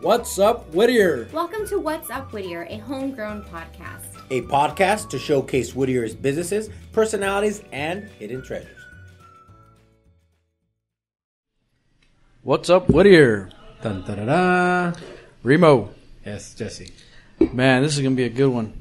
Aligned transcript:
What's 0.00 0.38
up, 0.38 0.72
Whittier? 0.72 1.28
Welcome 1.32 1.66
to 1.68 1.78
What's 1.80 2.08
Up 2.08 2.32
Whittier, 2.32 2.66
a 2.70 2.76
homegrown 2.78 3.42
podcast. 3.44 4.04
A 4.30 4.42
podcast 4.42 5.10
to 5.10 5.18
showcase 5.18 5.74
Whittier's 5.74 6.14
businesses, 6.14 6.70
personalities, 6.92 7.62
and 7.72 8.04
hidden 8.18 8.42
treasures. 8.42 8.78
What's 12.42 12.70
up, 12.70 12.88
Whittier? 12.88 13.50
Dun, 13.82 14.04
da, 14.06 14.14
da, 14.14 14.24
da. 14.24 14.98
Remo. 15.42 15.92
Yes, 16.24 16.54
Jesse. 16.54 16.92
Man, 17.52 17.82
this 17.82 17.96
is 17.96 18.02
gonna 18.02 18.14
be 18.14 18.24
a 18.24 18.28
good 18.28 18.50
one. 18.50 18.80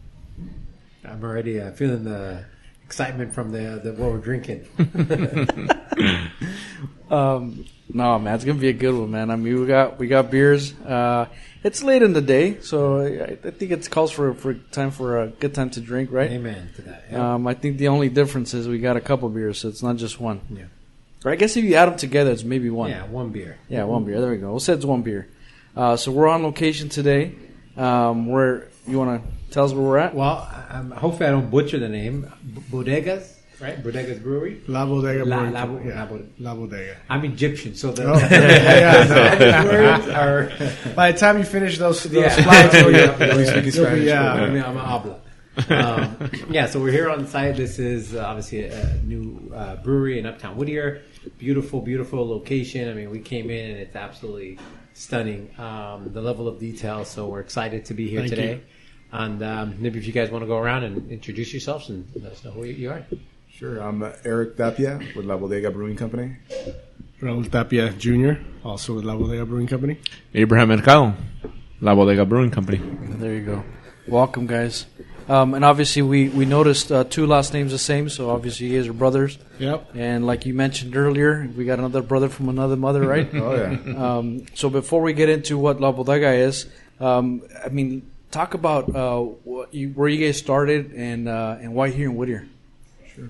I'm 1.03 1.23
already 1.23 1.59
uh, 1.59 1.71
feeling 1.71 2.03
the 2.03 2.45
excitement 2.87 3.33
from 3.33 3.51
the, 3.51 3.79
the 3.83 3.93
what 3.93 4.11
we're 4.11 4.17
drinking. 4.17 4.65
Um, 7.09 7.65
no, 7.93 8.19
man, 8.19 8.35
it's 8.35 8.43
gonna 8.43 8.59
be 8.59 8.67
a 8.67 8.73
good 8.73 8.93
one, 8.93 9.11
man. 9.11 9.31
I 9.31 9.35
mean, 9.37 9.61
we 9.61 9.67
got 9.67 9.97
we 9.97 10.07
got 10.07 10.29
beers. 10.29 10.73
Uh, 10.81 11.27
it's 11.63 11.81
late 11.81 12.01
in 12.01 12.13
the 12.13 12.21
day, 12.21 12.59
so 12.59 12.99
I, 12.99 13.47
I 13.47 13.51
think 13.51 13.71
it 13.71 13.89
calls 13.89 14.11
for 14.11 14.33
for 14.33 14.53
time 14.53 14.91
for 14.91 15.21
a 15.21 15.27
good 15.27 15.55
time 15.55 15.69
to 15.71 15.81
drink, 15.81 16.11
right? 16.11 16.29
Amen 16.31 16.69
to 16.75 16.81
that. 16.81 17.05
Yeah. 17.09 17.35
Um, 17.35 17.47
I 17.47 17.53
think 17.53 17.77
the 17.77 17.87
only 17.87 18.09
difference 18.09 18.53
is 18.53 18.67
we 18.67 18.79
got 18.79 18.97
a 18.97 19.01
couple 19.01 19.29
beers, 19.29 19.59
so 19.59 19.69
it's 19.69 19.81
not 19.81 19.95
just 19.95 20.19
one. 20.19 20.41
Yeah. 20.49 20.65
Or 21.23 21.31
I 21.31 21.35
guess 21.35 21.55
if 21.55 21.63
you 21.63 21.75
add 21.75 21.89
them 21.89 21.97
together, 21.97 22.31
it's 22.31 22.43
maybe 22.43 22.69
one. 22.69 22.89
yeah, 22.89 23.05
one 23.05 23.29
beer. 23.29 23.57
Yeah, 23.69 23.85
one 23.85 24.03
beer. 24.03 24.19
There 24.19 24.31
we 24.31 24.37
go. 24.37 24.51
We'll 24.51 24.59
say 24.59 24.73
it's 24.73 24.85
one 24.85 25.01
beer. 25.01 25.29
Uh, 25.75 25.95
so 25.95 26.11
we're 26.11 26.27
on 26.27 26.43
location 26.43 26.89
today. 26.89 27.35
Um, 27.77 28.27
where 28.27 28.67
you 28.87 28.97
want 28.97 29.21
to 29.23 29.51
tell 29.53 29.65
us 29.65 29.73
where 29.73 29.83
we're 29.83 29.97
at? 29.97 30.15
Well, 30.15 30.47
um, 30.69 30.91
hopefully 30.91 31.27
I 31.27 31.31
don't 31.31 31.49
butcher 31.49 31.79
the 31.79 31.89
name. 31.89 32.31
B- 32.53 32.61
Bodegas, 32.71 33.33
right? 33.61 33.81
Bodegas 33.83 34.21
Brewery. 34.21 34.61
La 34.67 34.85
Bodega 34.85 35.25
La- 35.25 35.37
Brewing 35.37 35.53
La- 35.53 35.59
Company. 35.61 35.89
La 35.91 35.95
yeah. 35.95 36.05
Bod- 36.05 36.29
La 36.39 36.55
Bodega. 36.55 36.95
I'm 37.09 37.25
Egyptian, 37.25 37.75
so 37.75 37.91
the 37.91 38.03
Oh, 38.05 38.17
yeah, 38.17 38.29
yeah, 39.39 39.63
no. 39.63 39.71
words 39.71 40.07
are. 40.89 40.91
By 40.95 41.11
the 41.11 41.17
time 41.17 41.37
you 41.37 41.43
finish 41.43 41.77
those, 41.77 42.03
those 42.03 42.13
Yeah. 42.13 42.29
slides, 42.43 42.73
you'll, 42.81 42.91
Yeah. 42.91 43.17
be 43.37 43.45
speaking 43.45 43.71
Spanish. 43.71 44.05
yeah, 44.05 44.33
but- 44.33 44.43
I 44.43 44.49
mean, 44.49 44.63
I'm 44.63 44.77
an 44.77 44.85
habla. 44.85 45.19
um, 45.69 46.29
yeah, 46.51 46.67
so 46.67 46.79
we're 46.79 46.91
here 46.91 47.09
on 47.09 47.25
site. 47.25 47.55
This 47.55 47.79
is 47.79 48.13
uh, 48.13 48.23
obviously 48.27 48.65
a, 48.65 48.79
a 48.79 48.93
new 49.03 49.51
uh, 49.55 49.75
brewery 49.77 50.19
in 50.19 50.27
Uptown 50.27 50.55
Whittier. 50.55 51.01
Beautiful, 51.39 51.81
beautiful 51.81 52.27
location. 52.29 52.87
I 52.89 52.93
mean, 52.93 53.09
we 53.09 53.19
came 53.19 53.49
in 53.49 53.71
and 53.71 53.79
it's 53.79 53.95
absolutely 53.95 54.59
stunning. 54.93 55.49
Um, 55.59 56.11
the 56.13 56.21
level 56.21 56.47
of 56.47 56.59
detail. 56.59 57.05
So 57.05 57.27
we're 57.27 57.39
excited 57.39 57.85
to 57.85 57.95
be 57.95 58.07
here 58.07 58.19
Thank 58.19 58.29
today. 58.29 58.51
you. 58.53 58.61
And 59.11 59.41
um, 59.41 59.75
maybe 59.79 59.99
if 59.99 60.05
you 60.05 60.13
guys 60.13 60.29
want 60.29 60.43
to 60.43 60.47
go 60.47 60.57
around 60.57 60.83
and 60.83 61.09
introduce 61.11 61.53
yourselves 61.53 61.89
and 61.89 62.07
let 62.15 62.33
us 62.33 62.43
know 62.43 62.51
who 62.51 62.65
you 62.65 62.91
are. 62.91 63.05
Sure, 63.49 63.79
I'm 63.79 64.03
uh, 64.03 64.11
Eric 64.23 64.57
Tapia 64.57 64.99
with 65.15 65.25
La 65.25 65.37
Bodega 65.37 65.71
Brewing 65.71 65.95
Company. 65.95 66.35
Raul 67.21 67.49
Tapia 67.49 67.89
Jr., 67.93 68.33
also 68.63 68.93
with 68.93 69.05
La 69.05 69.15
Bodega 69.15 69.45
Brewing 69.45 69.65
Company. 69.65 69.97
Abraham 70.33 70.67
Mercado, 70.67 71.15
La 71.81 71.95
Bodega 71.95 72.25
Brewing 72.25 72.51
Company. 72.51 72.79
There 73.17 73.33
you 73.33 73.45
go. 73.45 73.63
Welcome, 74.07 74.45
guys. 74.45 74.85
Um, 75.27 75.53
and 75.55 75.65
obviously, 75.65 76.01
we 76.01 76.29
we 76.29 76.45
noticed 76.45 76.91
uh, 76.91 77.03
two 77.03 77.25
last 77.25 77.53
names 77.53 77.71
the 77.71 77.79
same, 77.79 78.09
so 78.09 78.29
obviously 78.29 78.67
you 78.67 78.79
guys 78.79 78.87
are 78.87 78.93
brothers. 78.93 79.37
Yep. 79.59 79.95
And 79.95 80.25
like 80.25 80.45
you 80.45 80.53
mentioned 80.53 80.95
earlier, 80.95 81.49
we 81.57 81.65
got 81.65 81.79
another 81.79 82.01
brother 82.01 82.29
from 82.29 82.49
another 82.49 82.75
mother, 82.75 83.01
right? 83.01 83.27
Oh 83.33 83.55
yeah, 83.55 84.17
um, 84.17 84.45
so 84.53 84.69
before 84.69 85.01
we 85.01 85.13
get 85.13 85.29
into 85.29 85.57
what 85.57 85.81
La 85.81 85.91
Bodega 85.91 86.31
is, 86.31 86.67
um, 86.99 87.41
I 87.65 87.69
mean, 87.69 88.09
talk 88.31 88.53
about 88.53 88.95
uh, 88.95 89.27
you, 89.71 89.89
where 89.89 90.09
you 90.09 90.25
guys 90.25 90.37
started 90.37 90.93
and 90.93 91.27
uh, 91.27 91.57
and 91.61 91.73
why 91.73 91.89
here 91.89 92.09
in 92.09 92.15
Whittier. 92.15 92.47
Sure. 93.13 93.29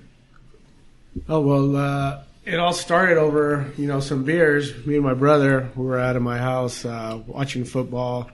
Oh 1.28 1.40
well, 1.40 1.76
uh, 1.76 2.22
it 2.44 2.58
all 2.58 2.72
started 2.72 3.18
over 3.18 3.72
you 3.76 3.86
know 3.86 4.00
some 4.00 4.24
beers. 4.24 4.86
Me 4.86 4.96
and 4.96 5.04
my 5.04 5.14
brother 5.14 5.70
we 5.76 5.84
were 5.84 5.98
out 5.98 6.16
of 6.16 6.22
my 6.22 6.38
house 6.38 6.84
uh, 6.84 7.20
watching 7.26 7.64
football. 7.64 8.30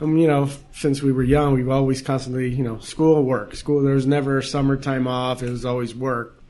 And 0.00 0.20
you 0.20 0.26
know, 0.26 0.50
since 0.72 1.00
we 1.00 1.12
were 1.12 1.22
young, 1.22 1.54
we've 1.54 1.68
always 1.68 2.02
constantly 2.02 2.52
you 2.52 2.64
know 2.64 2.78
school 2.80 3.22
work 3.22 3.54
school. 3.54 3.82
There 3.82 3.94
was 3.94 4.06
never 4.06 4.42
summertime 4.42 5.06
off. 5.06 5.42
It 5.42 5.50
was 5.50 5.64
always 5.64 5.94
work, 5.94 6.42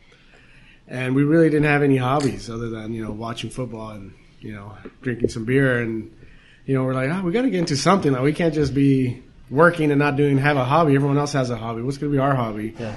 and 0.89 1.15
we 1.15 1.23
really 1.23 1.51
didn't 1.51 1.67
have 1.67 1.83
any 1.83 1.99
hobbies 1.99 2.49
other 2.49 2.71
than 2.71 2.95
you 2.95 3.05
know 3.05 3.13
watching 3.13 3.51
football 3.51 3.91
and 3.91 4.15
you 4.41 4.53
know 4.53 4.77
drinking 5.03 5.29
some 5.29 5.45
beer. 5.45 5.83
And 5.83 6.11
you 6.65 6.75
know 6.75 6.85
we're 6.85 6.95
like, 6.95 7.11
oh, 7.11 7.23
we 7.23 7.33
got 7.33 7.43
to 7.43 7.51
get 7.51 7.59
into 7.59 7.77
something. 7.77 8.13
Like 8.13 8.23
we 8.23 8.33
can't 8.33 8.55
just 8.55 8.73
be 8.73 9.23
working 9.53 9.91
and 9.93 9.99
not 10.01 10.17
doing 10.17 10.39
have 10.39 10.57
a 10.57 10.65
hobby. 10.65 10.95
Everyone 10.97 11.19
else 11.19 11.33
has 11.35 11.51
a 11.51 11.57
hobby. 11.57 11.83
What's 11.83 11.99
going 11.99 12.11
to 12.11 12.17
be 12.17 12.21
our 12.21 12.35
hobby? 12.35 12.75
Yeah. 12.79 12.97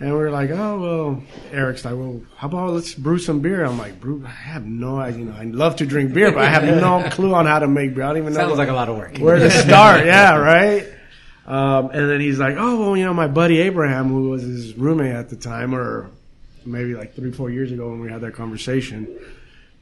And 0.00 0.10
we 0.10 0.16
were 0.18 0.30
like, 0.30 0.50
oh 0.50 0.80
well. 0.80 1.22
Eric's 1.52 1.84
like, 1.84 1.94
well, 1.94 2.20
how 2.36 2.48
about 2.48 2.72
let's 2.72 2.92
brew 2.94 3.18
some 3.18 3.38
beer? 3.40 3.64
I'm 3.64 3.78
like, 3.78 4.00
brew? 4.00 4.24
I 4.26 4.30
have 4.30 4.66
no 4.66 4.98
idea. 4.98 5.20
You 5.20 5.24
know, 5.26 5.36
I 5.36 5.44
love 5.44 5.76
to 5.76 5.86
drink 5.86 6.12
beer, 6.12 6.32
but 6.32 6.42
I 6.42 6.48
have 6.48 6.64
no 6.64 7.08
clue 7.10 7.32
on 7.34 7.46
how 7.46 7.60
to 7.60 7.68
make 7.68 7.94
beer. 7.94 8.02
I 8.04 8.08
don't 8.08 8.16
even 8.18 8.32
know 8.32 8.40
Sounds 8.40 8.58
like 8.58 8.68
a 8.68 8.72
lot 8.72 8.88
of 8.88 8.96
work. 8.96 9.16
where 9.18 9.38
to 9.38 9.50
start. 9.62 10.04
Yeah, 10.04 10.36
right. 10.36 10.88
Um, 11.46 11.90
and 11.90 12.10
then 12.10 12.20
he's 12.20 12.38
like, 12.38 12.56
oh 12.58 12.80
well, 12.80 12.96
you 12.96 13.04
know, 13.04 13.14
my 13.14 13.28
buddy 13.28 13.58
Abraham, 13.60 14.08
who 14.08 14.30
was 14.30 14.42
his 14.42 14.74
roommate 14.74 15.14
at 15.14 15.28
the 15.28 15.36
time, 15.36 15.74
or 15.74 16.10
maybe 16.64 16.94
like 16.94 17.14
three, 17.14 17.30
four 17.32 17.50
years 17.50 17.70
ago 17.72 17.90
when 17.90 18.00
we 18.00 18.10
had 18.10 18.22
that 18.22 18.34
conversation. 18.34 19.08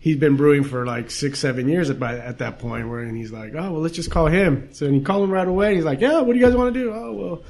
He's 0.00 0.16
been 0.16 0.37
brewing 0.37 0.65
for 0.65 0.87
like 0.87 1.11
six, 1.11 1.38
seven 1.38 1.69
years 1.69 1.91
at, 1.91 2.00
by, 2.00 2.19
at 2.19 2.38
that 2.38 2.59
point. 2.59 2.88
Where 2.88 3.00
and 3.00 3.16
he's 3.16 3.31
like, 3.31 3.53
oh 3.55 3.72
well, 3.72 3.81
let's 3.81 3.94
just 3.94 4.11
call 4.11 4.27
him. 4.27 4.71
So 4.72 4.87
and 4.87 4.94
he 4.94 5.00
called 5.03 5.25
him 5.25 5.31
right 5.31 5.47
away. 5.47 5.75
He's 5.75 5.84
like, 5.84 6.00
yeah, 6.00 6.21
what 6.21 6.33
do 6.33 6.38
you 6.38 6.44
guys 6.44 6.56
want 6.56 6.72
to 6.72 6.81
do? 6.81 6.93
Oh 6.93 7.12
well, 7.12 7.43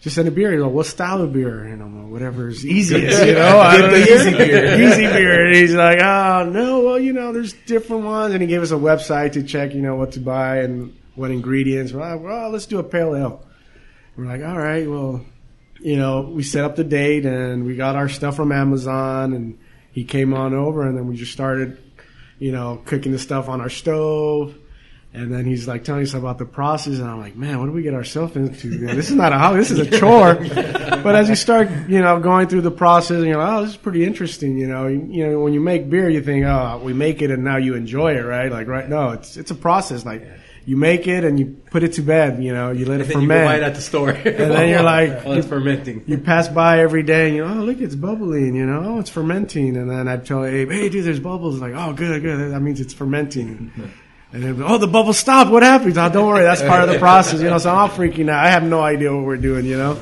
just 0.00 0.16
send 0.16 0.26
a 0.26 0.32
beer. 0.32 0.50
He's 0.50 0.60
like, 0.60 0.72
what 0.72 0.86
style 0.86 1.22
of 1.22 1.32
beer? 1.32 1.62
And 1.62 1.80
I'm 1.80 2.02
like, 2.02 2.12
whatever's 2.12 2.66
easiest, 2.66 3.24
you 3.24 3.34
know. 3.34 3.60
I 3.60 3.78
don't 3.78 3.92
know. 3.92 3.96
easy 3.96 4.30
beer. 4.36 4.80
easy 4.88 5.06
beer. 5.06 5.46
And 5.46 5.54
he's 5.54 5.74
like, 5.74 6.00
oh 6.00 6.50
no, 6.50 6.80
well 6.80 6.98
you 6.98 7.12
know, 7.12 7.32
there's 7.32 7.52
different 7.52 8.04
ones. 8.04 8.34
And 8.34 8.42
he 8.42 8.48
gave 8.48 8.62
us 8.62 8.72
a 8.72 8.76
website 8.76 9.32
to 9.32 9.44
check, 9.44 9.72
you 9.72 9.80
know, 9.80 9.94
what 9.94 10.12
to 10.12 10.20
buy 10.20 10.58
and 10.58 10.96
what 11.14 11.30
ingredients. 11.30 11.92
Well, 11.92 12.18
well 12.18 12.50
let's 12.50 12.66
do 12.66 12.80
a 12.80 12.84
pale 12.84 13.14
ale. 13.14 13.46
We're 14.16 14.26
like, 14.26 14.42
all 14.42 14.58
right, 14.58 14.88
well, 14.88 15.24
you 15.80 15.96
know, 15.96 16.22
we 16.22 16.42
set 16.42 16.64
up 16.64 16.76
the 16.76 16.84
date 16.84 17.26
and 17.26 17.64
we 17.64 17.76
got 17.76 17.96
our 17.96 18.08
stuff 18.08 18.36
from 18.36 18.52
Amazon 18.52 19.32
and 19.32 19.58
he 19.92 20.04
came 20.04 20.34
on 20.34 20.54
over 20.54 20.86
and 20.86 20.96
then 20.96 21.06
we 21.06 21.16
just 21.16 21.32
started, 21.32 21.78
you 22.42 22.50
know, 22.50 22.82
cooking 22.86 23.12
the 23.12 23.20
stuff 23.20 23.48
on 23.48 23.60
our 23.60 23.70
stove. 23.70 24.58
And 25.14 25.32
then 25.32 25.44
he's 25.44 25.68
like 25.68 25.84
telling 25.84 26.02
us 26.02 26.14
about 26.14 26.38
the 26.38 26.46
process, 26.46 26.98
and 26.98 27.08
I'm 27.08 27.20
like, 27.20 27.36
man, 27.36 27.60
what 27.60 27.66
do 27.66 27.72
we 27.72 27.82
get 27.82 27.94
ourselves 27.94 28.34
into? 28.34 28.68
Man, 28.68 28.96
this 28.96 29.10
is 29.10 29.14
not 29.14 29.32
a 29.32 29.38
hobby, 29.38 29.58
this 29.58 29.70
is 29.70 29.78
a 29.78 29.98
chore. 30.00 30.34
but 30.34 31.14
as 31.14 31.28
you 31.28 31.36
start, 31.36 31.70
you 31.86 32.00
know, 32.00 32.18
going 32.18 32.48
through 32.48 32.62
the 32.62 32.70
process, 32.70 33.18
and 33.18 33.26
you're 33.26 33.36
like, 33.36 33.52
oh, 33.52 33.60
this 33.60 33.72
is 33.72 33.76
pretty 33.76 34.04
interesting. 34.04 34.58
You 34.58 34.66
know, 34.66 34.86
you, 34.88 35.06
you 35.08 35.28
know, 35.28 35.40
when 35.40 35.52
you 35.52 35.60
make 35.60 35.88
beer, 35.88 36.08
you 36.08 36.22
think, 36.22 36.46
oh, 36.46 36.80
we 36.82 36.94
make 36.94 37.20
it 37.20 37.30
and 37.30 37.44
now 37.44 37.58
you 37.58 37.74
enjoy 37.74 38.16
it, 38.16 38.22
right? 38.22 38.50
Like, 38.50 38.66
right? 38.66 38.88
No, 38.88 39.10
it's 39.10 39.36
it's 39.36 39.50
a 39.50 39.54
process. 39.54 40.06
Like, 40.06 40.26
you 40.64 40.76
make 40.76 41.06
it 41.08 41.24
and 41.24 41.38
you 41.40 41.46
put 41.70 41.82
it 41.82 41.94
to 41.94 42.02
bed. 42.02 42.42
You 42.42 42.52
know, 42.54 42.70
you 42.70 42.84
let 42.86 43.00
it 43.00 43.04
And 43.04 43.10
then 43.14 43.22
you 43.22 43.28
ferment. 43.28 43.46
right 43.46 43.62
at 43.62 43.74
the 43.74 43.80
store. 43.80 44.10
and 44.10 44.24
then 44.24 44.68
you're 44.68 44.82
like- 44.96 45.26
oh, 45.26 45.32
it's 45.32 45.46
fermenting. 45.46 46.04
you 46.06 46.18
pass 46.18 46.48
by 46.48 46.80
every 46.80 47.02
day 47.02 47.26
and 47.28 47.36
you 47.36 47.44
oh 47.44 47.54
look, 47.54 47.80
it's 47.80 47.94
bubbling, 47.94 48.54
you 48.54 48.64
know, 48.66 48.82
oh 48.84 48.98
it's 49.00 49.10
fermenting, 49.10 49.76
and 49.76 49.90
then 49.90 50.06
I'd 50.08 50.24
tell 50.26 50.44
Abe, 50.44 50.70
hey 50.70 50.88
dude, 50.88 51.04
there's 51.04 51.20
bubbles. 51.20 51.60
Like, 51.60 51.74
oh 51.74 51.92
good, 51.92 52.22
good, 52.22 52.52
that 52.52 52.60
means 52.60 52.80
it's 52.80 52.94
fermenting. 52.94 53.72
And 54.32 54.42
then, 54.42 54.62
oh 54.62 54.78
the 54.78 54.86
bubbles 54.86 55.18
stopped. 55.18 55.50
What 55.50 55.62
happened? 55.62 55.98
Oh, 55.98 56.08
don't 56.08 56.26
worry, 56.28 56.42
that's 56.44 56.62
part 56.62 56.82
of 56.82 56.88
the 56.90 56.98
process, 57.08 57.40
you 57.42 57.50
know. 57.50 57.58
So 57.58 57.70
I'm 57.70 57.76
all 57.78 57.88
freaking 57.88 58.30
out. 58.30 58.44
I 58.44 58.50
have 58.50 58.62
no 58.62 58.80
idea 58.80 59.14
what 59.14 59.24
we're 59.24 59.36
doing, 59.36 59.66
you 59.66 59.76
know. 59.76 59.98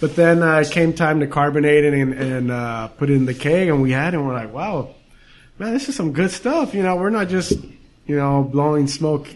But 0.00 0.16
then 0.16 0.42
uh, 0.42 0.58
it 0.58 0.70
came 0.70 0.92
time 0.92 1.20
to 1.20 1.26
carbonate 1.26 1.84
it 1.84 1.94
and, 1.94 2.12
and 2.12 2.50
uh, 2.50 2.88
put 2.88 3.08
it 3.10 3.14
in 3.14 3.24
the 3.26 3.32
keg, 3.34 3.68
and 3.68 3.80
we 3.80 3.90
had 3.92 4.12
it. 4.12 4.18
and 4.18 4.26
We're 4.26 4.34
like, 4.34 4.52
wow, 4.52 4.94
man, 5.58 5.72
this 5.72 5.88
is 5.88 5.96
some 5.96 6.12
good 6.12 6.30
stuff. 6.30 6.74
You 6.74 6.82
know, 6.82 6.96
we're 6.96 7.10
not 7.10 7.28
just 7.28 7.52
you 8.06 8.16
know 8.16 8.42
blowing 8.42 8.86
smoke 8.86 9.28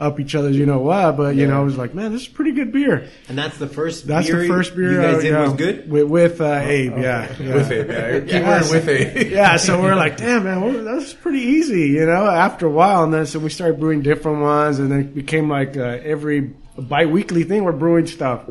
up 0.00 0.20
each 0.20 0.34
other's, 0.34 0.56
you 0.56 0.64
know 0.66 0.78
what, 0.78 1.16
but 1.16 1.34
you 1.34 1.46
know, 1.46 1.60
it 1.62 1.64
was 1.64 1.76
like, 1.76 1.92
man, 1.94 2.12
this 2.12 2.22
is 2.22 2.28
pretty 2.28 2.52
good 2.52 2.70
beer. 2.72 3.08
And 3.28 3.36
that's 3.36 3.58
the 3.58 3.66
first 3.66 4.06
That's 4.06 4.26
beer 4.28 4.42
the 4.42 4.48
first 4.48 4.76
beer 4.76 4.92
you 4.92 5.00
guys 5.02 5.16
uh, 5.16 5.20
did 5.22 5.30
yeah, 5.32 5.42
was 5.42 5.52
good? 5.54 5.90
with, 5.90 6.04
with 6.08 6.40
uh, 6.40 6.44
Abe. 6.62 6.98
Yeah, 6.98 7.36
yeah. 7.40 7.54
with 7.54 7.70
it. 7.72 7.88
Yeah, 7.88 8.20
keep 8.20 8.30
Yeah, 8.30 8.48
wearing 8.48 8.70
with 8.70 8.88
it. 8.88 9.28
yeah, 9.30 9.56
so 9.56 9.82
we're 9.82 9.96
like, 9.96 10.16
damn 10.16 10.44
man, 10.44 10.62
we're, 10.62 10.84
that's 10.84 11.12
pretty 11.14 11.40
easy, 11.40 11.88
you 11.88 12.06
know. 12.06 12.26
After 12.26 12.66
a 12.66 12.70
while, 12.70 13.02
and 13.04 13.12
then 13.12 13.26
so 13.26 13.38
we 13.40 13.48
started 13.50 13.80
brewing 13.80 14.02
different 14.02 14.40
ones, 14.40 14.78
and 14.78 14.90
then 14.90 15.00
it 15.00 15.14
became 15.14 15.48
like 15.48 15.76
uh, 15.76 15.80
every 15.82 16.52
bi-weekly 16.78 17.42
thing. 17.44 17.64
We're 17.64 17.72
brewing 17.72 18.06
stuff, 18.06 18.48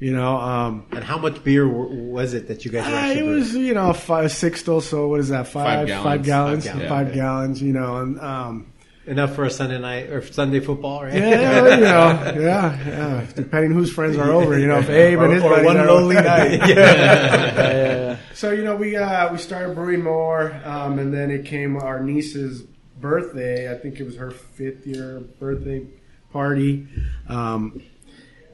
you 0.00 0.12
know. 0.12 0.36
Um, 0.36 0.86
And 0.92 1.04
how 1.04 1.18
much 1.18 1.44
beer 1.44 1.66
w- 1.66 2.10
was 2.10 2.34
it 2.34 2.48
that 2.48 2.64
you 2.64 2.70
guys 2.72 2.86
were 2.86 2.92
uh, 2.92 2.96
actually 2.98 3.18
it 3.20 3.22
brewing? 3.24 3.38
was 3.38 3.54
you 3.54 3.74
know 3.74 3.92
five, 3.92 4.32
six 4.32 4.60
still. 4.60 4.80
So 4.80 5.06
what 5.08 5.20
is 5.20 5.28
that? 5.28 5.46
Five, 5.46 5.88
Five 5.88 6.02
five 6.02 6.22
gallons. 6.24 6.64
gallons, 6.64 6.80
Five 6.80 6.88
five 6.88 7.14
gallons. 7.14 7.60
gallons, 7.60 7.62
you 7.62 7.72
know, 7.72 7.96
and 7.98 8.20
um, 8.20 8.69
enough 9.10 9.34
for 9.34 9.44
a 9.44 9.50
Sunday 9.50 9.78
night 9.78 10.08
or 10.08 10.22
Sunday 10.24 10.60
football, 10.60 11.02
right? 11.02 11.12
yeah, 11.12 11.74
you 11.74 11.80
know, 11.80 12.40
yeah, 12.40 12.88
yeah. 12.88 13.26
Depending 13.34 13.72
whose 13.72 13.92
friends 13.92 14.16
are 14.16 14.30
over, 14.30 14.58
you 14.58 14.68
know, 14.68 14.78
if 14.78 14.88
Abe 14.88 15.18
and 15.20 15.32
his 15.32 15.42
or 15.42 15.50
buddies 15.50 15.66
one 15.66 15.76
are 15.76 15.86
lonely 15.86 16.16
over. 16.16 16.26
night. 16.26 18.18
So 18.32 18.52
you 18.52 18.64
know, 18.64 18.74
we 18.74 18.96
uh, 18.96 19.30
we 19.30 19.36
started 19.36 19.74
brewing 19.74 20.02
more, 20.02 20.58
um, 20.64 20.98
and 20.98 21.12
then 21.12 21.30
it 21.30 21.44
came 21.44 21.76
our 21.76 22.02
niece's 22.02 22.62
birthday. 22.98 23.70
I 23.70 23.76
think 23.76 24.00
it 24.00 24.04
was 24.04 24.16
her 24.16 24.30
fifth 24.30 24.86
year 24.86 25.20
birthday 25.38 25.86
party, 26.32 26.88
um, 27.28 27.82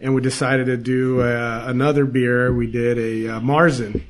and 0.01 0.13
we 0.13 0.23
decided 0.23 0.67
to 0.67 0.77
do 0.77 1.21
uh, 1.21 1.67
another 1.69 2.05
beer. 2.05 2.53
We 2.53 2.67
did 2.67 2.99
a 2.99 3.37
uh, 3.37 3.41
Marzen, 3.41 4.03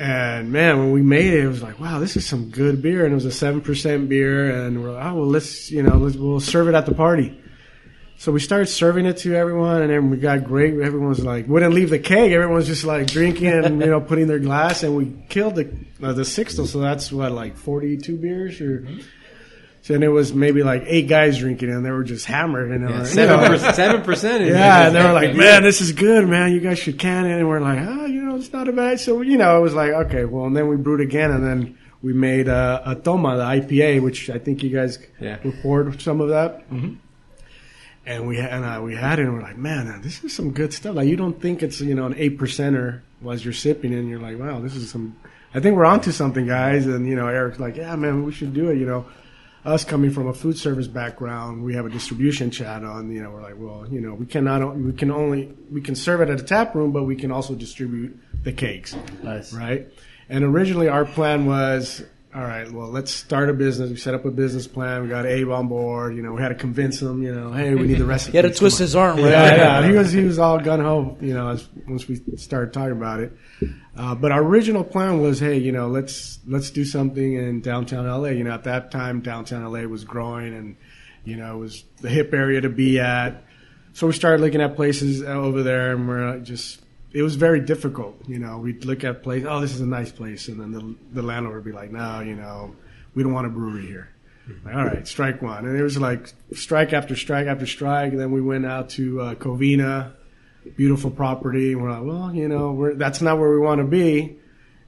and 0.00 0.50
man, 0.50 0.78
when 0.78 0.92
we 0.92 1.02
made 1.02 1.34
it, 1.34 1.44
it 1.44 1.46
was 1.46 1.62
like, 1.62 1.78
wow, 1.78 1.98
this 1.98 2.16
is 2.16 2.26
some 2.26 2.48
good 2.48 2.80
beer, 2.80 3.04
and 3.04 3.12
it 3.12 3.14
was 3.14 3.26
a 3.26 3.30
seven 3.30 3.60
percent 3.60 4.08
beer, 4.08 4.64
and 4.64 4.82
we're 4.82 4.92
like, 4.92 5.04
oh 5.04 5.16
well, 5.16 5.26
let's 5.26 5.70
you 5.70 5.82
know, 5.82 5.98
let's, 5.98 6.16
we'll 6.16 6.40
serve 6.40 6.68
it 6.68 6.74
at 6.74 6.86
the 6.86 6.94
party. 6.94 7.38
So 8.16 8.32
we 8.32 8.40
started 8.40 8.68
serving 8.68 9.04
it 9.04 9.18
to 9.18 9.34
everyone, 9.34 9.82
and 9.82 9.90
then 9.90 10.08
we 10.08 10.16
got 10.16 10.44
great. 10.44 10.72
Everyone 10.80 11.10
was 11.10 11.22
like, 11.22 11.46
wouldn't 11.48 11.74
leave 11.74 11.90
the 11.90 11.98
keg. 11.98 12.32
Everyone 12.32 12.54
was 12.54 12.66
just 12.66 12.84
like 12.84 13.08
drinking 13.08 13.48
and 13.48 13.80
you 13.82 13.88
know 13.88 14.00
putting 14.00 14.26
their 14.26 14.38
glass, 14.38 14.82
and 14.82 14.96
we 14.96 15.12
killed 15.28 15.56
the 15.56 15.70
uh, 16.02 16.14
the 16.14 16.22
sixtel. 16.22 16.66
So 16.66 16.80
that's 16.80 17.12
what 17.12 17.32
like 17.32 17.58
forty 17.58 17.98
two 17.98 18.16
beers 18.16 18.58
or. 18.62 18.88
So 19.82 19.94
and 19.94 20.04
it 20.04 20.08
was 20.08 20.34
maybe 20.34 20.62
like 20.62 20.84
eight 20.86 21.08
guys 21.08 21.38
drinking, 21.38 21.70
and 21.70 21.84
they 21.84 21.90
were 21.90 22.04
just 22.04 22.26
hammered, 22.26 22.70
and 22.70 22.88
you 22.88 23.04
Seven 23.06 23.38
percent. 23.46 23.74
Seven 23.76 24.02
percent. 24.02 24.44
yeah, 24.44 24.86
and 24.88 24.94
they 24.94 25.02
were 25.02 25.12
like, 25.14 25.34
"Man, 25.34 25.62
this 25.62 25.80
is 25.80 25.92
good, 25.92 26.28
man. 26.28 26.52
You 26.52 26.60
guys 26.60 26.78
should 26.78 26.98
can 26.98 27.24
it." 27.24 27.38
And 27.38 27.48
we're 27.48 27.60
like, 27.60 27.78
"Oh, 27.80 28.04
you 28.04 28.20
know, 28.22 28.36
it's 28.36 28.52
not 28.52 28.68
a 28.68 28.72
bad." 28.72 29.00
So 29.00 29.22
you 29.22 29.38
know, 29.38 29.56
it 29.56 29.60
was 29.62 29.72
like, 29.74 29.90
okay, 29.92 30.26
well, 30.26 30.44
and 30.44 30.54
then 30.54 30.68
we 30.68 30.76
brewed 30.76 31.00
again, 31.00 31.30
and 31.30 31.42
then 31.42 31.78
we 32.02 32.12
made 32.12 32.46
uh, 32.48 32.82
a 32.84 32.94
Toma, 32.94 33.36
the 33.38 33.42
IPA, 33.42 34.02
which 34.02 34.28
I 34.28 34.38
think 34.38 34.62
you 34.62 34.68
guys 34.70 34.98
Yeah. 35.18 35.38
poured 35.62 36.00
some 36.02 36.20
of 36.20 36.28
that. 36.28 36.62
And 38.06 38.26
we 38.26 38.38
had, 38.38 38.50
and 38.52 38.64
uh, 38.64 38.80
we 38.82 38.94
had 38.96 39.18
it, 39.18 39.22
and 39.22 39.34
we're 39.34 39.42
like, 39.42 39.58
"Man, 39.58 39.86
uh, 39.88 39.98
this 40.02 40.24
is 40.24 40.34
some 40.34 40.50
good 40.52 40.72
stuff." 40.72 40.94
Like 40.96 41.08
you 41.08 41.16
don't 41.16 41.40
think 41.40 41.62
it's 41.62 41.80
you 41.80 41.94
know 41.94 42.06
an 42.06 42.14
eight 42.16 42.38
percenter 42.38 43.00
as 43.30 43.44
you're 43.44 43.54
sipping, 43.54 43.92
it, 43.92 43.98
and 43.98 44.08
you're 44.08 44.20
like, 44.20 44.38
"Wow, 44.38 44.60
this 44.60 44.74
is 44.74 44.90
some." 44.90 45.16
I 45.54 45.60
think 45.60 45.76
we're 45.76 45.84
onto 45.84 46.10
something, 46.12 46.46
guys. 46.46 46.86
And 46.86 47.06
you 47.08 47.14
know, 47.14 47.28
Eric's 47.28 47.58
like, 47.60 47.76
"Yeah, 47.76 47.94
man, 47.96 48.24
we 48.24 48.32
should 48.32 48.52
do 48.54 48.68
it." 48.70 48.78
You 48.78 48.86
know 48.86 49.04
us 49.64 49.84
coming 49.84 50.10
from 50.10 50.26
a 50.26 50.32
food 50.32 50.56
service 50.56 50.86
background, 50.86 51.62
we 51.62 51.74
have 51.74 51.86
a 51.86 51.90
distribution 51.90 52.50
chat 52.50 52.82
on. 52.84 53.10
You 53.10 53.22
know, 53.22 53.30
we're 53.30 53.42
like, 53.42 53.56
well, 53.58 53.86
you 53.90 54.00
know, 54.00 54.14
we 54.14 54.26
cannot, 54.26 54.76
we 54.76 54.92
can 54.92 55.10
only, 55.10 55.54
we 55.70 55.80
can 55.80 55.94
serve 55.94 56.20
it 56.22 56.30
at 56.30 56.40
a 56.40 56.42
tap 56.42 56.74
room, 56.74 56.92
but 56.92 57.04
we 57.04 57.16
can 57.16 57.30
also 57.30 57.54
distribute 57.54 58.18
the 58.42 58.52
cakes, 58.52 58.96
Nice. 59.22 59.52
right? 59.52 59.88
And 60.28 60.44
originally, 60.44 60.88
our 60.88 61.04
plan 61.04 61.44
was, 61.46 62.02
all 62.32 62.42
right, 62.42 62.70
well, 62.70 62.88
let's 62.88 63.10
start 63.10 63.48
a 63.48 63.52
business. 63.52 63.90
We 63.90 63.96
set 63.96 64.14
up 64.14 64.24
a 64.24 64.30
business 64.30 64.68
plan. 64.68 65.02
We 65.02 65.08
got 65.08 65.26
Abe 65.26 65.50
on 65.50 65.66
board. 65.66 66.14
You 66.14 66.22
know, 66.22 66.32
we 66.32 66.40
had 66.40 66.50
to 66.50 66.54
convince 66.54 67.02
him. 67.02 67.24
You 67.24 67.34
know, 67.34 67.52
hey, 67.52 67.74
we 67.74 67.88
need 67.88 67.98
the 67.98 68.04
recipe. 68.04 68.32
He 68.32 68.36
had 68.36 68.52
to 68.52 68.56
twist 68.56 68.78
his 68.78 68.94
arm, 68.94 69.16
right? 69.16 69.30
Yeah, 69.30 69.56
yeah. 69.56 69.86
He 69.88 69.96
was 69.96 70.12
he 70.12 70.22
was 70.22 70.38
all 70.38 70.60
gun 70.60 70.80
ho. 70.80 71.16
You 71.20 71.34
know, 71.34 71.48
as, 71.48 71.68
once 71.88 72.06
we 72.06 72.20
started 72.36 72.72
talking 72.72 72.92
about 72.92 73.18
it. 73.18 73.32
Uh, 73.96 74.14
but 74.14 74.30
our 74.30 74.42
original 74.42 74.84
plan 74.84 75.20
was, 75.20 75.40
hey, 75.40 75.58
you 75.58 75.72
know, 75.72 75.88
let's 75.88 76.38
let's 76.46 76.70
do 76.70 76.84
something 76.84 77.34
in 77.34 77.62
downtown 77.62 78.06
LA. 78.06 78.28
You 78.28 78.44
know, 78.44 78.52
at 78.52 78.62
that 78.62 78.92
time, 78.92 79.22
downtown 79.22 79.64
LA 79.64 79.80
was 79.88 80.04
growing, 80.04 80.54
and 80.54 80.76
you 81.24 81.36
know, 81.36 81.56
it 81.56 81.58
was 81.58 81.84
the 82.00 82.08
hip 82.08 82.32
area 82.32 82.60
to 82.60 82.68
be 82.68 83.00
at. 83.00 83.42
So 83.92 84.06
we 84.06 84.12
started 84.12 84.40
looking 84.40 84.60
at 84.60 84.76
places 84.76 85.24
over 85.24 85.64
there, 85.64 85.96
and 85.96 86.06
we're 86.06 86.38
just. 86.38 86.80
It 87.12 87.22
was 87.22 87.34
very 87.34 87.60
difficult, 87.60 88.16
you 88.28 88.38
know. 88.38 88.58
We'd 88.58 88.84
look 88.84 89.02
at 89.04 89.22
place. 89.22 89.44
Oh, 89.46 89.60
this 89.60 89.74
is 89.74 89.80
a 89.80 89.86
nice 89.86 90.12
place, 90.12 90.48
and 90.48 90.60
then 90.60 90.72
the 90.72 90.94
the 91.20 91.22
landlord 91.22 91.56
would 91.56 91.64
be 91.64 91.72
like, 91.72 91.90
"No, 91.90 92.20
you 92.20 92.36
know, 92.36 92.74
we 93.14 93.22
don't 93.22 93.32
want 93.32 93.46
a 93.46 93.50
brewery 93.50 93.86
here." 93.86 94.10
Like, 94.64 94.74
all 94.74 94.84
right, 94.84 95.06
strike 95.06 95.42
one. 95.42 95.66
And 95.66 95.78
it 95.78 95.82
was 95.82 95.98
like 95.98 96.32
strike 96.54 96.92
after 96.92 97.16
strike 97.16 97.46
after 97.46 97.66
strike. 97.66 98.12
And 98.12 98.20
then 98.20 98.32
we 98.32 98.40
went 98.40 98.66
out 98.66 98.90
to 98.90 99.20
uh, 99.20 99.34
Covina, 99.34 100.12
beautiful 100.76 101.10
property. 101.10 101.72
And 101.72 101.82
we're 101.82 101.90
like, 101.90 102.04
well, 102.04 102.34
you 102.34 102.48
know, 102.48 102.72
we're, 102.72 102.94
that's 102.94 103.20
not 103.20 103.38
where 103.38 103.50
we 103.50 103.58
want 103.58 103.80
to 103.80 103.86
be. 103.86 104.36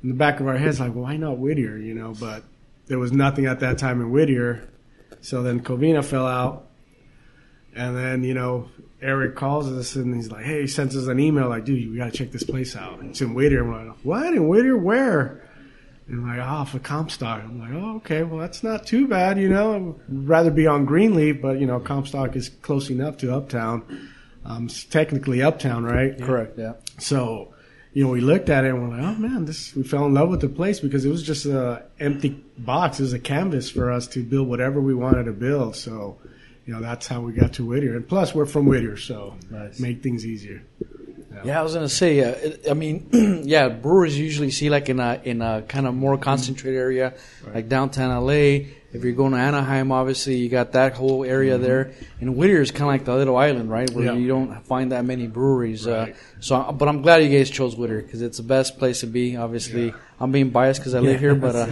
In 0.02 0.08
the 0.08 0.14
back 0.14 0.40
of 0.40 0.48
our 0.48 0.58
heads, 0.58 0.80
like, 0.80 0.92
why 0.92 1.16
not 1.16 1.38
Whittier? 1.38 1.76
You 1.76 1.94
know, 1.94 2.12
but 2.18 2.42
there 2.86 2.98
was 2.98 3.12
nothing 3.12 3.46
at 3.46 3.60
that 3.60 3.78
time 3.78 4.00
in 4.00 4.10
Whittier. 4.10 4.68
So 5.20 5.42
then 5.42 5.62
Covina 5.62 6.04
fell 6.04 6.26
out. 6.26 6.66
And 7.74 7.96
then, 7.96 8.24
you 8.24 8.34
know, 8.34 8.68
Eric 9.02 9.36
calls 9.36 9.70
us 9.70 9.96
and 9.96 10.14
he's 10.14 10.30
like, 10.30 10.44
hey, 10.44 10.62
he 10.62 10.66
sends 10.66 10.96
us 10.96 11.06
an 11.06 11.18
email 11.18 11.48
like, 11.48 11.64
dude, 11.64 11.90
we 11.90 11.96
got 11.96 12.12
to 12.12 12.16
check 12.16 12.30
this 12.30 12.42
place 12.44 12.76
out. 12.76 13.00
It's 13.02 13.20
in 13.20 13.34
Whittier. 13.34 13.62
And 13.62 13.72
we're 13.72 13.84
like, 13.84 13.98
what? 14.02 14.34
In 14.34 14.48
Whittier? 14.48 14.76
Where? 14.76 15.42
And 16.08 16.20
I'm 16.20 16.36
like, 16.36 16.46
oh, 16.46 16.64
for 16.64 16.78
Comstock. 16.78 17.42
I'm 17.42 17.60
like, 17.60 17.72
oh, 17.72 17.96
okay, 17.96 18.22
well, 18.22 18.40
that's 18.40 18.62
not 18.62 18.86
too 18.86 19.06
bad, 19.08 19.38
you 19.38 19.48
know. 19.48 19.96
I'd 20.08 20.28
rather 20.28 20.50
be 20.50 20.66
on 20.66 20.84
Greenleaf, 20.84 21.40
but, 21.40 21.58
you 21.58 21.66
know, 21.66 21.80
Comstock 21.80 22.36
is 22.36 22.48
close 22.48 22.90
enough 22.90 23.18
to 23.18 23.34
Uptown. 23.34 24.10
Um, 24.44 24.66
it's 24.66 24.84
technically 24.84 25.42
Uptown, 25.42 25.84
right? 25.84 26.20
Correct. 26.20 26.58
Yeah. 26.58 26.74
So, 26.98 27.54
you 27.92 28.04
know, 28.04 28.10
we 28.10 28.20
looked 28.20 28.48
at 28.48 28.64
it 28.64 28.70
and 28.70 28.82
we're 28.82 28.96
like, 28.96 29.06
oh 29.06 29.20
man, 29.20 29.44
this 29.44 29.74
we 29.74 29.82
fell 29.82 30.06
in 30.06 30.14
love 30.14 30.30
with 30.30 30.40
the 30.40 30.48
place 30.48 30.80
because 30.80 31.04
it 31.04 31.10
was 31.10 31.22
just 31.22 31.44
a 31.46 31.84
empty 32.00 32.30
box. 32.58 32.98
It 32.98 33.02
was 33.02 33.12
a 33.12 33.18
canvas 33.18 33.70
for 33.70 33.90
us 33.90 34.06
to 34.08 34.24
build 34.24 34.48
whatever 34.48 34.80
we 34.80 34.94
wanted 34.94 35.24
to 35.24 35.32
build. 35.32 35.76
So, 35.76 36.18
you 36.66 36.72
know, 36.74 36.80
that's 36.80 37.06
how 37.06 37.20
we 37.20 37.32
got 37.32 37.54
to 37.54 37.64
Whittier. 37.66 37.96
And 37.96 38.06
plus, 38.06 38.34
we're 38.34 38.46
from 38.46 38.66
Whittier, 38.66 38.96
so 38.96 39.34
Nice. 39.50 39.80
make 39.80 40.02
things 40.02 40.24
easier. 40.26 40.62
Yeah, 41.44 41.58
I 41.58 41.62
was 41.62 41.72
gonna 41.74 41.88
say. 41.88 42.20
Uh, 42.20 42.28
it- 42.32 42.66
I 42.70 42.74
mean, 42.74 43.08
yeah, 43.44 43.68
brewers 43.70 44.16
usually 44.18 44.50
see 44.50 44.68
like 44.70 44.88
in 44.90 45.00
a 45.00 45.20
in 45.24 45.40
a 45.42 45.62
kind 45.62 45.86
of 45.86 45.94
more 45.94 46.18
concentrated 46.18 46.78
area, 46.78 47.14
like 47.54 47.68
downtown 47.68 48.10
LA. 48.24 48.68
If 48.94 49.02
you're 49.02 49.14
going 49.14 49.32
to 49.32 49.38
Anaheim, 49.38 49.90
obviously 49.90 50.36
you 50.36 50.50
got 50.50 50.72
that 50.72 50.92
whole 50.92 51.24
area 51.24 51.56
there. 51.56 51.92
And 52.20 52.36
Whittier 52.36 52.60
is 52.60 52.70
kind 52.70 52.82
of 52.82 52.88
like 52.88 53.06
the 53.06 53.14
little 53.16 53.38
island, 53.38 53.70
right, 53.70 53.88
where 53.90 54.04
Yeah. 54.04 54.12
you 54.12 54.28
don't 54.28 54.60
find 54.66 54.92
that 54.92 55.06
many 55.06 55.26
breweries. 55.26 55.86
Uh, 55.86 56.12
so, 56.40 56.70
but 56.72 56.88
I'm 56.88 57.00
glad 57.00 57.24
you 57.24 57.30
guys 57.30 57.48
chose 57.48 57.74
Whittier 57.74 58.02
because 58.02 58.20
it's 58.20 58.36
the 58.36 58.42
best 58.42 58.78
place 58.78 59.00
to 59.00 59.06
be. 59.06 59.34
Obviously, 59.38 59.94
I'm 60.20 60.30
being 60.30 60.50
biased 60.50 60.80
because 60.80 60.94
I 60.94 61.00
live 61.00 61.18
here, 61.20 61.34
but 61.34 61.56
uh, 61.56 61.66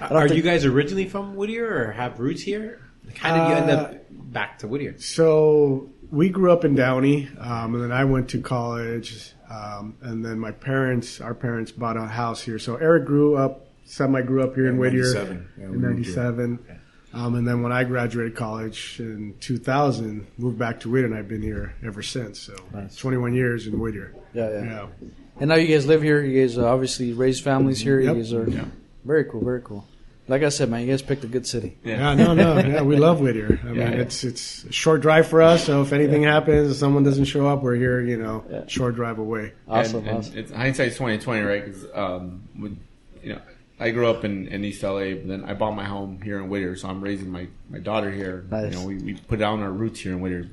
Are 0.10 0.28
think- 0.28 0.36
you 0.36 0.42
guys 0.42 0.64
originally 0.64 1.08
from 1.08 1.34
Whittier 1.34 1.88
or 1.88 1.90
have 1.90 2.20
roots 2.20 2.42
here? 2.42 2.78
How 3.14 3.34
did 3.36 3.48
you 3.50 3.56
end 3.62 3.70
Uh, 3.70 3.74
up 3.74 3.94
back 4.32 4.58
to 4.60 4.68
Whittier? 4.68 4.94
So 4.98 5.88
we 6.10 6.28
grew 6.28 6.52
up 6.52 6.64
in 6.64 6.74
Downey, 6.74 7.28
um, 7.38 7.74
and 7.74 7.82
then 7.84 7.92
I 7.92 8.04
went 8.04 8.28
to 8.30 8.40
college, 8.40 9.32
um, 9.50 9.94
and 10.02 10.24
then 10.24 10.38
my 10.38 10.50
parents, 10.52 11.20
our 11.20 11.34
parents, 11.34 11.72
bought 11.72 11.96
a 11.96 12.02
house 12.06 12.42
here. 12.42 12.58
So 12.58 12.76
Eric 12.76 13.04
grew 13.06 13.36
up, 13.36 13.66
semi 13.84 14.20
grew 14.22 14.42
up 14.42 14.54
here 14.54 14.66
in 14.66 14.74
In 14.74 14.78
Whittier 14.78 15.02
97. 15.04 15.48
Yeah, 15.58 15.64
in 15.64 15.70
moved 15.72 15.82
here. 16.06 16.14
'97, 16.16 16.58
um, 17.14 17.34
and 17.34 17.46
then 17.48 17.62
when 17.62 17.72
I 17.72 17.84
graduated 17.84 18.34
college 18.36 18.96
in 19.00 19.34
2000, 19.40 20.26
moved 20.38 20.58
back 20.58 20.80
to 20.80 20.90
Whittier, 20.90 21.06
and 21.06 21.14
I've 21.14 21.28
been 21.28 21.42
here 21.42 21.74
ever 21.84 22.02
since. 22.02 22.38
So 22.38 22.54
21 22.98 23.34
years 23.34 23.66
in 23.66 23.78
Whittier. 23.78 24.14
yeah, 24.34 24.50
yeah, 24.50 24.64
Yeah. 24.64 24.86
And 25.38 25.48
now 25.50 25.56
you 25.56 25.66
guys 25.68 25.86
live 25.86 26.02
here. 26.02 26.22
You 26.22 26.40
guys 26.42 26.56
uh, 26.56 26.66
obviously 26.66 27.12
raised 27.12 27.44
families 27.44 27.78
here. 27.80 28.00
Yep. 28.00 28.16
You 28.16 28.22
guys 28.22 28.32
are 28.32 28.46
very 29.04 29.24
cool, 29.24 29.44
very 29.44 29.60
cool. 29.62 29.86
Like 30.28 30.42
I 30.42 30.48
said, 30.48 30.68
man, 30.70 30.80
you 30.82 30.88
guys 30.88 31.02
picked 31.02 31.22
a 31.22 31.28
good 31.28 31.46
city. 31.46 31.76
Yeah, 31.84 32.14
no, 32.14 32.34
no, 32.34 32.58
yeah, 32.58 32.82
we 32.82 32.96
love 32.96 33.20
Whittier. 33.20 33.60
I 33.62 33.66
mean, 33.66 33.76
Yeah. 33.76 33.88
it's 33.90 34.24
it's 34.24 34.64
a 34.64 34.72
short 34.72 35.00
drive 35.00 35.28
for 35.28 35.40
us. 35.40 35.64
So 35.64 35.82
if 35.82 35.92
anything 35.92 36.24
happens, 36.24 36.70
if 36.72 36.76
someone 36.78 37.04
doesn't 37.04 37.26
show 37.26 37.46
up, 37.46 37.62
we're 37.62 37.76
here. 37.76 38.00
You 38.00 38.16
know, 38.16 38.44
Yeah. 38.50 38.64
short 38.66 38.96
drive 38.96 39.18
away. 39.18 39.52
Awesome, 39.68 40.06
and, 40.06 40.24
and. 40.26 40.36
It's 40.36 40.50
hindsight's 40.50 40.96
twenty 40.96 41.18
twenty, 41.18 41.42
right? 41.42 41.64
Because 41.64 41.86
um, 41.94 42.42
with, 42.58 42.76
you 43.22 43.34
know, 43.34 43.40
I 43.78 43.90
grew 43.90 44.08
up 44.08 44.24
in, 44.24 44.48
in 44.48 44.64
East 44.64 44.82
LA, 44.82 45.12
but 45.14 45.28
then 45.28 45.44
I 45.44 45.54
bought 45.54 45.76
my 45.76 45.84
home 45.84 46.20
here 46.22 46.38
in 46.38 46.48
Whittier, 46.48 46.76
so 46.76 46.88
I'm 46.88 47.00
raising 47.02 47.30
my, 47.30 47.46
my 47.70 47.78
daughter 47.78 48.10
here. 48.10 48.46
Nice. 48.50 48.72
You 48.72 48.80
know, 48.80 48.86
we, 48.86 48.96
we 48.96 49.14
put 49.14 49.38
down 49.38 49.60
our 49.62 49.70
roots 49.70 50.00
here 50.00 50.12
in 50.12 50.20
Whittier. 50.20 50.48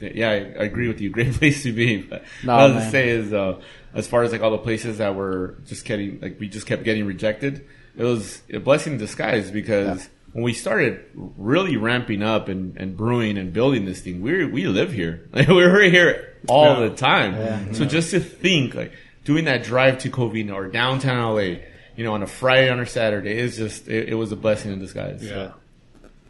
Yeah, 0.00 0.28
I, 0.30 0.34
I 0.34 0.64
agree 0.64 0.88
with 0.88 1.00
you. 1.00 1.08
Great 1.18 1.32
place 1.34 1.62
to 1.62 1.72
be. 1.72 2.02
But 2.02 2.24
No, 2.42 2.52
what 2.56 2.60
I 2.60 2.64
was 2.66 2.74
man. 2.74 2.84
to 2.84 2.90
say 2.90 3.08
is, 3.10 3.32
uh, 3.32 3.60
as 3.94 4.06
far 4.08 4.22
as 4.24 4.32
like 4.32 4.42
all 4.42 4.50
the 4.50 4.58
places 4.58 4.98
that 4.98 5.14
were 5.14 5.56
just 5.66 5.84
getting 5.84 6.20
like 6.20 6.38
we 6.40 6.48
just 6.48 6.66
kept 6.66 6.82
getting 6.82 7.06
rejected, 7.06 7.64
it 7.96 8.02
was 8.04 8.42
a 8.52 8.58
blessing 8.58 8.94
in 8.94 8.98
disguise 8.98 9.50
because. 9.50 10.08
When 10.32 10.42
we 10.42 10.52
started 10.52 11.04
really 11.14 11.76
ramping 11.76 12.20
up 12.20 12.48
and, 12.48 12.76
and 12.76 12.96
brewing 12.96 13.38
and 13.38 13.52
building 13.52 13.84
this 13.84 14.00
thing, 14.00 14.20
we 14.20 14.44
we 14.44 14.66
live 14.66 14.90
here. 14.92 15.28
Like 15.32 15.46
we 15.46 15.54
were 15.54 15.80
here 15.82 16.34
all 16.48 16.80
Yeah. 16.82 16.88
the 16.88 16.96
time. 16.96 17.72
So 17.72 17.84
just 17.84 18.10
to 18.10 18.18
think 18.18 18.74
like 18.74 18.90
doing 19.24 19.44
that 19.44 19.62
drive 19.62 19.98
to 19.98 20.10
Covina 20.10 20.52
or 20.54 20.66
downtown 20.66 21.36
LA, 21.36 21.58
you 21.94 22.02
know, 22.02 22.14
on 22.14 22.24
a 22.24 22.26
Friday 22.26 22.68
on 22.68 22.80
a 22.80 22.84
Saturday 22.86 23.38
is 23.38 23.56
just 23.56 23.86
it, 23.86 24.08
it 24.08 24.14
was 24.16 24.32
a 24.32 24.36
blessing 24.36 24.72
in 24.72 24.80
disguise. 24.80 25.22
Yeah. 25.22 25.52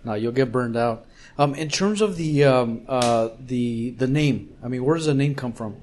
No, 0.04 0.12
you'll 0.12 0.32
get 0.32 0.52
burned 0.52 0.76
out. 0.76 1.06
Um, 1.38 1.54
in 1.54 1.70
terms 1.70 2.02
of 2.02 2.16
the 2.18 2.44
um, 2.44 2.82
uh, 2.86 3.30
the 3.40 3.92
the 3.92 4.06
name, 4.06 4.54
I 4.62 4.68
mean, 4.68 4.84
where 4.84 4.98
does 4.98 5.06
the 5.06 5.14
name 5.14 5.34
come 5.34 5.54
from? 5.54 5.76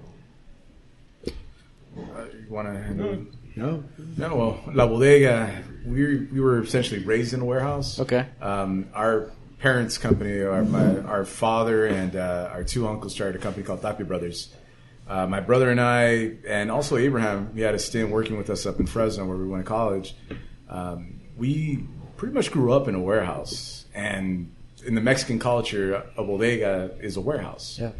You 1.25 1.33
want 2.49 2.67
to 2.67 2.73
handle 2.79 3.13
it? 3.13 3.19
No, 3.55 3.83
No, 4.17 4.35
well, 4.35 4.59
La 4.75 4.87
Bodega, 4.87 5.63
we, 5.85 6.17
we 6.17 6.39
were 6.39 6.61
essentially 6.61 7.03
raised 7.03 7.33
in 7.33 7.41
a 7.41 7.45
warehouse. 7.45 7.99
Okay. 7.99 8.25
Um, 8.41 8.89
our 8.93 9.31
parents' 9.59 9.97
company, 9.97 10.41
our, 10.41 10.63
my, 10.63 10.99
our 11.01 11.25
father 11.25 11.85
and 11.85 12.15
uh, 12.15 12.49
our 12.51 12.63
two 12.63 12.87
uncles 12.87 13.13
started 13.13 13.35
a 13.35 13.39
company 13.39 13.63
called 13.63 13.81
Tapia 13.81 14.05
Brothers. 14.05 14.53
Uh, 15.07 15.27
my 15.27 15.39
brother 15.39 15.69
and 15.69 15.81
I, 15.81 16.37
and 16.47 16.71
also 16.71 16.97
Abraham, 16.97 17.51
he 17.53 17.61
had 17.61 17.75
a 17.75 17.79
stint 17.79 18.09
working 18.09 18.37
with 18.37 18.49
us 18.49 18.65
up 18.65 18.79
in 18.79 18.87
Fresno 18.87 19.25
where 19.25 19.37
we 19.37 19.47
went 19.47 19.65
to 19.65 19.67
college. 19.67 20.15
Um, 20.69 21.19
we 21.35 21.85
pretty 22.17 22.33
much 22.33 22.51
grew 22.51 22.71
up 22.71 22.87
in 22.87 22.95
a 22.95 22.99
warehouse. 22.99 23.85
And 23.93 24.53
in 24.85 24.95
the 24.95 25.01
Mexican 25.01 25.37
culture, 25.37 26.05
a 26.17 26.23
bodega 26.23 26.95
is 27.01 27.17
a 27.17 27.21
warehouse. 27.21 27.77
Yeah. 27.79 27.91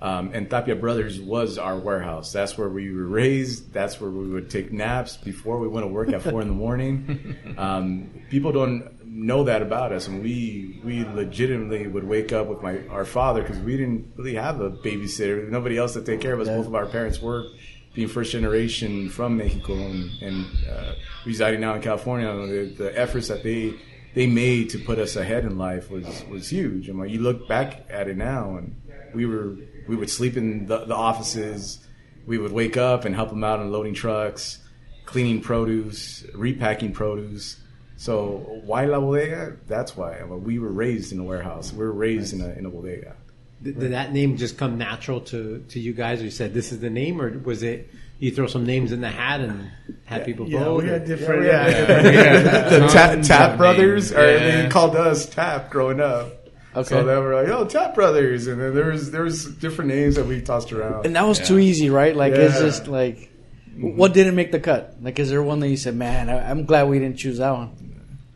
Um, 0.00 0.30
and 0.32 0.48
Tapia 0.48 0.76
Brothers 0.76 1.20
was 1.20 1.58
our 1.58 1.76
warehouse. 1.76 2.32
That's 2.32 2.56
where 2.56 2.68
we 2.68 2.92
were 2.94 3.06
raised. 3.06 3.72
That's 3.72 4.00
where 4.00 4.10
we 4.10 4.28
would 4.28 4.48
take 4.48 4.72
naps 4.72 5.16
before 5.16 5.58
we 5.58 5.66
went 5.66 5.84
to 5.84 5.92
work 5.92 6.12
at 6.12 6.22
four 6.22 6.40
in 6.40 6.48
the 6.48 6.54
morning. 6.54 7.36
Um, 7.58 8.10
people 8.30 8.52
don't 8.52 9.04
know 9.04 9.44
that 9.44 9.62
about 9.62 9.90
us, 9.90 10.06
and 10.06 10.22
we 10.22 10.80
we 10.84 11.04
legitimately 11.04 11.88
would 11.88 12.04
wake 12.04 12.32
up 12.32 12.46
with 12.46 12.62
my 12.62 12.86
our 12.88 13.04
father 13.04 13.42
because 13.42 13.58
we 13.58 13.76
didn't 13.76 14.12
really 14.16 14.34
have 14.34 14.60
a 14.60 14.70
babysitter, 14.70 15.48
nobody 15.48 15.76
else 15.76 15.94
to 15.94 16.02
take 16.02 16.20
care 16.20 16.34
of 16.34 16.40
us. 16.40 16.46
Both 16.46 16.66
of 16.66 16.74
our 16.74 16.86
parents 16.86 17.20
worked, 17.20 17.50
being 17.94 18.06
first 18.06 18.30
generation 18.30 19.08
from 19.08 19.36
Mexico 19.36 19.74
and, 19.74 20.10
and 20.22 20.46
uh, 20.70 20.92
residing 21.26 21.60
now 21.60 21.74
in 21.74 21.82
California. 21.82 22.32
The, 22.32 22.84
the 22.84 22.98
efforts 22.98 23.26
that 23.26 23.42
they 23.42 23.74
they 24.14 24.26
made 24.26 24.70
to 24.70 24.78
put 24.78 24.98
us 24.98 25.16
ahead 25.16 25.44
in 25.44 25.58
life 25.58 25.90
was 25.90 26.24
was 26.30 26.48
huge. 26.48 26.88
And 26.88 26.98
when 26.98 27.08
you 27.08 27.20
look 27.20 27.48
back 27.48 27.86
at 27.90 28.08
it 28.08 28.16
now, 28.16 28.56
and 28.56 28.74
we 29.14 29.26
were 29.26 29.56
we 29.88 29.96
would 29.96 30.10
sleep 30.10 30.36
in 30.36 30.66
the, 30.66 30.84
the 30.84 30.94
offices, 30.94 31.78
we 32.26 32.38
would 32.38 32.52
wake 32.52 32.76
up 32.76 33.04
and 33.04 33.14
help 33.14 33.30
them 33.30 33.42
out 33.44 33.60
on 33.60 33.70
loading 33.72 33.94
trucks, 33.94 34.58
cleaning 35.06 35.40
produce, 35.40 36.24
repacking 36.34 36.92
produce. 36.92 37.56
So 37.96 38.60
why 38.64 38.84
la 38.84 39.00
bodega? 39.00 39.56
That's 39.66 39.96
why. 39.96 40.22
Well, 40.22 40.38
we 40.38 40.58
were 40.58 40.70
raised 40.72 41.12
in 41.12 41.18
a 41.18 41.24
warehouse. 41.24 41.72
We 41.72 41.78
were 41.78 41.92
raised 41.92 42.32
in 42.34 42.40
a 42.40 42.50
in 42.50 42.66
a 42.66 42.70
bodega. 42.70 43.16
Did, 43.60 43.80
did 43.80 43.90
that 43.92 44.12
name 44.12 44.36
just 44.36 44.56
come 44.56 44.78
natural 44.78 45.20
to, 45.22 45.64
to 45.70 45.80
you 45.80 45.92
guys? 45.92 46.20
Or 46.20 46.24
you 46.24 46.30
said 46.30 46.54
this 46.54 46.70
is 46.70 46.78
the 46.78 46.90
name, 46.90 47.20
or 47.20 47.36
was 47.40 47.64
it 47.64 47.90
you 48.20 48.30
throw 48.30 48.46
some 48.46 48.64
names 48.64 48.92
in 48.92 49.00
the 49.00 49.08
hat 49.08 49.40
and 49.40 49.68
had 50.04 50.24
people 50.24 50.48
Yeah, 50.48 50.60
vote? 50.64 50.82
we 50.84 50.88
or- 50.90 50.92
had 50.92 51.04
different. 51.06 51.44
Yeah, 51.44 51.68
Yeah, 51.68 52.68
the 52.68 52.78
tap, 52.88 53.12
Tons 53.14 53.26
tap 53.28 53.56
brothers, 53.58 54.12
names. 54.12 54.20
or 54.20 54.30
Yeah. 54.30 54.62
they 54.62 54.68
called 54.68 54.94
us 54.94 55.26
Tap 55.28 55.70
growing 55.70 56.00
up. 56.00 56.37
Okay. 56.78 56.88
So 56.88 57.04
they 57.04 57.16
were 57.16 57.34
like, 57.34 57.48
"Oh, 57.48 57.64
Tap 57.64 57.94
Brothers," 57.94 58.46
and 58.46 58.60
then 58.60 58.74
there 58.74 58.86
was 58.86 59.10
there 59.10 59.22
was 59.22 59.44
different 59.44 59.90
names 59.90 60.14
that 60.14 60.26
we 60.26 60.40
tossed 60.40 60.72
around. 60.72 61.06
And 61.06 61.16
that 61.16 61.26
was 61.26 61.38
too 61.38 61.58
easy, 61.58 61.90
right? 61.90 62.14
Like 62.14 62.32
it's 62.34 62.58
just 62.58 62.86
like, 62.86 63.30
mm-hmm. 63.68 63.96
what 63.96 64.14
didn't 64.14 64.36
make 64.36 64.52
the 64.52 64.60
cut? 64.60 64.96
Like, 65.00 65.18
is 65.18 65.30
there 65.30 65.42
one 65.42 65.60
that 65.60 65.68
you 65.68 65.76
said, 65.76 65.96
man, 65.96 66.30
I, 66.30 66.50
I'm 66.50 66.64
glad 66.66 66.88
we 66.88 66.98
didn't 66.98 67.18
choose 67.18 67.38
that 67.38 67.50
one? 67.50 67.88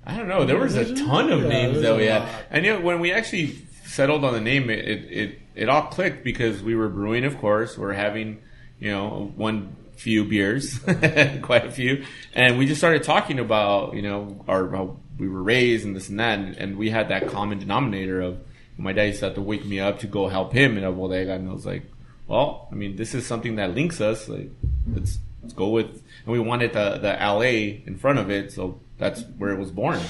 I 0.05 0.17
don't 0.17 0.29
know. 0.29 0.45
There 0.45 0.59
was 0.59 0.75
a 0.75 0.95
ton 0.95 1.31
of 1.31 1.43
Yeah, 1.43 1.49
names 1.49 1.73
there's 1.75 1.85
that 1.85 1.97
we 1.97 2.07
had. 2.07 2.23
lot. 2.23 2.31
And 2.51 2.67
you 2.67 2.81
when 2.81 3.01
we 3.01 3.13
actually 3.13 3.59
settled 3.85 4.25
on 4.25 4.33
the 4.33 4.41
name, 4.41 4.71
it, 4.71 4.81
it, 4.81 5.13
it, 5.13 5.39
it 5.55 5.69
all 5.69 5.83
clicked 5.83 6.25
because 6.25 6.63
we 6.63 6.75
were 6.75 6.89
brewing, 6.89 7.25
of 7.25 7.39
course. 7.39 7.79
We're 7.79 7.93
having, 7.93 8.43
you 8.81 8.91
know, 8.91 9.33
one 9.37 9.77
few 9.97 10.25
beers, 10.25 10.79
quite 11.43 11.67
a 11.67 11.71
few. 11.71 12.05
And 12.35 12.59
we 12.59 12.67
just 12.67 12.81
started 12.81 13.05
talking 13.05 13.39
about, 13.39 13.95
you 13.95 14.03
know, 14.03 14.45
our, 14.49 14.69
how 14.71 14.97
we 15.19 15.29
were 15.29 15.43
raised 15.43 15.85
and 15.85 15.95
this 15.95 16.09
and 16.09 16.19
that. 16.21 16.39
And, 16.39 16.57
and 16.57 16.77
we 16.77 16.91
had 16.91 17.09
that 17.09 17.29
common 17.29 17.59
denominator 17.59 18.21
of 18.21 18.39
my 18.79 18.93
dad 18.93 19.05
used 19.05 19.21
to 19.21 19.27
have 19.27 19.35
to 19.35 19.43
wake 19.43 19.65
me 19.65 19.79
up 19.81 20.01
to 20.01 20.07
go 20.07 20.29
help 20.29 20.53
him 20.53 20.77
in 20.79 20.85
a 20.85 20.91
bodega. 20.93 21.35
And 21.35 21.49
I 21.49 21.53
was 21.53 21.67
like, 21.67 21.85
well, 22.27 22.69
I 22.73 22.75
mean, 22.75 22.97
this 22.97 23.15
is 23.15 23.27
something 23.27 23.57
that 23.57 23.75
links 23.75 24.01
us. 24.01 24.29
Like, 24.29 24.51
let's, 24.93 25.19
let's 25.43 25.55
go 25.55 25.69
with, 25.69 25.87
and 25.87 26.27
we 26.33 26.39
wanted 26.41 26.73
the, 26.73 26.99
the 26.99 27.13
LA 27.21 27.81
in 27.87 27.97
front 27.99 28.19
of 28.19 28.31
it. 28.31 28.53
So 28.53 28.81
that's 28.99 29.23
where 29.39 29.51
it 29.51 29.59
was 29.59 29.71
born. 29.71 30.01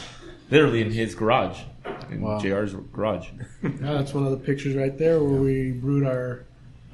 Literally 0.50 0.82
in 0.82 0.90
his 0.90 1.14
garage, 1.14 1.58
in 2.10 2.20
Wow. 2.20 2.38
JR's 2.38 2.74
garage. 2.92 3.28
Yeah, 3.62 3.70
that's 3.80 4.12
one 4.14 4.24
of 4.24 4.30
the 4.32 4.36
pictures 4.36 4.76
right 4.76 4.96
there 4.96 5.22
where 5.22 5.40
we 5.40 5.72
brewed 5.72 6.06
our 6.06 6.44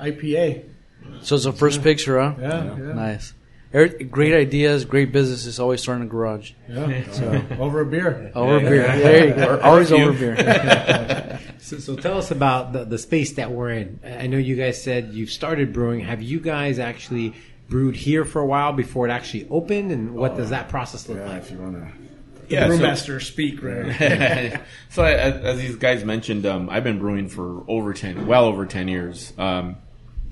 IPA. 0.01 0.65
So 1.23 1.35
it's 1.35 1.45
the 1.45 1.53
first 1.53 1.83
picture, 1.83 2.21
huh? 2.21 2.35
Yeah, 2.41 2.65
yeah, 2.65 2.93
Nice. 2.93 3.35
Every- 3.73 4.05
Great 4.05 4.35
ideas, 4.35 4.85
great 4.85 5.13
businesses 5.13 5.61
always 5.61 5.83
start 5.83 5.97
in 6.01 6.05
the 6.05 6.11
garage. 6.11 6.53
yeah. 6.69 7.11
So 7.13 7.43
over 7.59 7.81
a 7.81 7.87
beer. 7.87 8.33
Over 8.35 8.61
Yeah. 8.61 8.69
beer. 8.69 8.83
There 8.99 9.29
you 9.29 9.35
go. 9.35 9.47
Or- 9.49 9.55
or 9.57 9.63
Always 9.63 9.91
a 9.91 9.97
over 9.97 10.13
beer. 10.35 11.41
So, 11.61 11.77
so 11.79 11.97
tell 11.97 12.17
us 12.17 12.31
about 12.31 12.73
the, 12.73 12.85
the 12.87 12.97
space 12.97 13.33
that 13.33 13.51
we're 13.51 13.71
in. 13.71 14.01
I 14.03 14.27
know 14.27 14.39
you 14.39 14.57
guys 14.57 14.83
said 14.83 15.13
you've 15.13 15.31
started 15.31 15.73
brewing. 15.75 16.01
Have 16.01 16.23
you 16.23 16.41
guys 16.41 16.79
actually 16.79 17.35
brewed 17.69 17.95
here 17.95 18.25
for 18.25 18.41
a 18.41 18.47
while 18.47 18.73
before 18.73 19.07
it 19.07 19.11
actually 19.11 19.47
opened? 19.51 19.93
And 19.93 20.15
what 20.15 20.35
does 20.37 20.49
that 20.49 20.71
process 20.71 21.07
look 21.11 21.19
yeah, 21.19 21.29
like? 21.29 21.43
if 21.43 21.51
you 21.51 21.59
want 21.59 21.75
to. 21.75 21.93
Yeah, 22.49 22.69
so- 22.69 22.79
Brewmaster 22.79 23.21
speak, 23.23 23.63
right? 23.63 24.63
so 24.89 25.05
as, 25.05 25.45
as 25.45 25.59
these 25.59 25.77
guys 25.77 26.05
mentioned, 26.05 26.47
um, 26.47 26.71
I've 26.71 26.85
been 26.85 26.99
brewing 27.01 27.29
for 27.29 27.63
over 27.69 27.93
ten, 27.93 28.27
well 28.27 28.47
over 28.47 28.65
ten 28.65 28.89
years. 28.89 29.35
Um, 29.37 29.77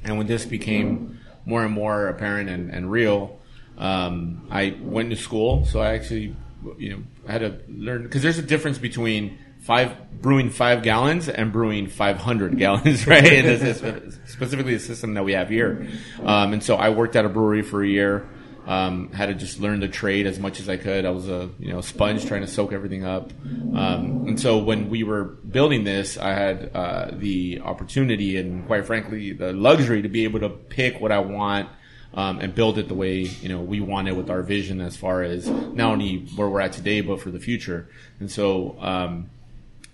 and 0.04 0.16
when 0.16 0.26
this 0.26 0.46
became 0.46 1.18
more 1.46 1.64
and 1.64 1.72
more 1.72 2.08
apparent 2.08 2.50
and, 2.50 2.70
and 2.70 2.90
real, 2.90 3.38
um, 3.78 4.46
I 4.50 4.76
went 4.80 5.10
to 5.10 5.16
school. 5.16 5.64
So 5.64 5.80
I 5.80 5.94
actually, 5.94 6.36
you 6.76 6.90
know, 6.90 7.02
had 7.26 7.38
to 7.38 7.60
learn 7.68 8.02
because 8.02 8.22
there's 8.22 8.38
a 8.38 8.42
difference 8.42 8.76
between 8.76 9.38
five 9.60 10.20
brewing 10.20 10.50
five 10.50 10.82
gallons 10.82 11.28
and 11.28 11.52
brewing 11.52 11.88
500 11.88 12.58
gallons, 12.58 13.06
right? 13.06 13.24
and 13.24 13.46
this 13.46 13.82
is 13.82 14.18
specifically 14.26 14.74
the 14.74 14.80
system 14.80 15.14
that 15.14 15.24
we 15.24 15.32
have 15.32 15.48
here. 15.48 15.88
Um, 16.22 16.52
and 16.52 16.62
so 16.62 16.76
I 16.76 16.90
worked 16.90 17.16
at 17.16 17.24
a 17.24 17.28
brewery 17.28 17.62
for 17.62 17.82
a 17.82 17.88
year. 17.88 18.28
Um, 18.66 19.12
had 19.12 19.26
to 19.26 19.34
just 19.34 19.60
learn 19.60 19.78
the 19.78 19.86
trade 19.86 20.26
as 20.26 20.40
much 20.40 20.58
as 20.58 20.68
I 20.68 20.76
could. 20.76 21.04
I 21.04 21.10
was 21.10 21.28
a 21.28 21.48
you 21.60 21.72
know 21.72 21.80
sponge 21.80 22.26
trying 22.26 22.40
to 22.40 22.48
soak 22.48 22.72
everything 22.72 23.04
up. 23.04 23.32
Um, 23.44 24.26
and 24.26 24.40
so 24.40 24.58
when 24.58 24.90
we 24.90 25.04
were 25.04 25.24
building 25.24 25.84
this, 25.84 26.18
I 26.18 26.30
had 26.30 26.72
uh, 26.74 27.10
the 27.12 27.60
opportunity 27.60 28.36
and 28.36 28.66
quite 28.66 28.84
frankly 28.84 29.32
the 29.32 29.52
luxury 29.52 30.02
to 30.02 30.08
be 30.08 30.24
able 30.24 30.40
to 30.40 30.48
pick 30.48 31.00
what 31.00 31.12
I 31.12 31.20
want 31.20 31.68
um, 32.14 32.40
and 32.40 32.56
build 32.56 32.76
it 32.78 32.88
the 32.88 32.94
way 32.94 33.20
you 33.20 33.48
know 33.48 33.60
we 33.60 33.80
want 33.80 34.08
it 34.08 34.16
with 34.16 34.30
our 34.30 34.42
vision 34.42 34.80
as 34.80 34.96
far 34.96 35.22
as 35.22 35.48
not 35.48 35.92
only 35.92 36.26
where 36.34 36.48
we're 36.48 36.60
at 36.60 36.72
today 36.72 37.02
but 37.02 37.20
for 37.20 37.30
the 37.30 37.40
future. 37.40 37.88
And 38.20 38.30
so. 38.30 38.76
Um, 38.80 39.30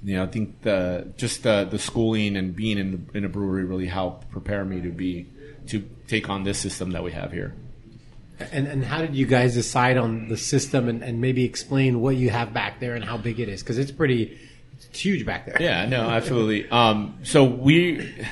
you 0.05 0.17
know, 0.17 0.25
I 0.25 0.27
think 0.27 0.63
the 0.63 1.13
just 1.17 1.45
the 1.45 1.65
the 1.71 1.79
schooling 1.79 2.37
and 2.37 2.57
being 2.57 2.77
in 2.77 2.91
the, 2.91 3.19
in 3.19 3.25
a 3.25 3.29
brewery 3.29 3.65
really 3.65 3.87
helped 3.87 4.31
prepare 4.31 4.65
me 4.65 4.81
to 4.81 4.91
be 4.91 5.27
to 5.69 5.89
take 6.09 6.29
on 6.29 6.43
this 6.43 6.59
system 6.59 6.91
that 6.91 7.05
we 7.05 7.13
have 7.13 7.33
here. 7.33 7.55
And, 8.53 8.67
and 8.67 8.85
how 8.85 8.99
did 8.99 9.15
you 9.15 9.27
guys 9.27 9.55
decide 9.55 9.97
on 9.97 10.29
the 10.29 10.37
system 10.37 10.89
and, 10.89 11.03
and 11.03 11.21
maybe 11.21 11.45
explain 11.45 12.01
what 12.01 12.17
you 12.17 12.31
have 12.31 12.53
back 12.53 12.81
there 12.81 12.95
and 12.95 13.05
how 13.05 13.17
big 13.17 13.41
it 13.41 13.49
is? 13.49 13.63
Because 13.63 13.79
it's 13.79 13.93
pretty 13.93 14.39
it's 14.91 15.01
huge 15.01 15.25
back 15.25 15.47
there. 15.47 15.57
Yeah, 15.61 15.87
no, 15.87 16.09
absolutely. 16.09 16.69
Um, 16.71 17.19
so 17.23 17.45
we 17.45 18.27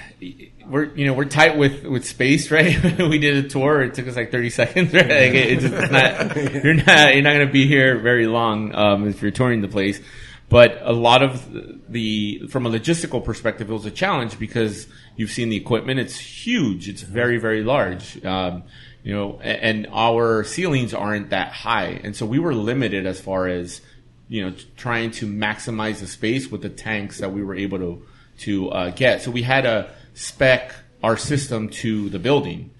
we're 0.66 0.94
you 0.94 1.06
know 1.06 1.12
we're 1.12 1.24
tight 1.24 1.56
with 1.56 1.84
with 1.84 2.04
space, 2.04 2.50
right? 2.50 2.98
we 2.98 3.18
did 3.18 3.44
a 3.44 3.48
tour. 3.48 3.82
It 3.82 3.94
took 3.94 4.06
us 4.08 4.16
like 4.16 4.30
thirty 4.30 4.50
seconds, 4.50 4.92
right? 4.94 5.04
Like 5.04 5.34
it, 5.34 5.64
it's 5.64 5.90
not 5.90 6.36
you're 6.64 6.74
not 6.74 7.14
you're 7.14 7.22
not 7.22 7.34
going 7.34 7.46
to 7.46 7.52
be 7.52 7.66
here 7.66 7.98
very 7.98 8.26
long 8.26 8.74
um, 8.74 9.08
if 9.08 9.22
you're 9.22 9.30
touring 9.30 9.60
the 9.60 9.68
place. 9.68 10.00
But 10.48 10.80
a 10.82 10.92
lot 10.92 11.22
of 11.22 11.92
the 11.92 12.46
from 12.48 12.66
a 12.66 12.70
logistical 12.70 13.24
perspective, 13.24 13.70
it 13.70 13.72
was 13.72 13.86
a 13.86 13.90
challenge 13.90 14.38
because 14.38 14.88
you've 15.16 15.30
seen 15.30 15.48
the 15.48 15.56
equipment. 15.56 16.00
It's 16.00 16.18
huge. 16.18 16.88
It's 16.88 17.02
very 17.02 17.38
very 17.38 17.62
large. 17.62 18.22
Um, 18.24 18.64
you 19.02 19.14
know, 19.14 19.40
and 19.40 19.86
our 19.92 20.44
ceilings 20.44 20.92
aren't 20.92 21.30
that 21.30 21.52
high, 21.52 22.00
and 22.04 22.14
so 22.14 22.26
we 22.26 22.38
were 22.38 22.54
limited 22.54 23.06
as 23.06 23.20
far 23.20 23.48
as 23.48 23.80
you 24.28 24.48
know, 24.48 24.56
trying 24.76 25.10
to 25.10 25.26
maximize 25.26 25.98
the 25.98 26.06
space 26.06 26.50
with 26.50 26.62
the 26.62 26.68
tanks 26.68 27.18
that 27.18 27.32
we 27.32 27.42
were 27.42 27.54
able 27.54 27.78
to 27.78 28.06
to 28.38 28.70
uh, 28.70 28.90
get. 28.90 29.22
So 29.22 29.30
we 29.30 29.42
had 29.42 29.62
to 29.62 29.90
spec 30.14 30.72
our 31.02 31.16
system 31.16 31.68
to 31.68 32.08
the 32.10 32.18
building, 32.18 32.70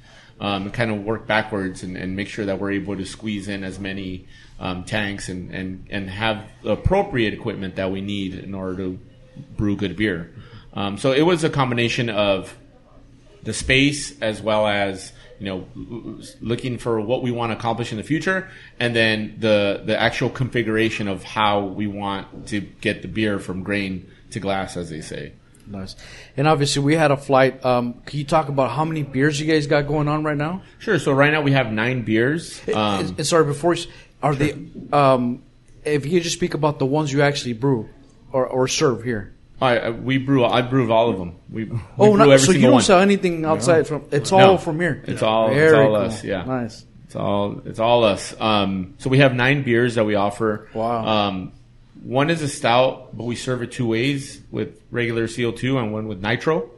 um, 0.41 0.65
and 0.65 0.73
kind 0.73 0.91
of 0.91 1.05
work 1.05 1.27
backwards 1.27 1.83
and, 1.83 1.97
and 1.97 2.17
make 2.17 2.29
sure 2.29 2.47
that 2.47 2.59
we're 2.59 2.73
able 2.73 2.97
to 2.97 3.05
squeeze 3.05 3.49
in 3.49 3.65
as 3.65 3.79
many 3.79 4.27
um, 4.59 4.85
tanks 4.85 5.29
and, 5.29 5.51
and 5.55 5.87
and 5.91 6.09
have 6.09 6.45
the 6.63 6.73
appropriate 6.73 7.35
equipment 7.35 7.77
that 7.77 7.91
we 7.91 8.01
need 8.01 8.35
in 8.35 8.55
order 8.55 8.77
to 8.77 8.99
brew 9.57 9.77
good 9.77 9.97
beer. 9.97 10.33
Um, 10.73 10.99
so 10.99 11.13
it 11.13 11.23
was 11.23 11.43
a 11.45 11.51
combination 11.51 12.09
of 12.09 12.57
the 13.43 13.53
space 13.53 14.19
as 14.21 14.41
well 14.41 14.67
as 14.67 15.13
you 15.41 15.47
know 15.47 15.67
looking 16.41 16.79
for 16.79 17.01
what 17.01 17.23
we 17.23 17.33
want 17.33 17.51
to 17.51 17.59
accomplish 17.59 17.91
in 17.91 17.99
the 17.99 18.05
future 18.05 18.49
and 18.79 18.95
then 18.95 19.35
the 19.39 19.83
the 19.85 19.99
actual 19.99 20.31
configuration 20.31 21.09
of 21.09 21.25
how 21.25 21.65
we 21.65 21.87
want 21.87 22.47
to 22.47 22.61
get 22.61 23.03
the 23.03 23.09
beer 23.09 23.41
from 23.41 23.63
grain 23.65 24.09
to 24.31 24.39
glass 24.39 24.77
as 24.77 24.91
they 24.91 25.01
say 25.01 25.33
Nice. 25.67 25.95
And 26.37 26.49
obviously, 26.49 26.83
we 26.83 26.97
had 26.97 27.13
a 27.13 27.17
flight. 27.17 27.65
Um, 27.65 28.03
can 28.05 28.19
you 28.19 28.25
talk 28.25 28.49
about 28.49 28.73
how 28.73 28.85
many 28.85 29.05
beers 29.05 29.41
you 29.41 29.47
guys 29.47 29.69
got 29.69 29.87
going 29.87 30.09
on 30.09 30.25
right 30.25 30.37
now? 30.37 30.63
sure 30.81 30.99
so 30.99 31.13
right 31.13 31.33
now 31.33 31.43
we 31.43 31.53
have 31.53 31.71
nine 31.73 32.03
beers 32.03 32.61
um, 32.75 33.15
and 33.17 33.25
sorry, 33.25 33.45
before 33.45 33.77
are 34.21 34.35
they? 34.35 34.53
Um, 34.93 35.45
if 35.85 36.05
you 36.05 36.13
could 36.13 36.25
just 36.25 36.37
speak 36.37 36.55
about 36.55 36.79
the 36.79 36.87
ones 36.87 37.13
you 37.13 37.23
actually 37.23 37.53
brew 37.53 37.89
or, 38.33 38.47
or 38.47 38.69
serve 38.69 39.03
here. 39.05 39.35
I, 39.61 39.79
I- 39.79 39.91
we 39.91 40.19
brew 40.19 40.45
i 40.45 40.63
brew 40.63 40.91
all 40.93 41.11
of 41.11 41.19
them 41.19 41.37
we, 41.51 41.65
we 41.65 41.79
oh, 41.99 42.11
brew 42.11 42.17
not, 42.19 42.29
every 42.31 42.39
so 42.39 42.47
you 42.47 42.53
single 42.55 42.63
don't 42.63 42.73
one. 42.75 42.83
sell 42.83 43.01
anything 43.01 43.45
outside 43.45 43.87
from? 43.87 44.05
It's 44.11 44.33
all 44.33 44.39
No. 44.39 44.57
from 44.59 44.81
here. 44.81 45.03
It's 45.07 45.23
all- 45.23 45.49
it's 45.49 45.55
Very 45.57 45.77
all 45.77 45.87
cool. 45.87 45.97
us, 45.97 46.25
yeah. 46.25 46.45
Nice. 46.45 46.85
It's 47.07 47.17
all 47.17 47.61
it's 47.65 47.81
all 47.81 48.05
us. 48.05 48.35
Um, 48.41 48.95
so 48.99 49.11
we 49.11 49.19
have 49.19 49.35
nine 49.35 49.63
beers 49.65 49.97
that 49.97 50.05
we 50.05 50.15
offer. 50.15 50.69
Wow. 50.75 51.05
Um, 51.07 51.53
one 52.05 52.31
is 52.31 52.41
a 52.41 52.49
stout, 52.49 53.15
but 53.17 53.25
we 53.25 53.35
serve 53.37 53.63
it 53.63 53.73
two 53.73 53.87
ways 53.87 54.41
with 54.51 54.81
regular 54.91 55.27
CO2 55.27 55.77
and 55.83 55.93
one 55.93 56.07
with 56.09 56.23
nitro. 56.23 56.71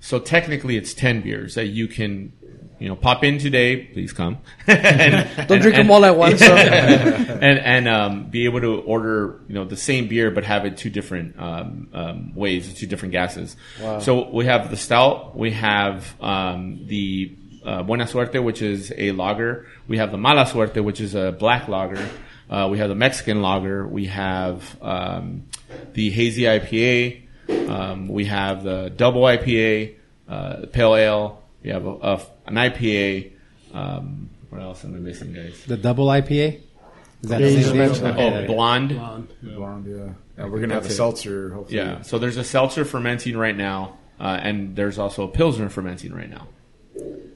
So 0.00 0.18
technically, 0.18 0.76
it's 0.76 0.92
ten 0.92 1.20
beers 1.22 1.54
that 1.54 1.66
you 1.68 1.86
can, 1.88 2.32
you 2.78 2.88
know, 2.88 2.96
pop 2.96 3.24
in 3.24 3.38
today. 3.38 3.84
Please 3.84 4.12
come. 4.12 4.38
and, 4.66 5.48
Don't 5.48 5.60
drink 5.60 5.76
them 5.76 5.90
all 5.90 6.04
at 6.04 6.16
once. 6.16 6.42
and 6.42 7.58
and 7.58 7.88
um, 7.88 8.30
be 8.30 8.44
able 8.44 8.60
to 8.60 8.80
order 8.80 9.40
you 9.48 9.54
know 9.54 9.64
the 9.64 9.76
same 9.76 10.08
beer 10.08 10.30
but 10.30 10.44
have 10.44 10.64
it 10.64 10.76
two 10.76 10.90
different 10.90 11.38
um, 11.40 11.88
um, 11.92 12.34
ways, 12.34 12.72
two 12.74 12.86
different 12.86 13.12
gases. 13.12 13.56
So 14.00 14.30
we 14.30 14.46
have 14.46 14.70
the 14.70 14.76
stout, 14.76 15.36
we 15.36 15.52
have 15.52 16.14
um, 16.20 16.86
the 16.86 17.36
uh, 17.64 17.82
Buena 17.82 18.06
Suerte, 18.06 18.42
which 18.42 18.62
is 18.62 18.92
a 18.96 19.12
lager. 19.12 19.66
We 19.88 19.98
have 19.98 20.12
the 20.12 20.18
Mala 20.18 20.46
Suerte, 20.46 20.82
which 20.82 21.00
is 21.00 21.14
a 21.14 21.32
black 21.32 21.68
lager. 21.68 22.08
Uh, 22.48 22.68
we 22.70 22.78
have 22.78 22.88
the 22.88 22.94
Mexican 22.94 23.42
lager. 23.42 23.86
We 23.86 24.06
have 24.06 24.80
um, 24.80 25.48
the 25.92 26.10
hazy 26.10 26.42
IPA. 26.42 27.22
Um, 27.68 28.08
we 28.08 28.26
have 28.26 28.62
the 28.62 28.90
double 28.90 29.22
IPA, 29.22 29.96
uh, 30.28 30.66
pale 30.72 30.94
ale. 30.94 31.42
We 31.62 31.70
have 31.70 31.86
a, 31.86 31.90
a, 31.90 32.20
an 32.46 32.54
IPA. 32.54 33.32
Um, 33.74 34.30
what 34.50 34.60
else 34.62 34.84
am 34.84 34.94
I 34.94 34.98
missing, 34.98 35.32
guys? 35.32 35.64
The 35.66 35.76
double 35.76 36.06
IPA? 36.06 36.60
Is 37.22 37.30
that 37.30 37.40
Yeah, 37.40 37.46
the 37.46 37.52
you 37.52 37.62
same 37.62 37.62
just 37.62 37.70
thing? 37.70 37.78
mentioned 37.78 38.06
Oh, 38.06 38.10
Okay. 38.38 38.46
blonde. 38.46 39.00
Blonde, 39.42 39.86
yeah. 39.88 40.42
And 40.44 40.52
we're 40.52 40.60
gonna 40.60 40.74
have 40.74 40.82
a 40.84 40.86
That's 40.86 40.94
it. 40.94 40.96
seltzer. 40.96 41.50
Hopefully. 41.54 41.78
Yeah. 41.78 42.02
So 42.02 42.18
there's 42.18 42.36
a 42.36 42.44
seltzer 42.44 42.84
fermenting 42.84 43.36
right 43.36 43.56
now, 43.56 43.96
uh, 44.20 44.38
and 44.42 44.76
there's 44.76 44.98
also 44.98 45.24
a 45.24 45.28
pilsner 45.28 45.68
fermenting 45.68 46.12
right 46.14 46.28
now. 46.30 46.48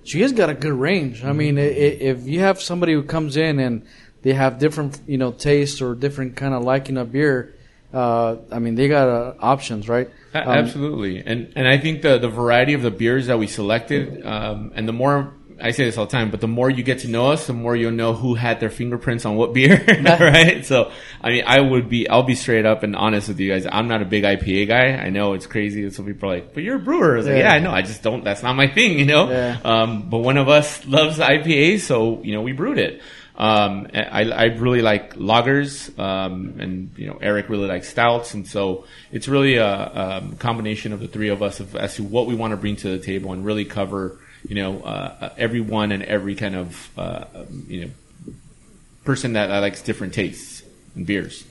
So 0.05 0.19
you 0.19 0.21
guys 0.25 0.33
got 0.33 0.51
a 0.51 0.55
good 0.55 0.73
range. 0.73 1.25
I 1.25 1.33
mean, 1.33 1.59
i- 1.59 1.63
i- 1.63 1.67
if 2.01 2.27
you 2.27 2.41
have 2.41 2.61
somebody 2.61 2.93
who 2.93 3.03
comes 3.03 3.37
in 3.37 3.59
and 3.59 3.83
they 4.23 4.33
have 4.35 4.59
different, 4.59 4.99
you 5.07 5.19
know, 5.19 5.33
tastes 5.33 5.81
or 5.83 5.95
different 5.95 6.37
kind 6.37 6.55
of 6.55 6.63
liking 6.63 6.97
of 6.97 7.13
beer, 7.13 7.55
uh, 7.93 8.37
I 8.53 8.59
mean, 8.59 8.75
they 8.77 8.89
got 8.89 9.09
uh, 9.09 9.35
options, 9.41 9.89
right? 9.89 10.09
Um, 10.33 10.49
Absolutely, 10.49 11.23
and 11.25 11.53
and 11.57 11.67
I 11.67 11.79
think 11.79 12.03
the 12.03 12.19
the 12.19 12.29
variety 12.29 12.75
of 12.75 12.83
the 12.83 12.91
beers 12.91 13.27
that 13.27 13.39
we 13.39 13.47
selected, 13.47 14.25
um, 14.25 14.73
and 14.75 14.87
the 14.87 14.93
more 14.93 15.35
I 15.63 15.73
say 15.73 15.85
this 15.85 15.99
all 15.99 16.07
the 16.07 16.13
time, 16.13 16.31
but 16.31 16.41
the 16.41 16.49
more 16.49 16.71
you 16.71 16.83
get 16.83 17.01
to 17.01 17.09
know 17.09 17.33
us, 17.33 17.47
the 17.47 17.53
more 17.53 17.77
you'll 17.77 17.91
know 17.93 18.15
who 18.15 18.35
had 18.35 18.61
their 18.61 18.71
fingerprints 18.71 19.27
on 19.27 19.37
what 19.37 19.53
beer, 19.53 19.85
right? 20.03 20.65
So, 20.65 20.91
I 21.21 21.29
mean, 21.31 21.45
I 21.47 21.61
would 21.61 21.89
be, 21.91 22.09
I'll 22.09 22.23
be 22.23 22.35
straight 22.35 22.65
up 22.65 22.83
and 22.83 22.97
honest 22.97 23.29
with 23.29 23.39
you 23.41 23.51
guys. 23.51 23.67
I'm 23.71 23.87
not 23.87 24.01
a 24.01 24.07
big 24.07 24.25
IPA 24.25 24.69
guy. 24.69 24.87
I 24.93 25.11
know 25.11 25.35
it's 25.35 25.47
crazy 25.47 25.85
that 25.85 25.95
some 25.95 26.07
people 26.07 26.31
are 26.31 26.35
like, 26.37 26.55
"But 26.55 26.63
you're 26.63 26.77
a 26.77 26.79
brewer." 26.81 27.15
I 27.15 27.17
was 27.19 27.27
like, 27.27 27.37
Yeah. 27.37 27.41
"Yeah, 27.41 27.53
I 27.53 27.59
know. 27.59 27.73
I 27.73 27.83
just 27.83 28.03
don't. 28.03 28.25
That's 28.25 28.43
not 28.43 28.57
my 28.57 28.69
thing, 28.69 28.99
you 28.99 29.05
know." 29.05 29.29
Yeah. 29.29 29.59
Um, 29.65 30.09
but 30.09 30.19
one 30.19 30.39
of 30.39 30.49
us 30.49 30.87
loves 30.87 31.19
IPA, 31.19 31.81
so 31.81 32.23
you 32.23 32.33
know 32.33 32.43
we 32.43 32.53
brewed 32.53 32.79
it. 32.79 33.03
Um, 33.41 33.87
I, 33.95 34.31
I 34.31 34.45
really 34.45 34.83
like 34.83 35.15
lagers, 35.15 35.99
um, 35.99 36.57
and 36.61 36.93
you 36.99 37.07
know 37.07 37.19
Eric 37.23 37.49
really 37.49 37.69
likes 37.69 37.89
stouts, 37.89 38.35
and 38.35 38.47
so 38.47 38.85
it's 39.11 39.29
really 39.29 39.57
a, 39.57 39.67
um 39.67 40.37
combination 40.37 40.93
of 40.93 41.01
the 41.01 41.09
three 41.09 41.31
of 41.31 41.43
us 41.43 41.59
of, 41.59 41.75
as 41.75 41.95
to 41.95 42.03
what 42.03 42.27
we 42.27 42.35
want 42.35 42.51
to 42.51 42.59
bring 42.59 42.77
to 42.77 42.99
the 42.99 43.03
table 43.03 43.33
and 43.33 43.43
really 43.43 43.65
cover 43.65 44.19
you 44.47 44.57
know 44.57 44.81
uh, 44.81 45.33
everyone 45.39 45.91
and 45.91 46.03
every 46.03 46.35
kind 46.35 46.55
of 46.55 46.91
uh, 46.99 47.25
um, 47.35 47.65
you 47.67 47.87
know 47.87 47.91
person 49.05 49.33
that 49.33 49.49
likes 49.49 49.81
different 49.81 50.13
tastes 50.13 50.63
and 50.95 51.07
beers. 51.07 51.45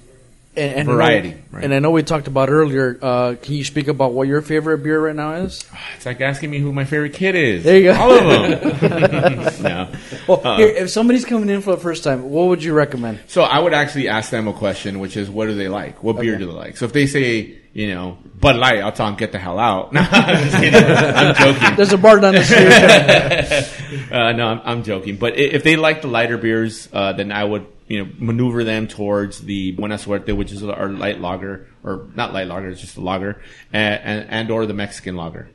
And, 0.55 0.73
and 0.79 0.87
variety, 0.89 1.29
I 1.29 1.31
know, 1.33 1.37
right. 1.51 1.63
And 1.63 1.73
I 1.73 1.79
know 1.79 1.91
we 1.91 2.03
talked 2.03 2.27
about 2.27 2.49
earlier. 2.49 2.97
Uh, 3.01 3.35
can 3.41 3.53
you 3.53 3.63
speak 3.63 3.87
about 3.87 4.13
what 4.13 4.27
your 4.27 4.41
favorite 4.41 4.79
beer 4.79 4.99
right 4.99 5.15
now 5.15 5.33
is? 5.35 5.63
It's 5.95 6.05
like 6.05 6.21
asking 6.21 6.49
me 6.49 6.59
who 6.59 6.71
my 6.73 6.85
favorite 6.85 7.13
kid 7.13 7.35
is. 7.35 7.63
There 7.63 7.77
you 7.77 7.91
go. 7.91 7.95
All 7.99 8.11
of 8.11 8.79
them. 8.81 9.63
no. 9.63 9.91
Well, 10.27 10.41
Uh, 10.45 10.57
here, 10.57 10.67
if 10.69 10.89
somebody's 10.89 11.25
coming 11.25 11.49
in 11.49 11.61
for 11.61 11.71
the 11.75 11.81
first 11.81 12.03
time, 12.03 12.29
what 12.29 12.47
would 12.47 12.63
you 12.63 12.73
recommend? 12.73 13.19
So 13.27 13.41
I 13.43 13.59
would 13.59 13.73
actually 13.73 14.07
ask 14.07 14.31
them 14.31 14.47
a 14.47 14.53
question, 14.53 14.99
which 14.99 15.15
is, 15.17 15.29
what 15.29 15.45
do 15.47 15.55
they 15.55 15.67
like? 15.67 16.03
What 16.03 16.17
beer 16.19 16.33
Okay. 16.35 16.39
do 16.43 16.47
they 16.47 16.57
like? 16.57 16.77
So 16.77 16.85
if 16.85 16.93
they 16.93 17.05
say, 17.05 17.57
you 17.73 17.93
know, 17.93 18.17
Bud 18.39 18.55
Light, 18.55 18.79
I'll 18.79 18.91
tell 18.93 19.05
them 19.07 19.15
get 19.15 19.31
the 19.33 19.39
hell 19.39 19.59
out. 19.59 19.91
No. 19.93 20.01
I'm 20.01 21.35
joking. 21.35 21.75
There's 21.75 21.93
a 21.93 21.97
bar 21.97 22.19
down 22.19 22.33
the 22.35 22.43
street. 22.43 23.85
Uh, 24.11 24.31
no, 24.31 24.47
I'm, 24.47 24.61
I'm 24.63 24.83
joking. 24.83 25.17
But 25.17 25.37
if 25.37 25.63
they 25.63 25.75
like 25.75 26.01
the 26.01 26.07
lighter 26.07 26.37
beers, 26.37 26.87
uh, 26.93 27.13
then 27.13 27.31
I 27.31 27.43
would, 27.43 27.65
you 27.89 28.05
know, 28.05 28.11
maneuver 28.19 28.63
them 28.63 28.87
towards 28.87 29.41
the 29.41 29.71
Buena 29.71 29.97
Suerte, 29.97 30.31
which 30.31 30.51
is 30.51 30.63
our 30.63 30.89
light 30.89 31.19
lager, 31.19 31.67
or 31.83 32.07
not 32.15 32.33
light 32.33 32.47
lager, 32.47 32.69
it's 32.69 32.79
just 32.79 32.97
a 32.97 33.01
lager, 33.01 33.41
and, 33.73 34.01
and, 34.03 34.29
and 34.29 34.51
or 34.51 34.67
the 34.67 34.75
Mexican 34.75 35.15
lager. 35.15 35.49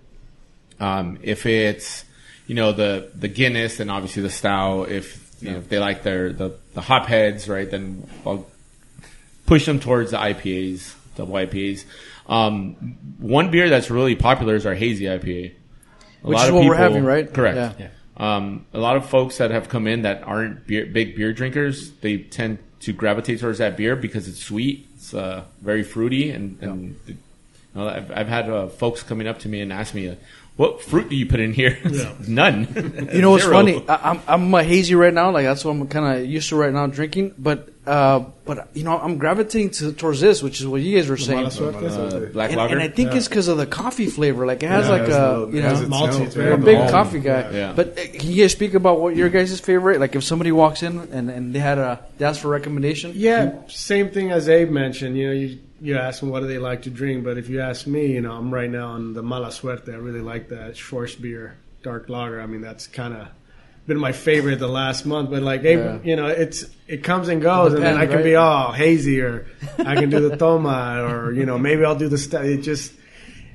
Um, 0.80 1.18
if 1.22 1.46
it's, 1.46 2.04
you 2.48 2.56
know, 2.56 2.72
the, 2.72 3.10
the 3.14 3.28
Guinness, 3.28 3.76
then 3.76 3.88
obviously 3.88 4.22
the 4.22 4.30
stout. 4.30 4.90
If, 4.90 5.32
you 5.40 5.52
know, 5.52 5.58
if 5.58 5.68
they 5.68 5.78
like 5.78 6.02
their, 6.02 6.32
the, 6.32 6.58
the 6.74 6.80
hop 6.80 7.06
heads, 7.06 7.48
right, 7.48 7.70
then 7.70 8.06
I'll 8.26 8.46
push 9.46 9.64
them 9.64 9.78
towards 9.78 10.10
the 10.10 10.16
IPAs, 10.16 10.92
double 11.14 11.34
IPAs. 11.34 11.84
Um, 12.26 12.74
one 13.18 13.52
beer 13.52 13.68
that's 13.68 13.90
really 13.90 14.16
popular 14.16 14.56
is 14.56 14.66
our 14.66 14.74
hazy 14.74 15.04
IPA. 15.04 15.54
A 16.24 16.26
Which 16.26 16.40
is 16.40 16.50
what 16.50 16.64
we're 16.64 16.74
having, 16.74 17.04
right? 17.04 17.32
Correct. 17.32 17.56
Yeah. 17.56 17.72
Yeah. 17.78 17.88
Um, 18.16 18.66
a 18.72 18.78
lot 18.78 18.96
of 18.96 19.08
folks 19.08 19.38
that 19.38 19.50
have 19.50 19.68
come 19.68 19.86
in 19.86 20.02
that 20.02 20.22
aren't 20.22 20.66
beer, 20.66 20.86
big 20.86 21.16
beer 21.16 21.32
drinkers, 21.32 21.90
they 22.00 22.18
tend 22.18 22.58
to 22.80 22.92
gravitate 22.92 23.40
towards 23.40 23.58
that 23.58 23.76
beer 23.76 23.96
because 23.96 24.28
it's 24.28 24.42
sweet, 24.42 24.86
it's 24.94 25.12
uh, 25.14 25.44
very 25.60 25.82
fruity, 25.82 26.30
and, 26.30 26.58
and 26.60 26.96
you 27.06 27.16
know, 27.74 27.88
I've, 27.88 28.10
I've 28.12 28.28
had 28.28 28.48
uh, 28.48 28.68
folks 28.68 29.02
coming 29.02 29.26
up 29.26 29.40
to 29.40 29.48
me 29.48 29.60
and 29.60 29.72
ask 29.72 29.94
me, 29.94 30.10
uh, 30.10 30.14
"What 30.56 30.80
fruit 30.80 31.08
do 31.08 31.16
you 31.16 31.26
put 31.26 31.40
in 31.40 31.52
here?" 31.52 31.78
None. 32.28 33.10
You 33.12 33.20
know 33.20 33.32
what's 33.32 33.44
funny? 33.58 33.82
I, 33.88 34.10
I'm 34.10 34.20
I'm 34.28 34.54
uh, 34.54 34.62
hazy 34.62 34.94
right 34.94 35.12
now. 35.12 35.30
Like 35.30 35.44
that's 35.44 35.64
what 35.64 35.72
I'm 35.72 35.88
kind 35.88 36.18
of 36.18 36.26
used 36.26 36.50
to 36.50 36.56
right 36.56 36.72
now 36.72 36.86
drinking. 36.86 37.34
But 37.36 37.70
uh, 37.86 38.20
but 38.44 38.68
you 38.74 38.82
know 38.84 38.98
I'm 38.98 39.18
gravitating 39.18 39.70
to, 39.72 39.92
towards 39.92 40.20
this, 40.20 40.42
which 40.42 40.60
is 40.60 40.66
what 40.66 40.80
you 40.80 40.96
guys 40.96 41.08
were 41.08 41.16
saying. 41.16 41.46
Uh, 41.46 42.28
black 42.32 42.50
And, 42.50 42.56
lager. 42.58 42.74
and 42.74 42.82
I 42.82 42.88
think 42.88 43.14
it's 43.14 43.28
because 43.28 43.48
of 43.48 43.56
the 43.58 43.66
coffee 43.66 44.06
flavor. 44.06 44.46
Like 44.46 44.62
it 44.62 44.68
has 44.68 44.86
Yeah, 44.86 44.90
like 44.92 45.02
it 45.02 45.08
has 45.08 45.16
a 45.16 45.28
little- 45.46 45.54
you 45.54 45.62
know 45.62 45.74
malty, 45.96 46.08
it's 46.26 46.36
right? 46.36 46.44
very 46.44 46.52
I'm 46.54 46.62
a 46.62 46.64
big 46.64 46.78
malty. 46.78 46.90
coffee 46.90 47.18
guy. 47.20 47.50
Yeah. 47.52 47.72
But 47.76 47.98
uh, 47.98 48.02
can 48.18 48.30
you 48.30 48.42
guys 48.42 48.52
speak 48.52 48.74
about 48.74 49.00
what 49.00 49.16
your 49.16 49.28
guys' 49.28 49.58
favorite? 49.60 50.00
Like 50.00 50.14
if 50.16 50.24
somebody 50.24 50.52
walks 50.52 50.82
in 50.82 50.98
and, 51.12 51.30
and 51.30 51.54
they 51.54 51.58
had 51.58 51.78
a 51.78 52.00
they 52.18 52.24
asked 52.24 52.40
for 52.40 52.48
a 52.48 52.50
recommendation. 52.52 53.12
Yeah, 53.14 53.52
same 53.68 54.10
thing 54.10 54.30
as 54.30 54.48
Abe 54.48 54.70
mentioned. 54.70 55.16
You 55.18 55.26
know, 55.28 55.32
you 55.34 55.58
you 55.80 55.96
ask 55.98 56.20
them 56.20 56.30
what 56.30 56.40
do 56.40 56.46
they 56.46 56.58
like 56.58 56.82
to 56.82 56.90
drink, 56.90 57.24
but 57.24 57.36
if 57.36 57.48
you 57.50 57.60
ask 57.60 57.86
me, 57.86 58.06
you 58.06 58.20
know, 58.22 58.32
I'm 58.32 58.52
right 58.52 58.70
now 58.70 58.88
on 58.88 59.12
the 59.12 59.22
Mala 59.22 59.48
Suerte. 59.50 59.92
I 59.92 59.96
really 59.96 60.20
like 60.22 60.48
that 60.48 60.74
Schwarzbier, 60.74 61.52
dark 61.82 62.08
lager. 62.08 62.40
I 62.40 62.46
mean, 62.46 62.62
that's 62.62 62.86
kind 62.86 63.12
of 63.14 63.28
been 63.86 63.98
my 63.98 64.12
favorite 64.12 64.58
the 64.58 64.68
last 64.68 65.04
month. 65.06 65.30
But 65.30 65.42
like, 65.42 65.62
Abe, 65.64 65.78
Yeah. 65.78 65.98
you 66.02 66.16
know, 66.16 66.26
it's 66.26 66.64
it 66.88 67.02
comes 67.04 67.28
and 67.28 67.40
goes, 67.42 67.72
and 67.74 67.82
then 67.82 67.96
I 67.96 68.02
Depends, 68.06 68.14
can 68.14 68.22
be 68.24 68.36
all 68.36 68.72
hazy, 68.72 69.20
or 69.20 69.46
I 69.78 69.94
can 69.96 70.10
do 70.10 70.28
the 70.28 70.36
toma, 70.44 71.02
or 71.06 71.32
you 71.32 71.46
know, 71.46 71.58
maybe 71.58 71.84
I'll 71.84 71.96
do 71.96 72.08
the 72.08 72.18
st- 72.18 72.44
It 72.46 72.62
just 72.62 72.92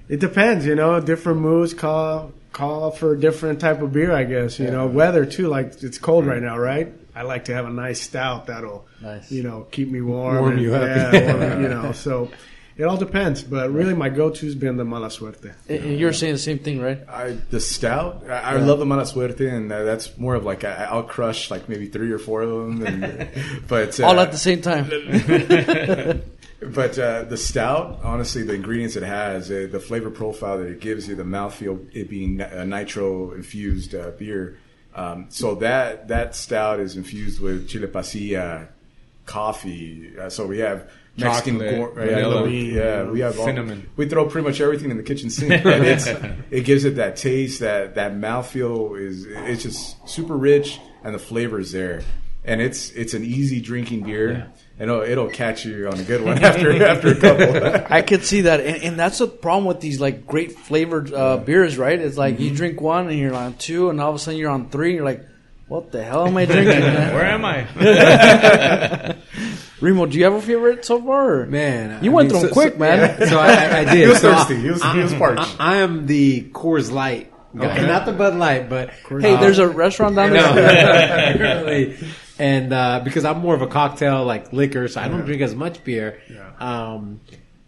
it 0.07 0.19
depends, 0.19 0.65
you 0.65 0.75
know. 0.75 0.99
Different 0.99 1.39
moods 1.39 1.73
call 1.73 2.31
call 2.51 2.91
for 2.91 3.13
a 3.13 3.19
different 3.19 3.59
type 3.59 3.81
of 3.81 3.91
beer, 3.93 4.11
I 4.11 4.23
guess. 4.23 4.59
You 4.59 4.71
know, 4.71 4.87
weather 4.87 5.25
too. 5.25 5.47
Like 5.47 5.81
it's 5.83 5.97
cold 5.97 6.25
right 6.25 6.41
now, 6.41 6.57
right? 6.57 6.93
I 7.15 7.23
like 7.23 7.45
to 7.45 7.53
have 7.53 7.65
a 7.65 7.69
nice 7.69 7.99
stout 8.01 8.45
that'll, 8.47 8.87
Nice. 9.01 9.29
you 9.31 9.43
know, 9.43 9.67
keep 9.71 9.89
me 9.91 9.99
warm. 9.99 10.37
Warm 10.39 10.51
and- 10.53 10.61
you 10.61 10.73
up. 10.75 11.13
Yeah, 11.13 11.35
warm, 11.49 11.63
you 11.63 11.67
know. 11.69 11.91
So 11.91 12.29
it 12.79 12.85
all 12.85 12.97
depends, 12.97 13.43
but 13.43 13.69
really, 13.71 13.93
my 13.93 14.07
go-to's 14.09 14.55
been 14.55 14.77
the 14.77 14.85
mala 14.85 15.09
suerte. 15.09 15.51
And- 15.67 15.83
and 15.83 15.99
you're 15.99 16.13
saying 16.13 16.33
the 16.33 16.39
same 16.39 16.59
thing, 16.59 16.81
right? 16.81 16.99
I, 17.09 17.37
the 17.51 17.59
stout, 17.59 18.23
I, 18.29 18.53
I 18.53 18.55
love 18.55 18.79
the 18.79 18.85
Mala 18.85 19.05
Suerte, 19.05 19.47
and 19.49 19.69
uh, 19.71 19.83
that's 19.83 20.17
more 20.17 20.33
of 20.35 20.45
like 20.45 20.63
I, 20.63 20.85
I'll 20.89 21.03
crush 21.03 21.51
like 21.51 21.67
maybe 21.67 21.87
three 21.87 22.11
or 22.11 22.17
four 22.19 22.41
of 22.41 22.49
them. 22.49 22.85
And, 22.85 23.29
but 23.67 23.99
uh, 23.99 24.05
All 24.07 24.19
at 24.19 24.31
the 24.31 24.37
same 24.37 24.61
time. 24.61 24.89
But 26.61 26.99
uh, 26.99 27.23
the 27.23 27.37
stout, 27.37 28.01
honestly, 28.03 28.43
the 28.43 28.53
ingredients 28.53 28.97
it 28.97 29.03
has, 29.03 29.49
uh, 29.49 29.69
the 29.71 29.79
flavor 29.79 30.09
profile 30.09 30.57
that 30.57 30.67
it 30.67 30.81
gives 30.81 31.07
you, 31.07 31.15
the 31.15 31.23
mouthfeel, 31.23 31.87
it 31.93 32.09
being 32.09 32.41
a 32.41 32.65
nitro 32.65 33.31
infused 33.31 33.95
uh, 33.95 34.11
beer. 34.19 34.57
Um, 34.93 35.27
so 35.29 35.55
that 35.55 36.09
that 36.09 36.35
stout 36.35 36.81
is 36.81 36.97
infused 36.97 37.39
with 37.39 37.69
chile 37.69 37.87
pasilla, 37.87 38.67
coffee. 39.29 40.13
Uh, 40.19 40.29
so 40.29 40.45
we 40.47 40.59
have 40.59 40.89
Mexican 41.17 41.55
Chocolate, 41.59 41.75
corn, 41.75 41.93
vanilla, 41.95 42.49
yeah, 42.49 43.03
we 43.09 43.19
have 43.21 43.37
all- 43.39 43.45
cinnamon. 43.45 43.89
we 43.97 44.07
throw 44.07 44.25
pretty 44.27 44.47
much 44.47 44.59
everything 44.61 44.89
in 44.91 44.97
the 44.97 45.03
kitchen 45.03 45.29
sink, 45.29 45.51
and 45.65 45.85
it's 45.85 46.07
it 46.51 46.65
gives 46.65 46.85
it 46.85 46.95
that 46.95 47.15
taste, 47.17 47.59
that 47.59 47.95
that 47.95 48.13
mouthfeel 48.13 48.99
is 48.99 49.25
it's 49.25 49.63
just 49.63 50.07
super 50.09 50.35
rich, 50.37 50.79
and 51.03 51.13
the 51.13 51.19
flavor 51.19 51.59
is 51.59 51.71
there, 51.71 52.01
and 52.45 52.61
it's 52.61 52.91
it's 52.91 53.13
an 53.13 53.23
easy 53.25 53.59
drinking 53.59 54.03
beer, 54.03 54.49
and 54.79 54.89
it'll, 54.89 55.01
it'll 55.01 55.29
catch 55.29 55.65
you 55.65 55.87
on 55.89 55.99
a 55.99 56.03
good 56.03 56.23
one 56.23 56.41
after 56.43 56.83
after 56.83 57.09
a 57.09 57.15
couple. 57.15 57.85
I 57.97 58.01
could 58.01 58.23
see 58.23 58.41
that, 58.41 58.61
and, 58.61 58.83
and 58.83 58.99
that's 58.99 59.17
the 59.17 59.27
problem 59.27 59.65
with 59.65 59.81
these 59.81 59.99
like 59.99 60.25
great 60.25 60.53
flavored 60.53 61.13
uh, 61.13 61.35
beers, 61.37 61.77
right? 61.77 61.99
It's 61.99 62.17
like 62.17 62.35
Mm-hmm. 62.35 62.43
you 62.43 62.55
drink 62.55 62.81
one 62.81 63.09
and 63.09 63.19
you're 63.19 63.35
on 63.35 63.55
two, 63.55 63.89
and 63.89 63.99
all 63.99 64.09
of 64.09 64.15
a 64.15 64.19
sudden 64.19 64.39
you're 64.39 64.51
on 64.51 64.69
three, 64.69 64.89
and 64.91 64.95
you're 64.97 65.05
like, 65.05 65.25
"What 65.69 65.91
the 65.93 66.03
hell 66.03 66.27
am 66.27 66.36
I 66.36 66.45
drinking?" 66.45 66.82
Where 67.15 67.25
am 67.25 67.45
I? 67.45 69.15
Remo, 69.82 70.05
do 70.08 70.17
you 70.17 70.25
have 70.25 70.34
a 70.34 70.41
favorite 70.41 70.84
so 70.84 71.01
far? 71.01 71.45
Man, 71.45 72.03
you 72.03 72.12
I 72.12 72.13
went 72.13 72.32
mean, 72.32 72.39
through 72.41 72.49
so- 72.49 72.53
quick, 72.53 72.73
so- 72.73 72.79
man. 72.79 73.27
So 73.29 73.39
I, 73.39 73.47
I, 73.53 73.79
I 73.79 73.84
did. 73.93 74.03
he 74.03 74.08
was 74.08 74.19
So 74.19 74.32
I- 74.32 74.36
thirsty. 74.36 74.55
He 74.60 74.69
was 74.69 74.84
he 74.84 74.99
was 74.99 75.13
parched. 75.13 75.55
I, 75.60 75.75
I 75.75 75.77
am 75.77 76.05
the 76.05 76.49
Coors 76.51 76.91
Light 76.91 77.32
guy, 77.55 77.71
Okay. 77.71 77.88
not 77.88 78.05
the 78.05 78.12
Bud 78.12 78.36
Light, 78.36 78.69
but 78.69 78.89
Hey, 78.89 79.36
uh, 79.36 79.39
there's 79.39 79.60
a 79.60 79.67
restaurant 79.69 80.15
down 80.15 80.32
there. 80.34 81.38
really. 81.63 81.97
And 82.38 82.71
uh, 82.73 83.01
because 83.03 83.25
I'm 83.25 83.39
more 83.39 83.55
of 83.55 83.62
a 83.62 83.67
cocktail 83.67 84.23
like 84.25 84.51
liquor, 84.53 84.88
so 84.88 85.01
I 85.01 85.08
don't 85.08 85.25
drink 85.25 85.41
as 85.41 85.55
much 85.55 85.84
beer. 85.84 86.21
Yeah. 86.29 86.51
Um, 86.60 87.19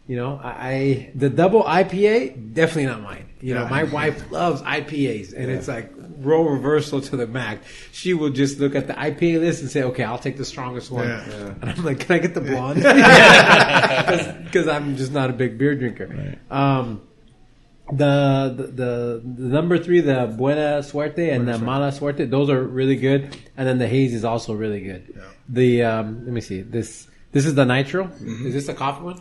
you 0.07 0.15
know, 0.17 0.39
I, 0.43 0.49
I 0.49 1.11
the 1.15 1.29
double 1.29 1.63
IPA 1.63 2.53
definitely 2.53 2.85
not 2.87 3.01
mine. 3.01 3.25
You 3.41 3.55
know, 3.55 3.67
my 3.67 3.83
wife 3.83 4.31
loves 4.31 4.61
IPAs, 4.61 5.33
and 5.33 5.49
it's 5.49 5.67
like 5.67 5.91
role 6.21 6.49
reversal 6.49 7.01
to 7.01 7.17
the 7.17 7.27
max. 7.27 7.65
She 7.91 8.13
will 8.13 8.29
just 8.29 8.59
look 8.59 8.75
at 8.75 8.87
the 8.87 8.93
IPA 8.93 9.39
list 9.41 9.61
and 9.61 9.69
say, 9.69 9.83
"Okay, 9.83 10.03
I'll 10.03 10.19
take 10.19 10.37
the 10.37 10.45
strongest 10.45 10.91
one." 10.91 11.07
Yeah. 11.07 11.27
Yeah. 11.29 11.53
And 11.61 11.69
I'm 11.71 11.83
like, 11.83 11.99
"Can 11.99 12.15
I 12.15 12.19
get 12.19 12.33
the 12.33 12.41
blonde?" 12.41 12.81
Because 14.45 14.67
I'm 14.67 14.95
just 14.97 15.11
not 15.11 15.29
a 15.29 15.33
big 15.33 15.57
beer 15.57 15.75
drinker. 15.75 16.37
Um, 16.49 17.01
the, 17.91 18.53
the 18.55 18.63
the 18.67 19.21
the 19.23 19.47
number 19.47 19.77
three, 19.77 20.01
the 20.01 20.33
Buena 20.37 20.81
Suerte 20.83 21.29
and 21.29 21.47
the 21.47 21.57
Mala 21.57 21.91
Suerte, 21.91 22.25
those 22.29 22.49
are 22.49 22.63
really 22.63 22.95
good, 22.95 23.35
and 23.57 23.67
then 23.67 23.77
the 23.79 23.87
haze 23.87 24.13
is 24.13 24.23
also 24.23 24.53
really 24.53 24.81
good. 24.81 25.19
The 25.49 25.83
um, 25.83 26.23
let 26.25 26.33
me 26.33 26.41
see 26.41 26.61
this. 26.61 27.07
This 27.33 27.45
is 27.45 27.55
the 27.55 27.65
nitro. 27.65 28.11
Is 28.21 28.53
this 28.53 28.67
a 28.69 28.73
coffee 28.73 29.03
one? 29.03 29.19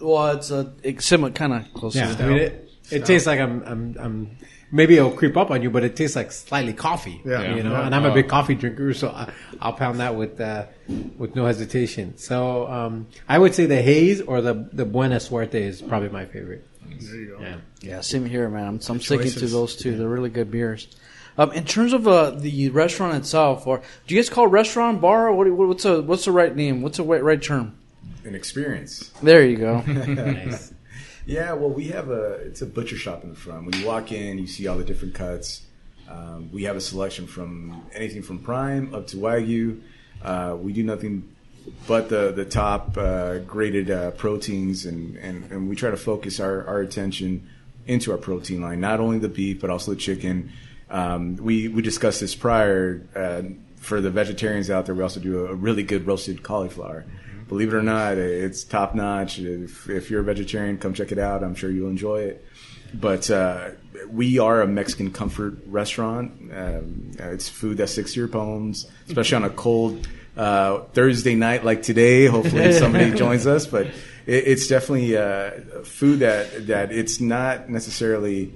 well, 0.00 0.28
it's 0.28 0.50
a 0.50 0.72
it's 0.82 1.04
similar, 1.06 1.32
kind 1.32 1.52
of 1.52 1.72
close. 1.74 1.96
Yeah, 1.96 2.14
to 2.14 2.24
I 2.24 2.28
mean, 2.28 2.38
it, 2.38 2.70
It 2.90 3.04
tastes 3.04 3.26
like 3.26 3.40
I'm, 3.40 3.62
I'm, 3.64 3.96
I'm. 3.98 4.36
Maybe 4.72 4.96
it'll 4.96 5.10
creep 5.10 5.36
up 5.36 5.50
on 5.50 5.62
you, 5.62 5.70
but 5.70 5.82
it 5.82 5.96
tastes 5.96 6.14
like 6.14 6.30
slightly 6.30 6.72
coffee. 6.72 7.20
Yeah. 7.24 7.54
you 7.54 7.62
know. 7.62 7.72
Yeah. 7.72 7.86
And 7.86 7.94
I'm 7.94 8.04
a 8.04 8.14
big 8.14 8.28
coffee 8.28 8.54
drinker, 8.54 8.94
so 8.94 9.08
I, 9.08 9.32
I'll 9.60 9.72
pound 9.72 10.00
that 10.00 10.14
with 10.14 10.40
uh, 10.40 10.66
with 11.18 11.34
no 11.34 11.46
hesitation. 11.46 12.16
So 12.18 12.68
um, 12.68 13.08
I 13.28 13.38
would 13.38 13.54
say 13.54 13.66
the 13.66 13.82
haze 13.82 14.20
or 14.20 14.40
the 14.40 14.68
the 14.72 14.84
Buena 14.84 15.18
Suerte 15.18 15.60
is 15.62 15.82
probably 15.82 16.08
my 16.08 16.24
favorite. 16.24 16.66
There 16.88 17.16
you 17.16 17.36
go. 17.36 17.42
Yeah. 17.42 17.56
Yeah, 17.80 18.00
same 18.00 18.26
here, 18.26 18.48
man. 18.48 18.66
I'm, 18.66 18.80
I'm 18.88 19.00
sticking 19.00 19.30
to 19.30 19.46
those 19.46 19.76
two. 19.76 19.96
They're 19.96 20.08
really 20.08 20.30
good 20.30 20.50
beers. 20.50 20.88
Um, 21.38 21.52
in 21.52 21.64
terms 21.64 21.92
of 21.92 22.06
uh, 22.06 22.30
the 22.30 22.68
restaurant 22.70 23.14
itself, 23.16 23.66
or 23.66 23.80
do 24.06 24.14
you 24.14 24.20
guys 24.20 24.28
call 24.28 24.46
it 24.46 24.48
restaurant 24.48 25.00
bar? 25.00 25.28
Or 25.28 25.34
what, 25.34 25.48
what's 25.68 25.84
a 25.84 26.02
what's 26.02 26.24
the 26.24 26.32
right 26.32 26.54
name? 26.54 26.82
What's 26.82 26.98
the 26.98 27.04
right, 27.04 27.22
right 27.22 27.40
term? 27.40 27.78
An 28.24 28.34
experience. 28.34 29.10
There 29.22 29.44
you 29.44 29.56
go. 29.56 29.80
Nice. 29.86 30.74
Yeah, 31.26 31.52
well, 31.52 31.70
we 31.70 31.88
have 31.88 32.10
a 32.10 32.32
it's 32.46 32.62
a 32.62 32.66
butcher 32.66 32.96
shop 32.96 33.22
in 33.24 33.30
the 33.30 33.36
front. 33.36 33.66
When 33.66 33.74
you 33.74 33.86
walk 33.86 34.12
in, 34.12 34.38
you 34.38 34.46
see 34.46 34.66
all 34.66 34.78
the 34.78 34.84
different 34.84 35.14
cuts. 35.14 35.62
Um, 36.08 36.50
we 36.52 36.64
have 36.64 36.76
a 36.76 36.80
selection 36.80 37.26
from 37.26 37.86
anything 37.94 38.22
from 38.22 38.40
prime 38.40 38.94
up 38.94 39.06
to 39.08 39.16
wagyu. 39.16 39.80
Uh, 40.22 40.56
we 40.60 40.72
do 40.72 40.82
nothing 40.82 41.34
but 41.86 42.08
the 42.08 42.32
the 42.32 42.44
top 42.44 42.96
uh, 42.96 43.38
graded 43.38 43.90
uh, 43.90 44.10
proteins, 44.12 44.86
and, 44.86 45.16
and 45.16 45.50
and 45.52 45.68
we 45.68 45.76
try 45.76 45.90
to 45.90 45.96
focus 45.96 46.40
our 46.40 46.66
our 46.66 46.80
attention 46.80 47.48
into 47.86 48.12
our 48.12 48.18
protein 48.18 48.60
line, 48.60 48.80
not 48.80 49.00
only 49.00 49.18
the 49.18 49.28
beef 49.28 49.60
but 49.60 49.70
also 49.70 49.92
the 49.92 49.96
chicken. 49.96 50.52
Um, 50.88 51.36
we 51.36 51.68
we 51.68 51.82
discussed 51.82 52.20
this 52.20 52.34
prior. 52.34 53.02
Uh, 53.14 53.42
for 53.76 54.02
the 54.02 54.10
vegetarians 54.10 54.68
out 54.68 54.84
there, 54.84 54.94
we 54.94 55.02
also 55.02 55.20
do 55.20 55.46
a, 55.46 55.52
a 55.52 55.54
really 55.54 55.82
good 55.82 56.06
roasted 56.06 56.42
cauliflower. 56.42 57.06
Believe 57.50 57.74
it 57.74 57.76
or 57.76 57.82
not, 57.82 58.16
it's 58.16 58.62
top 58.62 58.94
notch. 58.94 59.40
If, 59.40 59.90
if 59.90 60.08
you're 60.08 60.20
a 60.20 60.24
vegetarian, 60.24 60.78
come 60.78 60.94
check 60.94 61.10
it 61.10 61.18
out. 61.18 61.42
I'm 61.42 61.56
sure 61.56 61.68
you'll 61.68 61.90
enjoy 61.90 62.20
it. 62.20 62.44
But 62.94 63.28
uh, 63.28 63.70
we 64.08 64.38
are 64.38 64.62
a 64.62 64.68
Mexican 64.68 65.10
comfort 65.10 65.58
restaurant. 65.66 66.30
Um, 66.54 67.10
it's 67.18 67.48
food 67.48 67.78
that 67.78 67.88
sticks 67.88 68.12
to 68.12 68.20
your 68.20 68.28
bones, 68.28 68.88
especially 69.08 69.34
on 69.34 69.44
a 69.44 69.50
cold 69.50 70.06
uh, 70.36 70.82
Thursday 70.92 71.34
night 71.34 71.64
like 71.64 71.82
today. 71.82 72.26
Hopefully, 72.26 72.72
somebody 72.78 73.10
joins 73.14 73.48
us. 73.48 73.66
But 73.66 73.86
it, 73.86 73.94
it's 74.26 74.68
definitely 74.68 75.16
uh, 75.16 75.82
food 75.82 76.20
that 76.20 76.68
that 76.68 76.92
it's 76.92 77.20
not 77.20 77.68
necessarily 77.68 78.54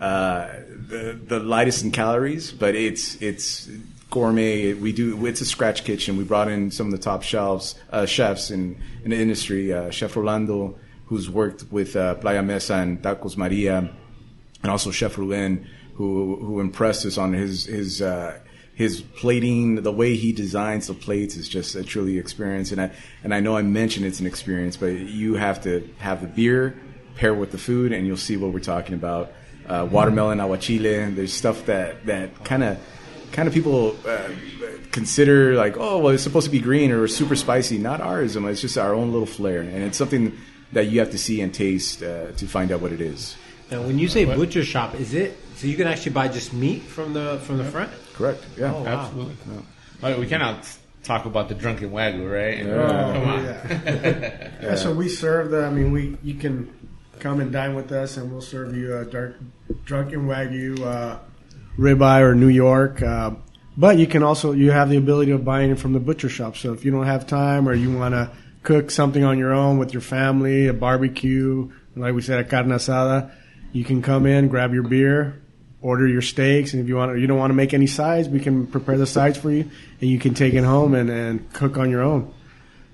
uh, 0.00 0.48
the 0.88 1.16
the 1.24 1.38
lightest 1.38 1.84
in 1.84 1.92
calories, 1.92 2.50
but 2.50 2.74
it's 2.74 3.22
it's 3.22 3.70
gourmet. 4.12 4.74
We 4.74 4.92
do 4.92 5.26
it's 5.26 5.40
a 5.40 5.44
scratch 5.46 5.82
kitchen. 5.84 6.16
We 6.16 6.24
brought 6.24 6.48
in 6.48 6.70
some 6.70 6.86
of 6.86 6.92
the 6.92 6.98
top 6.98 7.22
shelves 7.22 7.74
uh, 7.90 8.06
chefs 8.06 8.50
in 8.50 8.80
in 9.04 9.10
the 9.10 9.16
industry. 9.16 9.72
Uh, 9.72 9.90
Chef 9.90 10.14
Rolando, 10.14 10.78
who's 11.06 11.28
worked 11.28 11.64
with 11.72 11.96
uh, 11.96 12.14
Playa 12.16 12.42
Mesa 12.42 12.74
and 12.74 13.02
Tacos 13.02 13.36
Maria, 13.36 13.90
and 14.62 14.70
also 14.70 14.90
Chef 14.92 15.18
Ruben, 15.18 15.66
who 15.94 16.36
who 16.36 16.60
impressed 16.60 17.04
us 17.06 17.18
on 17.18 17.32
his 17.32 17.66
his. 17.66 18.00
Uh, 18.00 18.38
his 18.74 19.02
plating, 19.02 19.82
the 19.82 19.92
way 19.92 20.16
he 20.16 20.32
designs 20.32 20.86
the 20.86 20.94
plates 20.94 21.36
is 21.36 21.46
just 21.46 21.74
a 21.74 21.84
truly 21.84 22.18
experience. 22.18 22.72
And 22.72 22.80
I 22.80 22.90
and 23.22 23.34
I 23.34 23.38
know 23.38 23.54
I 23.54 23.60
mentioned 23.60 24.06
it's 24.06 24.18
an 24.18 24.26
experience, 24.26 24.78
but 24.78 24.92
you 24.98 25.34
have 25.34 25.62
to 25.64 25.86
have 25.98 26.22
the 26.22 26.26
beer 26.26 26.74
pair 27.14 27.34
with 27.34 27.52
the 27.52 27.58
food, 27.58 27.92
and 27.92 28.06
you'll 28.06 28.16
see 28.16 28.38
what 28.38 28.50
we're 28.50 28.60
talking 28.60 28.94
about. 28.94 29.30
Uh, 29.68 29.86
watermelon 29.90 30.38
aguachile. 30.38 31.14
There's 31.14 31.34
stuff 31.34 31.66
that 31.66 32.06
that 32.06 32.44
kind 32.44 32.64
of 32.64 32.78
kind 33.32 33.48
of 33.48 33.54
people 33.54 33.96
uh, 34.06 34.28
consider 34.92 35.54
like, 35.54 35.76
oh, 35.76 35.98
well, 35.98 36.14
it's 36.14 36.22
supposed 36.22 36.46
to 36.46 36.50
be 36.52 36.60
green 36.60 36.92
or 36.92 37.06
super 37.08 37.34
spicy. 37.34 37.78
Not 37.78 38.00
ours. 38.00 38.36
It's 38.36 38.60
just 38.60 38.78
our 38.78 38.94
own 38.94 39.12
little 39.12 39.26
flair, 39.26 39.60
and 39.60 39.82
it's 39.82 39.98
something 39.98 40.36
that 40.72 40.86
you 40.86 41.00
have 41.00 41.10
to 41.10 41.18
see 41.18 41.40
and 41.40 41.52
taste 41.52 42.02
uh, 42.02 42.32
to 42.32 42.46
find 42.46 42.70
out 42.72 42.80
what 42.80 42.92
it 42.92 43.00
is. 43.00 43.36
Now, 43.70 43.82
when 43.82 43.98
you 43.98 44.08
say 44.08 44.24
butcher 44.24 44.64
shop, 44.64 44.94
is 44.94 45.14
it 45.14 45.36
so 45.56 45.66
you 45.66 45.76
can 45.76 45.86
actually 45.86 46.12
buy 46.12 46.28
just 46.28 46.52
meat 46.52 46.82
from 46.82 47.14
the 47.14 47.40
from 47.44 47.58
the 47.58 47.64
front? 47.64 47.90
Correct. 48.14 48.44
Yeah. 48.56 48.74
Oh, 48.74 48.82
wow. 48.82 49.06
Absolutely. 49.06 50.20
We 50.20 50.26
cannot 50.26 50.68
talk 51.02 51.24
about 51.24 51.48
the 51.48 51.54
drunken 51.54 51.90
wagyu, 51.90 52.30
right? 52.30 52.66
Oh, 52.66 53.12
Come 53.12 53.28
on. 53.28 53.44
yeah. 53.44 54.50
yeah. 54.62 54.74
So 54.74 54.92
we 54.92 55.08
serve 55.08 55.50
the. 55.50 55.64
I 55.64 55.70
mean, 55.70 55.90
we 55.92 56.16
you 56.22 56.34
can 56.34 56.72
come 57.18 57.40
and 57.40 57.52
dine 57.52 57.74
with 57.74 57.92
us, 57.92 58.16
and 58.16 58.30
we'll 58.30 58.42
serve 58.42 58.76
you 58.76 58.96
a 58.96 59.04
dark 59.04 59.36
drunken 59.84 60.26
wagyu 60.26 60.78
uh, 60.80 61.18
ribeye 61.78 62.22
or 62.22 62.34
New 62.34 62.48
York. 62.48 63.02
Uh, 63.02 63.32
but 63.76 63.98
you 63.98 64.06
can 64.06 64.22
also 64.22 64.52
you 64.52 64.70
have 64.70 64.90
the 64.90 64.96
ability 64.96 65.32
of 65.32 65.44
buying 65.44 65.70
it 65.70 65.78
from 65.78 65.92
the 65.92 66.00
butcher 66.00 66.28
shop. 66.28 66.56
So 66.56 66.72
if 66.72 66.84
you 66.84 66.90
don't 66.90 67.06
have 67.06 67.26
time 67.26 67.68
or 67.68 67.74
you 67.74 67.96
want 67.96 68.14
to 68.14 68.30
cook 68.62 68.90
something 68.90 69.24
on 69.24 69.38
your 69.38 69.52
own 69.52 69.78
with 69.78 69.92
your 69.92 70.02
family, 70.02 70.68
a 70.68 70.74
barbecue, 70.74 71.70
like 71.96 72.14
we 72.14 72.22
said, 72.22 72.38
a 72.38 72.44
carne 72.44 72.68
asada, 72.68 73.30
you 73.72 73.84
can 73.84 74.02
come 74.02 74.26
in, 74.26 74.48
grab 74.48 74.74
your 74.74 74.82
beer, 74.82 75.42
order 75.80 76.06
your 76.06 76.22
steaks, 76.22 76.74
and 76.74 76.82
if 76.82 76.88
you 76.88 76.96
want, 76.96 77.18
you 77.18 77.26
don't 77.26 77.38
want 77.38 77.50
to 77.50 77.54
make 77.54 77.74
any 77.74 77.86
sides, 77.86 78.28
we 78.28 78.40
can 78.40 78.66
prepare 78.66 78.98
the 78.98 79.06
sides 79.06 79.38
for 79.38 79.50
you, 79.50 79.68
and 80.00 80.10
you 80.10 80.18
can 80.18 80.34
take 80.34 80.54
it 80.54 80.64
home 80.64 80.94
and, 80.94 81.10
and 81.10 81.52
cook 81.52 81.76
on 81.76 81.90
your 81.90 82.02
own. 82.02 82.32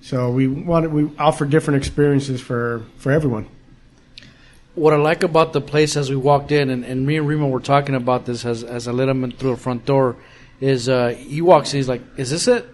So 0.01 0.31
we 0.31 0.47
want 0.47 0.91
we 0.91 1.11
offer 1.19 1.45
different 1.45 1.79
experiences 1.79 2.41
for 2.41 2.85
for 2.99 3.11
everyone. 3.11 3.49
What 4.79 4.93
I 4.93 4.97
like 4.97 5.23
about 5.23 5.53
the 5.53 5.61
place 5.61 5.97
as 5.97 6.11
we 6.11 6.17
walked 6.17 6.53
in, 6.53 6.71
and, 6.71 6.85
and 6.85 7.07
me 7.07 7.17
and 7.17 7.27
Remo 7.27 7.49
were 7.49 7.61
talking 7.61 7.95
about 7.95 8.27
this 8.27 8.45
as, 8.45 8.65
as 8.65 8.89
I 8.89 8.93
let 8.93 9.09
him 9.09 9.25
in 9.25 9.33
through 9.33 9.51
the 9.51 9.57
front 9.57 9.85
door, 9.85 10.17
is 10.61 10.89
uh, 10.89 11.09
he 11.09 11.43
walks 11.43 11.73
in, 11.73 11.79
he's 11.79 11.89
like, 11.89 12.03
"Is 12.17 12.31
this 12.31 12.49
it?" 12.49 12.67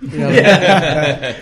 You 0.00 0.18
know, 0.18 0.28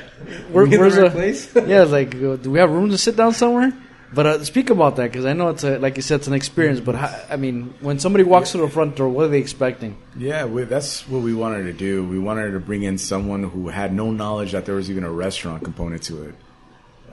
where, 0.51 0.65
We 0.65 0.65
in 0.65 0.71
the 0.71 0.79
where's 0.79 0.97
right 0.97 1.05
the 1.05 1.11
place? 1.11 1.55
yeah? 1.55 1.83
it's 1.83 1.93
Like, 1.93 2.15
uh, 2.15 2.37
do 2.37 2.51
we 2.51 2.59
have 2.59 2.71
room 2.71 2.91
to 2.91 2.99
sit 2.99 3.17
down 3.17 3.33
somewhere? 3.33 3.73
But 4.13 4.27
uh, 4.27 4.45
speak 4.45 4.71
about 4.71 4.97
that 4.97 5.11
because 5.11 5.25
I 5.25 5.33
know 5.33 5.49
it's 5.49 5.65
a, 5.65 5.79
like 5.79 5.97
you 5.97 6.03
said, 6.03 6.21
it's 6.21 6.29
an 6.29 6.35
experience. 6.35 6.79
But 6.79 6.95
how, 6.95 7.21
I 7.29 7.37
mean, 7.37 7.75
when 7.81 7.99
somebody 7.99 8.23
walks 8.23 8.53
through 8.53 8.63
the 8.63 8.73
front 8.73 8.97
door, 8.97 9.09
what 9.09 9.25
are 9.27 9.29
they 9.29 9.39
expecting? 9.39 9.97
Yeah, 10.17 10.45
we, 10.45 10.65
that's 10.65 11.09
what 11.09 11.23
we 11.23 11.35
wanted 11.35 11.65
to 11.65 11.73
do. 11.73 12.05
We 12.05 12.21
wanted 12.21 12.53
to 12.53 12.61
bring 12.61 12.85
in 12.85 12.97
someone 12.99 13.43
who 13.43 13.69
had 13.69 13.93
no 13.93 14.13
knowledge 14.13 14.53
that 14.53 14.67
there 14.67 14.77
was 14.77 14.89
even 14.89 15.03
a 15.03 15.11
restaurant 15.11 15.65
component 15.65 16.05
to 16.05 16.25
it. 16.25 16.35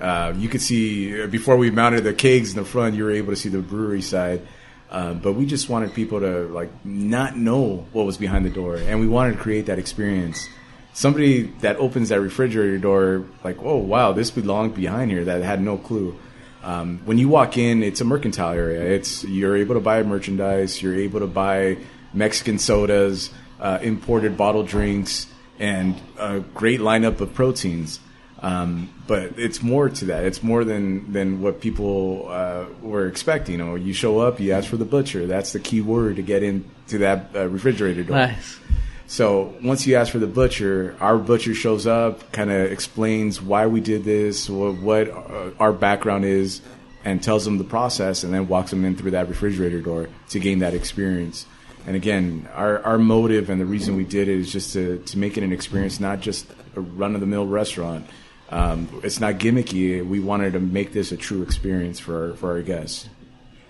Uh, 0.02 0.34
you 0.36 0.50
could 0.50 0.62
see 0.62 1.22
uh, 1.22 1.28
before 1.28 1.58
we 1.58 1.70
mounted 1.70 2.04
the 2.04 2.14
kegs 2.14 2.52
in 2.52 2.58
the 2.58 2.66
front, 2.66 2.96
you 2.96 3.04
were 3.04 3.12
able 3.12 3.32
to 3.32 3.36
see 3.36 3.50
the 3.50 3.60
brewery 3.60 4.02
side. 4.02 4.42
Uh, 4.90 5.14
but 5.14 5.34
we 5.34 5.46
just 5.46 5.70
wanted 5.70 5.94
people 5.94 6.20
to 6.20 6.48
like 6.48 6.70
not 6.84 7.38
know 7.38 7.86
what 7.94 8.06
was 8.06 8.18
behind 8.18 8.44
the 8.44 8.50
door, 8.50 8.76
and 8.76 9.00
we 9.00 9.08
wanted 9.08 9.34
to 9.34 9.38
create 9.38 9.68
that 9.68 9.80
experience. 9.80 10.50
Somebody 10.94 11.44
that 11.62 11.78
opens 11.78 12.10
that 12.10 12.20
refrigerator 12.20 12.78
door, 12.78 13.26
like, 13.44 13.58
oh 13.62 13.78
wow, 13.78 14.12
this 14.12 14.32
belonged 14.32 14.76
behind 14.76 15.10
here. 15.10 15.24
That 15.24 15.44
had 15.44 15.62
no 15.62 15.78
clue. 15.78 16.20
Um, 16.64 17.00
when 17.06 17.18
you 17.18 17.30
walk 17.30 17.58
in, 17.58 17.84
it's 17.84 18.02
a 18.02 18.06
mercantile 18.06 18.54
area. 18.54 18.82
It's 18.82 19.24
you're 19.24 19.56
able 19.56 19.76
to 19.76 19.82
buy 19.82 20.04
merchandise. 20.04 20.82
You're 20.82 20.96
able 20.96 21.22
to 21.22 21.28
buy 21.28 21.78
Mexican 22.14 22.60
sodas, 22.60 23.30
uh, 23.60 23.80
imported 23.82 24.36
bottled 24.36 24.68
drinks, 24.68 25.28
and 25.58 25.96
a 26.18 26.40
great 26.40 26.82
lineup 26.82 27.22
of 27.22 27.34
proteins. 27.34 28.00
Um, 28.42 28.90
but 29.06 29.38
it's 29.38 29.62
more 29.62 29.88
to 29.90 30.06
that. 30.06 30.24
It's 30.24 30.42
more 30.42 30.64
than 30.64 31.14
than 31.14 31.42
what 31.42 31.62
people 31.62 32.28
uh, 32.30 32.66
were 32.82 33.08
expecting. 33.08 33.60
You 33.60 33.66
know, 33.66 33.76
you 33.76 33.94
show 33.94 34.20
up, 34.20 34.40
you 34.40 34.52
ask 34.54 34.68
for 34.68 34.78
the 34.78 34.86
butcher. 34.86 35.28
That's 35.28 35.54
the 35.54 35.60
key 35.60 35.82
word 35.82 36.16
to 36.16 36.24
get 36.24 36.42
into 36.42 36.98
that 37.00 37.36
uh, 37.36 37.48
refrigerator 37.48 38.04
door. 38.04 38.18
Nice. 38.18 38.60
So 39.06 39.54
once 39.62 39.86
you 39.86 39.98
ask 39.98 40.12
for 40.12 40.20
the 40.20 40.28
butcher, 40.28 40.96
our 41.02 41.18
butcher 41.18 41.54
shows 41.54 41.86
up, 41.86 42.32
kind 42.32 42.50
of 42.50 42.72
explains 42.72 43.42
why 43.42 43.68
we 43.68 43.82
did 43.82 44.06
this, 44.06 44.50
what, 44.50 44.78
what 44.78 45.10
uh, 45.10 45.52
our 45.60 45.74
background 45.74 46.24
is, 46.24 46.62
and 47.04 47.22
tells 47.22 47.44
them 47.44 47.58
the 47.58 47.66
process, 47.66 48.24
and 48.24 48.34
then 48.34 48.48
walks 48.48 48.70
them 48.72 48.86
in 48.86 48.96
through 48.96 49.12
that 49.12 49.28
refrigerator 49.28 49.82
door 49.82 50.08
to 50.30 50.40
gain 50.40 50.60
that 50.60 50.74
experience. 50.74 51.46
And 51.86 51.98
again, 51.98 52.48
our, 52.54 52.82
our 52.84 52.98
motive 52.98 53.50
and 53.50 53.60
the 53.60 53.66
reason 53.66 53.98
we 53.98 54.06
did 54.06 54.30
it 54.30 54.40
is 54.40 54.52
just 54.52 54.74
to, 54.74 55.00
to 55.00 55.18
make 55.18 55.38
it 55.38 55.44
an 55.44 55.52
experience, 55.52 56.00
not 56.00 56.22
just 56.22 56.48
a 56.78 56.80
run 56.82 57.14
of 57.14 57.20
the 57.20 57.28
mill 57.28 57.46
restaurant. 57.46 58.08
Um, 58.52 59.02
it's 59.04 59.20
not 59.20 59.36
gimmicky. 59.36 60.06
We 60.06 60.20
wanted 60.20 60.54
to 60.54 60.60
make 60.60 60.92
this 60.92 61.12
a 61.12 61.18
true 61.18 61.42
experience 61.42 62.00
for 62.00 62.32
our, 62.32 62.36
for 62.36 62.52
our 62.52 62.62
guests. 62.62 63.08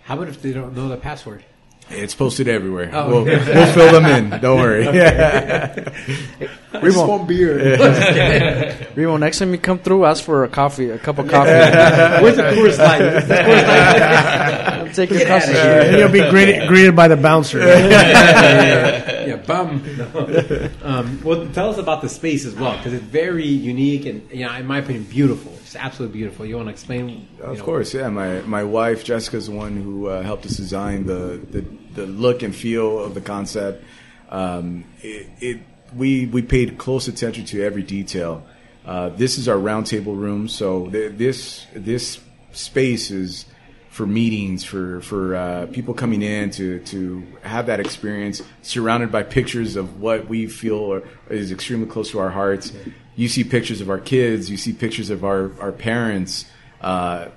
How 0.03 0.15
about 0.15 0.27
if 0.27 0.41
they 0.41 0.51
don't 0.51 0.75
know 0.75 0.89
the 0.89 0.97
password? 0.97 1.43
It's 1.93 2.15
posted 2.15 2.47
everywhere. 2.47 2.89
Oh, 2.93 3.07
we'll, 3.07 3.17
okay. 3.29 3.53
we'll 3.53 3.73
fill 3.73 3.91
them 3.91 4.05
in. 4.05 4.39
Don't 4.41 4.59
worry. 4.59 4.85
Yeah. 4.91 5.89
Remo, 6.81 7.19
beer. 7.25 7.77
Remo, 8.95 9.17
next 9.17 9.39
time 9.39 9.51
you 9.51 9.57
come 9.57 9.77
through, 9.79 10.05
ask 10.05 10.23
for 10.23 10.45
a 10.45 10.49
coffee, 10.49 10.89
a 10.89 10.97
cup 10.97 11.19
of 11.19 11.29
coffee. 11.29 11.49
Where's 11.49 12.37
the 12.37 12.43
Coors 12.43 12.77
Light? 12.77 13.01
Is 13.01 13.27
the 13.27 13.33
Coors 13.35 13.67
Light? 13.67 14.95
Take 14.95 15.09
your 15.11 15.25
coffee. 15.27 15.51
and 15.53 15.97
you'll 15.97 16.09
be 16.09 16.27
greeted, 16.29 16.67
greeted 16.67 16.95
by 16.95 17.07
the 17.07 17.17
bouncer. 17.17 17.59
Yeah, 19.31 19.45
bum. 19.45 19.83
No. 19.97 20.69
Um, 20.83 21.21
well, 21.23 21.47
tell 21.53 21.69
us 21.69 21.77
about 21.77 22.01
the 22.01 22.09
space 22.09 22.45
as 22.45 22.55
well, 22.55 22.75
because 22.77 22.93
it's 22.93 23.03
very 23.03 23.47
unique 23.47 24.05
and, 24.05 24.29
you 24.31 24.45
know, 24.45 24.53
in 24.55 24.65
my 24.65 24.79
opinion, 24.79 25.03
beautiful. 25.03 25.51
It's 25.61 25.75
absolutely 25.75 26.19
beautiful. 26.19 26.45
You 26.45 26.55
want 26.57 26.67
to 26.67 26.71
explain? 26.71 27.27
Of 27.41 27.57
know, 27.57 27.63
course, 27.63 27.93
yeah. 27.93 28.09
My 28.09 28.41
my 28.41 28.63
wife 28.63 29.03
Jessica's 29.03 29.47
the 29.47 29.55
one 29.55 29.77
who 29.77 30.07
uh, 30.07 30.21
helped 30.21 30.45
us 30.45 30.57
design 30.57 31.05
the, 31.05 31.39
the 31.49 31.65
the 31.93 32.05
look 32.05 32.43
and 32.43 32.53
feel 32.55 32.99
of 32.99 33.13
the 33.13 33.21
concept. 33.21 33.83
Um, 34.29 34.85
it, 35.01 35.27
it 35.39 35.59
we 35.95 36.25
we 36.25 36.41
paid 36.41 36.77
close 36.77 37.07
attention 37.07 37.45
to 37.45 37.63
every 37.63 37.83
detail. 37.83 38.43
Uh, 38.85 39.09
this 39.09 39.37
is 39.37 39.47
our 39.47 39.57
roundtable 39.57 40.17
room, 40.17 40.47
so 40.47 40.89
th- 40.89 41.13
this 41.17 41.65
this 41.73 42.19
space 42.51 43.11
is 43.11 43.45
for 43.91 44.07
meetings, 44.07 44.63
for 44.63 45.01
for 45.01 45.35
uh, 45.35 45.67
people 45.67 45.93
coming 45.93 46.21
in 46.21 46.49
to 46.51 46.79
to 46.79 47.27
have 47.43 47.65
that 47.65 47.79
experience, 47.79 48.41
surrounded 48.61 49.11
by 49.11 49.21
pictures 49.21 49.75
of 49.75 49.99
what 49.99 50.27
we 50.27 50.47
feel 50.47 50.93
are, 50.93 51.03
is 51.29 51.51
extremely 51.51 51.87
close 51.87 52.09
to 52.11 52.19
our 52.19 52.29
hearts. 52.29 52.71
You 53.17 53.27
see 53.27 53.43
pictures 53.43 53.81
of 53.81 53.89
our 53.89 53.99
kids, 53.99 54.49
you 54.49 54.57
see 54.57 54.71
pictures 54.73 55.09
of 55.09 55.23
our 55.23 55.51
our 55.59 55.73
parents. 55.73 56.45
Uh, 56.79 57.29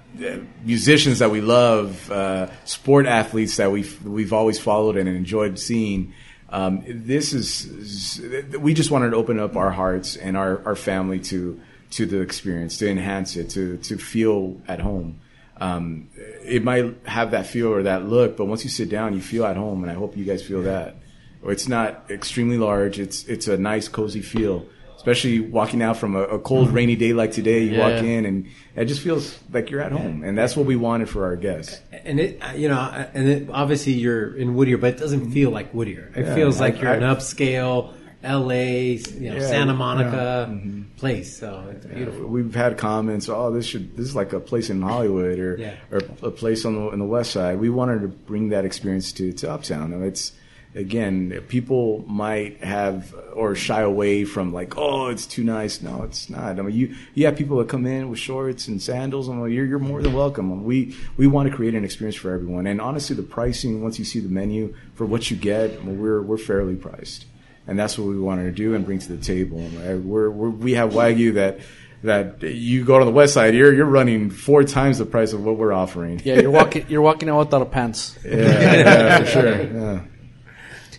musicians 0.64 1.18
that 1.18 1.30
we 1.30 1.42
love, 1.42 2.10
uh, 2.10 2.48
sport 2.64 3.04
athletes 3.06 3.56
that 3.56 3.70
we've 3.70 4.02
we've 4.02 4.32
always 4.32 4.58
followed 4.58 4.96
and 4.96 5.08
enjoyed 5.08 5.58
seeing. 5.58 6.14
Um, 6.48 6.84
this 6.86 7.32
is 7.32 8.22
we 8.58 8.74
just 8.74 8.92
wanted 8.92 9.10
to 9.10 9.16
open 9.16 9.40
up 9.40 9.56
our 9.56 9.72
hearts 9.72 10.16
and 10.16 10.36
our, 10.36 10.64
our 10.64 10.76
family 10.76 11.18
to 11.30 11.60
to 11.90 12.06
the 12.06 12.20
experience, 12.20 12.78
to 12.78 12.88
enhance 12.88 13.36
it, 13.36 13.50
to 13.50 13.76
to 13.78 13.98
feel 13.98 14.62
at 14.68 14.80
home. 14.80 15.18
Um, 15.56 16.10
it 16.44 16.64
might 16.64 17.06
have 17.06 17.30
that 17.30 17.46
feel 17.46 17.68
or 17.68 17.84
that 17.84 18.06
look, 18.06 18.36
but 18.36 18.46
once 18.46 18.64
you 18.64 18.70
sit 18.70 18.88
down, 18.88 19.14
you 19.14 19.20
feel 19.20 19.44
at 19.44 19.56
home, 19.56 19.82
and 19.82 19.90
I 19.90 19.94
hope 19.94 20.16
you 20.16 20.24
guys 20.24 20.42
feel 20.42 20.62
that. 20.62 20.96
It's 21.44 21.68
not 21.68 22.10
extremely 22.10 22.58
large. 22.58 22.98
It's 22.98 23.24
it's 23.24 23.48
a 23.48 23.56
nice, 23.56 23.86
cozy 23.86 24.22
feel 24.22 24.66
especially 25.04 25.38
walking 25.38 25.82
out 25.82 25.98
from 25.98 26.16
a, 26.16 26.22
a, 26.22 26.38
cold, 26.38 26.68
mm-hmm. 26.68 26.76
rainy 26.76 26.96
day 26.96 27.12
like 27.12 27.30
today. 27.30 27.62
You 27.62 27.72
yeah. 27.72 27.78
walk 27.78 28.02
in 28.02 28.24
and 28.24 28.46
it 28.74 28.86
just 28.86 29.02
feels 29.02 29.38
like 29.52 29.68
you're 29.68 29.82
at 29.82 29.92
home, 29.92 30.24
and 30.24 30.36
that's 30.36 30.56
what 30.56 30.64
we 30.64 30.76
wanted 30.76 31.10
for 31.10 31.26
our 31.26 31.36
guests. 31.36 31.78
And 31.92 32.18
it, 32.18 32.42
uh, 32.42 32.52
you 32.52 32.68
know, 32.68 32.78
uh, 32.78 33.06
and 33.12 33.28
it, 33.28 33.50
obviously 33.50 33.92
you're 33.92 34.34
in 34.34 34.54
Whittier, 34.54 34.78
but 34.78 34.94
it 34.94 34.98
doesn't 34.98 35.30
feel 35.30 35.50
like 35.50 35.72
Whittier. 35.72 36.10
It 36.16 36.24
yeah, 36.24 36.34
feels 36.34 36.58
like 36.58 36.76
I, 36.76 36.80
you're 36.80 36.90
I, 36.92 36.96
an 36.96 37.02
upscale. 37.02 37.92
L.A., 38.24 38.92
you 38.92 39.30
know, 39.30 39.36
yeah, 39.36 39.46
Santa 39.46 39.74
Monica 39.74 40.46
yeah. 40.48 40.54
mm-hmm. 40.54 40.82
place, 40.96 41.38
so 41.38 41.66
it's 41.70 41.86
beautiful. 41.86 42.22
Yeah, 42.22 42.26
we've 42.26 42.54
had 42.54 42.78
comments. 42.78 43.28
Oh, 43.28 43.50
this 43.52 43.66
should 43.66 43.96
this 43.96 44.06
is 44.06 44.16
like 44.16 44.32
a 44.32 44.40
place 44.40 44.70
in 44.70 44.82
Hollywood 44.82 45.38
or 45.38 45.76
or 45.90 45.98
a 46.22 46.30
place 46.30 46.64
on 46.64 46.74
the 46.74 46.90
on 46.90 46.98
the 46.98 47.04
West 47.04 47.32
Side. 47.32 47.58
We 47.58 47.70
wanted 47.70 48.02
to 48.02 48.08
bring 48.08 48.48
that 48.48 48.64
experience 48.64 49.12
to 49.12 49.32
to 49.32 49.50
Uptown. 49.50 49.92
It's 50.02 50.32
again, 50.74 51.42
people 51.48 52.04
might 52.08 52.62
have 52.62 53.14
or 53.34 53.54
shy 53.54 53.80
away 53.80 54.24
from 54.24 54.52
like, 54.52 54.76
oh, 54.76 55.08
it's 55.08 55.26
too 55.26 55.44
nice. 55.44 55.80
No, 55.80 56.02
it's 56.02 56.28
not. 56.28 56.58
I 56.58 56.62
mean, 56.62 56.74
you 56.74 56.94
you 57.14 57.26
have 57.26 57.36
people 57.36 57.58
that 57.58 57.68
come 57.68 57.86
in 57.86 58.08
with 58.10 58.18
shorts 58.18 58.68
and 58.68 58.82
sandals, 58.82 59.28
and 59.28 59.52
you're 59.52 59.66
you're 59.66 59.78
more 59.78 60.02
than 60.02 60.12
welcome. 60.12 60.64
We 60.64 60.96
we 61.16 61.26
want 61.26 61.48
to 61.48 61.54
create 61.54 61.74
an 61.74 61.84
experience 61.84 62.16
for 62.16 62.32
everyone. 62.32 62.66
And 62.66 62.80
honestly, 62.80 63.16
the 63.16 63.22
pricing 63.22 63.82
once 63.82 63.98
you 63.98 64.04
see 64.04 64.20
the 64.20 64.28
menu 64.28 64.74
for 64.94 65.06
what 65.06 65.30
you 65.30 65.36
get, 65.36 65.84
we're 65.84 66.22
we're 66.22 66.38
fairly 66.38 66.76
priced, 66.76 67.26
and 67.66 67.78
that's 67.78 67.98
what 67.98 68.06
we 68.08 68.18
wanted 68.18 68.44
to 68.44 68.52
do 68.52 68.74
and 68.74 68.84
bring 68.84 68.98
to 68.98 69.16
the 69.16 69.22
table. 69.22 69.58
We're, 69.58 70.30
we're 70.30 70.50
we 70.50 70.74
have 70.74 70.92
wagyu 70.92 71.34
that 71.34 71.60
that 72.04 72.42
you 72.42 72.84
go 72.84 72.98
to 72.98 73.04
the 73.04 73.10
west 73.10 73.34
side, 73.34 73.54
you're 73.54 73.72
you're 73.72 73.86
running 73.86 74.30
four 74.30 74.62
times 74.62 74.98
the 74.98 75.06
price 75.06 75.32
of 75.32 75.44
what 75.44 75.56
we're 75.56 75.72
offering. 75.72 76.20
Yeah, 76.24 76.40
you're 76.40 76.50
walking 76.50 76.86
you're 76.88 77.02
walking 77.02 77.28
out 77.28 77.38
without 77.38 77.62
a 77.62 77.66
pants. 77.66 78.18
yeah, 78.24 78.36
yeah, 78.36 79.18
for 79.18 79.26
sure. 79.26 79.62
Yeah. 79.62 80.00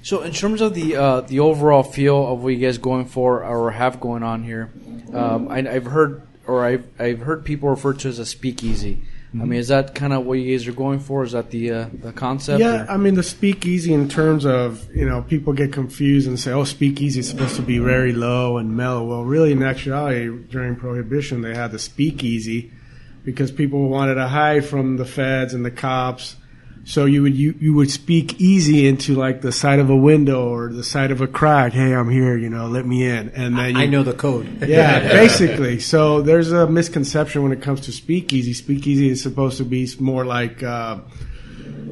So, 0.01 0.21
in 0.21 0.33
terms 0.33 0.61
of 0.61 0.73
the 0.73 0.95
uh, 0.95 1.21
the 1.21 1.39
overall 1.39 1.83
feel 1.83 2.31
of 2.31 2.43
what 2.43 2.49
you 2.49 2.59
guys 2.59 2.77
going 2.77 3.05
for 3.05 3.43
or 3.43 3.71
have 3.71 3.99
going 3.99 4.23
on 4.23 4.43
here, 4.43 4.71
um, 5.13 5.47
I, 5.47 5.61
have 5.61 5.85
heard 5.85 6.21
or 6.47 6.65
I've 6.65 6.87
I've 6.99 7.19
heard 7.19 7.45
people 7.45 7.69
refer 7.69 7.93
to 7.93 8.09
as 8.09 8.19
a 8.19 8.25
speakeasy. 8.25 9.03
Mm-hmm. 9.35 9.43
I 9.43 9.45
mean, 9.47 9.59
is 9.59 9.67
that 9.67 9.93
kind 9.93 10.13
of 10.13 10.25
what 10.25 10.35
you 10.35 10.57
guys 10.57 10.65
are 10.65 10.71
going 10.71 10.99
for? 10.99 11.23
Is 11.25 11.33
that 11.33 11.51
the 11.51 11.71
uh, 11.71 11.89
the 11.91 12.13
concept? 12.13 12.61
Yeah, 12.61 12.85
or? 12.85 12.91
I 12.91 12.97
mean, 12.97 13.15
the 13.15 13.23
speakeasy 13.23 13.93
in 13.93 14.07
terms 14.07 14.45
of 14.45 14.89
you 14.95 15.05
know 15.05 15.23
people 15.23 15.51
get 15.51 15.73
confused 15.73 16.25
and 16.25 16.39
say, 16.39 16.53
oh, 16.53 16.63
speakeasy 16.63 17.19
is 17.19 17.29
supposed 17.29 17.57
to 17.57 17.61
be 17.61 17.77
very 17.77 18.13
low 18.13 18.57
and 18.57 18.77
mellow. 18.77 19.03
Well, 19.03 19.23
really, 19.25 19.51
in 19.51 19.61
actuality, 19.61 20.29
during 20.49 20.77
Prohibition, 20.77 21.41
they 21.41 21.53
had 21.53 21.73
the 21.73 21.79
speakeasy 21.79 22.71
because 23.25 23.51
people 23.51 23.89
wanted 23.89 24.15
to 24.15 24.27
hide 24.27 24.63
from 24.63 24.95
the 24.95 25.05
feds 25.05 25.53
and 25.53 25.65
the 25.65 25.71
cops 25.71 26.37
so 26.87 27.05
you 27.05 27.23
would 27.23 27.35
you, 27.35 27.55
you 27.59 27.73
would 27.73 27.89
speak 27.89 28.39
easy 28.39 28.87
into 28.87 29.15
like 29.15 29.41
the 29.41 29.51
side 29.51 29.79
of 29.79 29.89
a 29.89 29.95
window 29.95 30.47
or 30.47 30.71
the 30.71 30.83
side 30.83 31.09
of 31.09 31.19
a 31.19 31.25
crack. 31.25 31.73
Hey, 31.73 31.95
I'm 31.95 32.11
here. 32.11 32.37
You 32.37 32.47
know, 32.47 32.67
let 32.67 32.85
me 32.85 33.03
in. 33.03 33.29
And 33.29 33.57
then 33.57 33.75
you, 33.75 33.81
I 33.81 33.85
know 33.87 34.03
the 34.03 34.13
code. 34.13 34.61
yeah, 34.67 34.99
basically. 34.99 35.79
So 35.79 36.21
there's 36.21 36.51
a 36.51 36.67
misconception 36.67 37.41
when 37.41 37.51
it 37.51 37.63
comes 37.63 37.81
to 37.81 37.91
speakeasy. 37.91 38.53
Speakeasy 38.53 39.09
is 39.09 39.19
supposed 39.19 39.57
to 39.57 39.65
be 39.65 39.89
more 39.99 40.25
like 40.25 40.61
uh, 40.61 40.99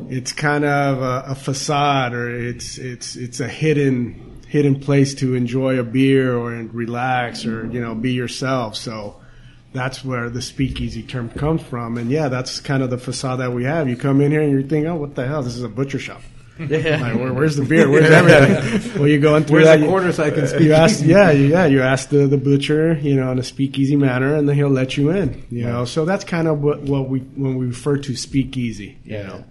it's 0.10 0.32
kind 0.32 0.63
of 0.63 1.01
a, 1.01 1.32
a 1.32 1.36
facade 1.36 2.13
or 2.13 2.29
it's 2.29 2.77
it's 2.77 3.15
it's 3.15 3.39
a 3.39 3.47
hidden 3.47 4.43
hidden 4.47 4.79
place 4.79 5.15
to 5.15 5.34
enjoy 5.34 5.79
a 5.79 5.84
beer 5.84 6.38
or 6.38 6.51
relax 6.51 7.47
or 7.47 7.65
you 7.71 7.82
know 7.82 7.95
be 7.95 8.12
yourself. 8.12 8.75
So 8.75 9.22
that's 9.73 10.05
where 10.05 10.29
the 10.29 10.41
speakeasy 10.41 11.03
term 11.03 11.29
comes 11.29 11.62
from. 11.62 11.97
And 11.97 12.09
yeah, 12.09 12.29
that's 12.29 12.59
kind 12.59 12.83
of 12.83 12.89
the 12.89 12.97
facade 12.97 13.39
that 13.39 13.51
we 13.51 13.63
have. 13.65 13.89
You 13.89 13.97
come 13.97 14.21
in 14.21 14.31
here 14.31 14.41
and 14.41 14.51
you're 14.51 14.62
thinking, 14.62 14.88
oh, 14.88 14.95
what 14.95 15.15
the 15.15 15.27
hell? 15.27 15.43
This 15.43 15.55
is 15.55 15.63
a 15.63 15.69
butcher 15.69 15.99
shop. 15.99 16.21
Yeah. 16.59 17.01
Like, 17.01 17.15
where, 17.15 17.33
where's 17.33 17.55
the 17.55 17.65
beer? 17.65 17.89
Where's 17.89 18.12
everything? 18.12 18.99
well, 18.99 19.07
you 19.07 19.19
go 19.19 19.41
through 19.41 19.55
where's 19.55 19.65
that. 19.65 19.79
the 19.79 19.88
corner 19.88 20.12
so 20.12 20.23
I 20.23 20.29
can 20.29 20.45
speak? 20.45 20.62
You 20.62 20.73
ask, 20.73 21.03
yeah, 21.03 21.31
yeah. 21.31 21.65
You 21.65 21.81
ask 21.81 22.09
the, 22.09 22.27
the 22.27 22.38
butcher, 22.38 22.93
you 22.99 23.15
know, 23.15 23.31
in 23.31 23.39
a 23.39 23.43
speakeasy 23.43 23.95
manner, 23.95 24.36
and 24.36 24.47
then 24.47 24.55
he'll 24.55 24.69
let 24.69 24.95
you 24.95 25.09
in. 25.09 25.43
You 25.49 25.63
know, 25.63 25.86
so 25.86 26.05
that's 26.05 26.23
kind 26.23 26.47
of 26.47 26.62
what, 26.62 26.81
what 26.81 27.09
we 27.09 27.21
when 27.21 27.55
we 27.55 27.65
refer 27.65 27.97
to 27.97 28.15
speakeasy. 28.15 28.99
You 29.03 29.15
yeah. 29.15 29.23
know. 29.23 29.45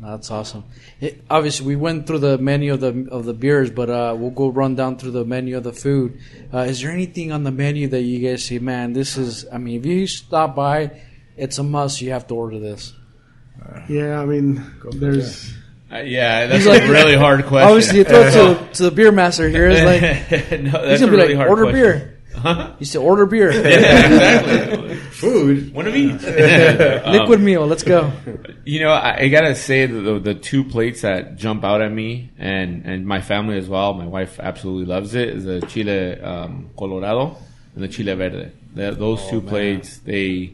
That's 0.00 0.30
awesome. 0.30 0.64
It, 1.00 1.24
obviously, 1.30 1.66
we 1.66 1.76
went 1.76 2.06
through 2.06 2.18
the 2.18 2.36
menu 2.36 2.74
of 2.74 2.80
the 2.80 3.08
of 3.10 3.24
the 3.24 3.32
beers, 3.32 3.70
but 3.70 3.88
uh, 3.88 4.14
we'll 4.18 4.30
go 4.30 4.48
run 4.48 4.74
down 4.74 4.98
through 4.98 5.12
the 5.12 5.24
menu 5.24 5.56
of 5.56 5.64
the 5.64 5.72
food. 5.72 6.20
Uh, 6.52 6.58
is 6.58 6.82
there 6.82 6.90
anything 6.90 7.32
on 7.32 7.44
the 7.44 7.50
menu 7.50 7.88
that 7.88 8.02
you 8.02 8.28
guys 8.28 8.44
say, 8.44 8.58
man, 8.58 8.92
this 8.92 9.16
is? 9.16 9.46
I 9.50 9.58
mean, 9.58 9.80
if 9.80 9.86
you 9.86 10.06
stop 10.06 10.54
by, 10.54 11.00
it's 11.36 11.58
a 11.58 11.62
must. 11.62 12.02
You 12.02 12.10
have 12.12 12.26
to 12.26 12.34
order 12.34 12.58
this. 12.58 12.92
Yeah, 13.88 14.20
I 14.20 14.26
mean, 14.26 14.64
there's. 14.92 15.54
Uh, 15.90 15.98
yeah, 15.98 16.46
that's 16.46 16.66
like, 16.66 16.82
a 16.82 16.90
really 16.90 17.16
hard 17.16 17.46
question. 17.46 17.68
Obviously, 17.70 17.98
you 17.98 18.04
throw 18.04 18.22
it 18.22 18.32
to, 18.32 18.72
to 18.74 18.82
the 18.84 18.90
beer 18.90 19.12
master 19.12 19.48
here. 19.48 19.68
Is 19.68 19.82
like 19.82 20.02
no, 20.60 20.72
that's 20.72 20.90
he's 20.90 21.00
gonna 21.00 21.12
be 21.12 21.16
really 21.16 21.34
like, 21.36 21.48
order 21.48 21.62
question. 21.62 21.80
beer. 21.80 22.20
Huh? 22.34 22.74
You 22.78 22.86
said 22.86 22.98
order 22.98 23.24
beer. 23.24 23.50
yeah, 23.52 23.60
exactly. 23.60 24.85
Food. 25.16 25.72
One 25.72 25.86
of 25.86 25.96
each. 25.96 26.22
Liquid 26.22 27.38
um, 27.38 27.44
meal. 27.44 27.66
Let's 27.66 27.82
go. 27.82 28.12
You 28.64 28.80
know, 28.80 28.90
I, 28.90 29.20
I 29.20 29.28
gotta 29.28 29.54
say 29.54 29.86
the, 29.86 30.00
the, 30.00 30.18
the 30.18 30.34
two 30.34 30.62
plates 30.62 31.00
that 31.00 31.36
jump 31.36 31.64
out 31.64 31.80
at 31.80 31.90
me, 31.90 32.30
and 32.38 32.84
and 32.84 33.06
my 33.06 33.22
family 33.22 33.56
as 33.56 33.68
well. 33.68 33.94
My 33.94 34.06
wife 34.06 34.38
absolutely 34.38 34.84
loves 34.84 35.14
it. 35.14 35.30
Is 35.30 35.44
the 35.44 35.62
chile 35.62 36.20
um, 36.20 36.68
colorado 36.78 37.36
and 37.74 37.82
the 37.82 37.88
chile 37.88 38.14
verde. 38.14 38.52
The, 38.74 38.90
those 38.90 39.22
oh, 39.22 39.30
two 39.30 39.40
man. 39.40 39.48
plates, 39.48 39.98
they 39.98 40.52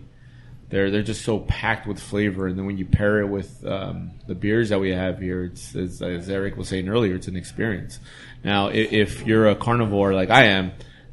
they're 0.69 0.93
they're 0.93 1.03
just 1.03 1.25
so 1.25 1.41
packed 1.41 1.89
with 1.89 1.99
flavor. 1.99 2.47
And 2.47 2.57
then 2.57 2.65
when 2.65 2.79
you 2.79 2.87
pair 2.87 3.21
it 3.21 3.27
with 3.27 3.67
um, 3.67 4.13
the 4.29 4.37
beers 4.37 4.69
that 4.69 4.79
we 4.79 4.91
have 4.91 5.19
here, 5.19 5.45
it's 5.45 5.75
as, 5.75 6.01
as 6.03 6.31
Eric 6.31 6.57
was 6.57 6.69
saying 6.69 6.89
earlier, 6.89 7.17
it's 7.17 7.27
an 7.27 7.37
experience. 7.37 7.99
Now, 8.45 8.69
if, 8.69 8.93
if 8.93 9.27
you're 9.27 9.49
a 9.49 9.57
carnivore 9.57 10.15
like 10.15 10.31
I 10.31 10.45
am 10.45 10.73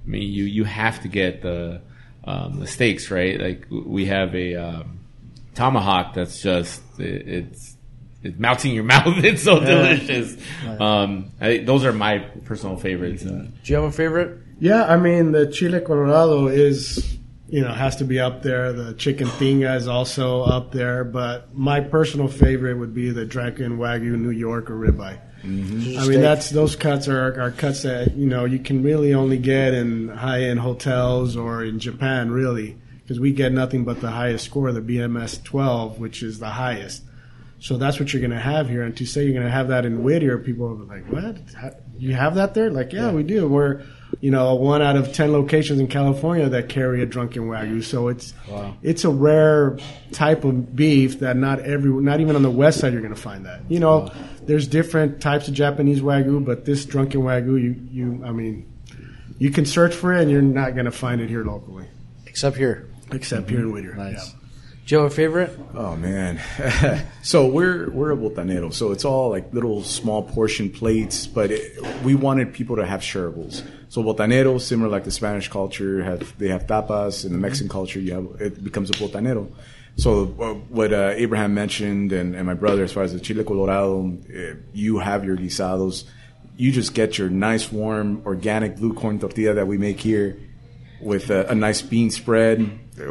I 0.10 0.12
mean, 0.12 0.32
you 0.32 0.46
you 0.46 0.64
have 0.64 1.02
to 1.02 1.08
get 1.08 1.42
the 1.42 1.82
um, 2.30 2.60
the 2.60 2.68
steaks 2.68 3.10
right. 3.10 3.40
Like 3.40 3.68
we 3.72 4.06
have 4.06 4.36
a 4.36 4.56
um, 4.56 5.00
tomahawk 5.56 6.14
that's 6.14 6.42
just 6.42 6.82
it, 7.00 7.28
it's 7.28 7.76
it's 8.22 8.38
melting 8.38 8.74
your 8.76 8.84
mouth. 8.96 9.24
It's 9.24 9.44
so 9.44 9.60
yeah. 9.60 9.66
delicious. 9.66 10.38
Um, 10.80 11.32
I, 11.42 11.58
those 11.58 11.86
are 11.86 11.94
my 11.94 12.20
personal 12.46 12.78
favorites. 12.78 13.26
Uh, 13.26 13.48
Do 13.64 13.74
you 13.74 13.76
have 13.76 13.86
a 13.86 13.92
favorite? 13.92 14.38
Yeah, 14.60 14.84
I 14.84 14.98
mean 14.98 15.32
the 15.32 15.48
chile 15.48 15.80
colorado 15.80 16.48
is 16.48 17.18
you 17.48 17.62
know 17.62 17.74
has 17.74 17.96
to 17.98 18.04
be 18.04 18.20
up 18.20 18.44
there. 18.44 18.74
The 18.74 18.94
chicken 18.94 19.28
tinga 19.40 19.76
is 19.76 19.88
also 19.88 20.44
up 20.44 20.72
there, 20.72 21.04
but 21.04 21.56
my 21.56 21.80
personal 21.80 22.28
favorite 22.28 22.76
would 22.76 22.94
be 22.94 23.10
the 23.10 23.26
Drunken 23.26 23.80
Wagyu 23.80 24.20
New 24.20 24.32
York 24.32 24.70
or 24.70 24.76
ribeye. 24.76 25.20
Mm-hmm. 25.44 26.00
I 26.00 26.08
mean, 26.08 26.22
that's 26.22 26.50
those 26.50 26.76
cuts 26.76 27.08
are, 27.08 27.42
are 27.42 27.52
cuts 27.52 27.84
that 27.84 28.16
you 28.16 28.26
know 28.26 28.46
you 28.46 28.60
can 28.60 28.84
really 28.84 29.14
only 29.14 29.38
get 29.38 29.74
in 29.74 30.10
high 30.10 30.44
end 30.44 30.60
hotels 30.60 31.38
or 31.38 31.64
in 31.64 31.80
Japan, 31.80 32.32
really, 32.32 32.78
because 33.02 33.20
we 33.20 33.32
get 33.32 33.52
nothing 33.52 33.86
but 33.86 34.02
the 34.02 34.12
highest 34.12 34.46
score, 34.46 34.72
the 34.72 34.82
BMS 34.82 35.44
12, 35.44 36.00
which 36.00 36.24
is 36.24 36.40
the 36.40 36.50
highest. 36.50 37.04
So 37.62 37.78
that's 37.78 38.00
what 38.00 38.14
you're 38.14 38.22
going 38.22 38.32
to 38.32 38.40
have 38.40 38.70
here. 38.70 38.84
And 38.84 38.96
to 38.98 39.06
say 39.06 39.24
you're 39.24 39.34
going 39.34 39.46
to 39.46 39.52
have 39.52 39.68
that 39.70 39.86
in 39.86 40.04
Whittier, 40.04 40.38
people 40.38 40.68
are 40.68 40.96
like, 40.96 41.06
"What? 41.12 41.38
You 41.98 42.14
have 42.14 42.36
that 42.36 42.54
there?" 42.54 42.70
Like, 42.70 42.94
yeah, 42.94 43.08
yeah. 43.08 43.12
we 43.12 43.24
do. 43.24 43.48
We're 43.48 43.84
you 44.22 44.32
know, 44.32 44.54
one 44.56 44.82
out 44.82 44.98
of 44.98 45.14
ten 45.14 45.32
locations 45.32 45.80
in 45.80 45.88
California 45.88 46.50
that 46.50 46.68
carry 46.68 47.02
a 47.02 47.06
drunken 47.06 47.44
wagyu. 47.44 47.84
So 47.84 48.10
it's 48.10 48.34
wow. 48.50 48.76
it's 48.82 49.06
a 49.06 49.10
rare 49.10 49.78
type 50.12 50.44
of 50.44 50.76
beef 50.76 51.20
that 51.20 51.38
not 51.38 51.60
every 51.62 51.90
not 51.90 52.20
even 52.20 52.36
on 52.36 52.44
the 52.44 52.52
west 52.52 52.80
side 52.80 52.92
you're 52.92 53.02
going 53.02 53.14
to 53.14 53.20
find 53.20 53.46
that. 53.46 53.62
You 53.70 53.80
know, 53.80 54.00
wow. 54.00 54.14
there's 54.44 54.68
different 54.68 55.22
types 55.22 55.48
of 55.48 55.54
Japanese 55.54 56.02
wagyu, 56.02 56.44
but 56.44 56.66
this 56.66 56.86
drunken 56.86 57.22
wagyu, 57.22 57.62
you 57.62 57.76
you 57.92 58.24
I 58.26 58.32
mean, 58.32 58.72
you 59.38 59.52
can 59.52 59.66
search 59.66 59.96
for 59.96 60.14
it 60.14 60.22
and 60.22 60.32
you're 60.32 60.42
not 60.42 60.74
going 60.74 60.86
to 60.86 60.92
find 60.92 61.22
it 61.22 61.30
here 61.30 61.46
locally. 61.46 61.88
Except 62.26 62.58
here. 62.58 62.90
Except 63.12 63.48
mm-hmm. 63.48 63.56
here 63.56 63.66
in 63.66 63.72
Whittier. 63.72 63.96
Nice. 63.96 64.34
Yeah. 64.34 64.39
Have 64.90 65.02
a 65.02 65.10
favorite? 65.12 65.58
Oh 65.76 65.96
man, 65.96 66.42
so 67.22 67.48
we're 67.48 67.92
we're 67.92 68.12
a 68.12 68.18
botanero, 68.18 68.74
so 68.74 68.92
it's 68.92 69.06
all 69.06 69.30
like 69.30 69.54
little 69.54 69.84
small 69.84 70.24
portion 70.24 70.72
plates, 70.72 71.28
but 71.28 71.52
it, 71.52 71.80
we 72.04 72.16
wanted 72.16 72.54
people 72.56 72.78
to 72.78 72.86
have 72.86 73.02
shareables. 73.02 73.64
So 73.90 74.02
botanero, 74.02 74.60
similar 74.60 74.90
like 74.90 75.04
the 75.04 75.12
Spanish 75.12 75.48
culture, 75.48 76.04
have 76.04 76.36
they 76.40 76.48
have 76.48 76.66
tapas. 76.66 77.24
In 77.24 77.34
the 77.34 77.38
Mexican 77.38 77.70
culture, 77.70 78.00
you 78.00 78.14
have 78.14 78.42
it 78.42 78.64
becomes 78.64 78.90
a 78.90 78.94
botanero. 78.94 79.52
So 79.98 80.24
uh, 80.40 80.54
what 80.70 80.92
uh, 80.92 81.14
Abraham 81.16 81.54
mentioned 81.54 82.12
and, 82.12 82.34
and 82.34 82.48
my 82.48 82.56
brother, 82.56 82.84
as 82.84 82.92
far 82.92 83.04
as 83.04 83.14
the 83.14 83.20
chile 83.20 83.44
colorado, 83.44 84.18
uh, 84.34 84.56
you 84.74 84.98
have 84.98 85.24
your 85.24 85.38
guisados. 85.38 86.06
You 86.58 86.72
just 86.72 86.96
get 86.96 87.18
your 87.18 87.30
nice, 87.30 87.72
warm, 87.72 88.24
organic 88.26 88.78
blue 88.78 88.94
corn 88.94 89.20
tortilla 89.20 89.54
that 89.54 89.68
we 89.68 89.78
make 89.78 90.00
here 90.00 90.40
with 91.02 91.30
a, 91.30 91.46
a 91.48 91.56
nice 91.56 91.82
bean 91.82 92.10
spread, 92.12 92.62
uh, 93.00 93.04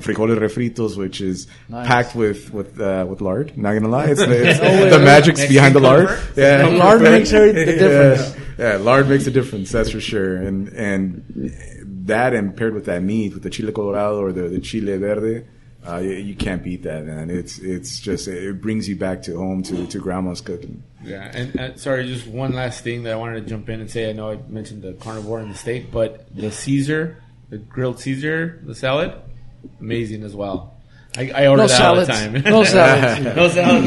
frijoles 0.00 0.38
refritos, 0.38 0.96
which 0.96 1.20
is 1.20 1.46
Nice. 1.68 1.86
packed 1.86 2.14
with 2.14 2.52
with 2.52 2.80
uh, 2.80 3.06
with 3.08 3.20
lard. 3.20 3.56
Not 3.58 3.74
gonna 3.74 3.88
lie, 3.88 4.06
it's, 4.06 4.20
it's 4.24 4.58
the 4.60 4.98
magic's 4.98 5.46
behind 5.46 5.74
the 5.74 5.80
lard. 5.80 6.08
Yeah, 6.36 6.62
The 6.68 6.76
lard 6.76 7.02
makes 7.02 7.32
every- 7.32 7.52
the 7.52 7.64
difference. 7.66 8.36
Yeah, 8.58 8.72
yeah, 8.72 8.76
lard 8.78 9.08
makes 9.08 9.26
a 9.26 9.30
difference. 9.30 9.70
That's 9.72 9.90
for 9.90 10.00
sure. 10.00 10.36
And 10.36 10.68
and 10.68 11.52
that 12.06 12.32
and 12.34 12.56
paired 12.56 12.72
with 12.74 12.86
that 12.86 13.02
meat, 13.02 13.34
with 13.34 13.42
the 13.42 13.50
chile 13.50 13.72
colorado 13.72 14.20
or 14.20 14.32
the, 14.32 14.48
the 14.48 14.60
chile 14.60 14.96
verde, 14.96 15.44
uh, 15.86 15.98
you, 15.98 16.10
you 16.12 16.34
can't 16.34 16.62
beat 16.62 16.82
that, 16.84 17.04
man. 17.04 17.28
It's 17.30 17.58
it's 17.58 18.00
just 18.00 18.28
it 18.28 18.60
brings 18.62 18.88
you 18.88 18.96
back 18.96 19.22
to 19.22 19.36
home 19.36 19.62
to 19.64 19.86
to 19.86 19.98
grandma's 19.98 20.40
cooking. 20.40 20.82
Yeah, 21.04 21.30
and 21.34 21.60
uh, 21.60 21.76
sorry, 21.76 22.06
just 22.06 22.26
one 22.26 22.52
last 22.54 22.82
thing 22.82 23.02
that 23.04 23.12
I 23.12 23.16
wanted 23.16 23.42
to 23.42 23.46
jump 23.48 23.68
in 23.68 23.80
and 23.80 23.90
say. 23.90 24.08
I 24.08 24.12
know 24.12 24.30
I 24.32 24.38
mentioned 24.48 24.82
the 24.82 24.94
carnivore 24.94 25.38
and 25.40 25.50
the 25.52 25.56
steak, 25.58 25.92
but 25.92 26.26
the 26.34 26.50
Caesar, 26.50 27.22
the 27.48 27.58
grilled 27.58 28.00
Caesar, 28.00 28.60
the 28.64 28.74
salad, 28.74 29.12
amazing 29.80 30.22
as 30.22 30.34
well. 30.34 30.72
I, 31.16 31.30
I 31.34 31.46
order 31.46 31.62
No 31.62 31.68
that 31.68 31.80
all 31.80 31.96
the 31.96 32.04
salads. 32.04 32.42
time. 32.44 32.52
No 32.52 32.62
salads. 32.64 33.36
no 33.36 33.48
salad. 33.48 33.84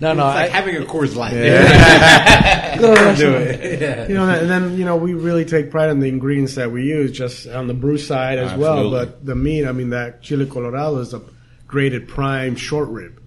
No, 0.00 0.12
no. 0.12 0.28
It's 0.28 0.34
like 0.36 0.50
I, 0.50 0.54
having 0.54 0.76
a 0.76 0.80
Coors 0.80 1.16
Light. 1.16 1.30
do 3.16 3.32
it. 3.34 4.10
You 4.10 4.16
know, 4.16 4.28
and 4.28 4.50
then 4.50 4.76
you 4.76 4.84
know 4.84 4.96
we 4.96 5.14
really 5.14 5.44
take 5.46 5.70
pride 5.70 5.88
in 5.90 6.00
the 6.00 6.08
ingredients 6.08 6.56
that 6.56 6.70
we 6.70 6.82
use, 6.84 7.12
just 7.12 7.46
on 7.48 7.66
the 7.66 7.74
brew 7.74 7.96
side 7.96 8.38
as 8.38 8.52
well. 8.58 8.90
But 8.90 9.24
the 9.24 9.34
meat, 9.34 9.64
I 9.66 9.72
mean, 9.72 9.90
that 9.90 10.22
chile 10.22 10.44
colorado 10.46 10.98
is 10.98 11.14
a 11.14 11.22
grated 11.66 12.08
prime 12.08 12.56
short 12.56 12.90
rib, 12.90 13.18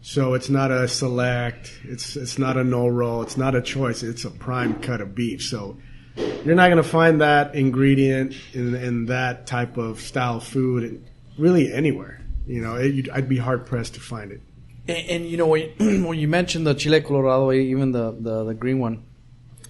so 0.00 0.32
it's 0.32 0.48
not 0.48 0.70
a 0.70 0.88
select. 0.88 1.70
It's 1.84 2.16
it's 2.16 2.38
not 2.38 2.56
a 2.56 2.64
no 2.64 2.88
roll. 2.88 3.20
It's 3.22 3.36
not 3.36 3.54
a 3.54 3.60
choice. 3.60 4.02
It's 4.02 4.24
a 4.24 4.30
prime 4.30 4.80
cut 4.80 5.02
of 5.02 5.14
beef. 5.14 5.42
So 5.42 5.76
you're 6.16 6.54
not 6.54 6.68
going 6.68 6.82
to 6.82 6.88
find 6.88 7.20
that 7.20 7.54
ingredient 7.54 8.34
in, 8.52 8.74
in 8.74 9.06
that 9.06 9.46
type 9.46 9.76
of 9.76 10.00
style 10.00 10.36
of 10.38 10.44
food 10.44 11.04
really 11.38 11.72
anywhere. 11.72 12.20
You 12.46 12.60
know, 12.60 12.76
it, 12.76 12.94
you'd, 12.94 13.10
I'd 13.10 13.28
be 13.28 13.38
hard 13.38 13.66
pressed 13.66 13.94
to 13.94 14.00
find 14.00 14.32
it. 14.32 14.40
And, 14.88 15.08
and 15.08 15.26
you 15.26 15.36
know 15.36 15.46
when 15.46 15.72
you, 15.78 16.04
when 16.06 16.18
you 16.18 16.28
mentioned 16.28 16.66
the 16.66 16.74
chile 16.74 17.00
colorado, 17.00 17.52
even 17.52 17.92
the 17.92 18.12
the, 18.12 18.44
the 18.44 18.54
green 18.54 18.78
one, 18.80 19.04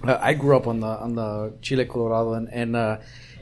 uh, 0.02 0.18
I 0.20 0.34
grew 0.34 0.56
up 0.56 0.66
on 0.66 0.80
the 0.80 0.86
on 0.86 1.14
the 1.14 1.54
chile 1.60 1.84
colorado, 1.84 2.32
and, 2.32 2.48
and 2.52 2.76
uh, 2.76 2.98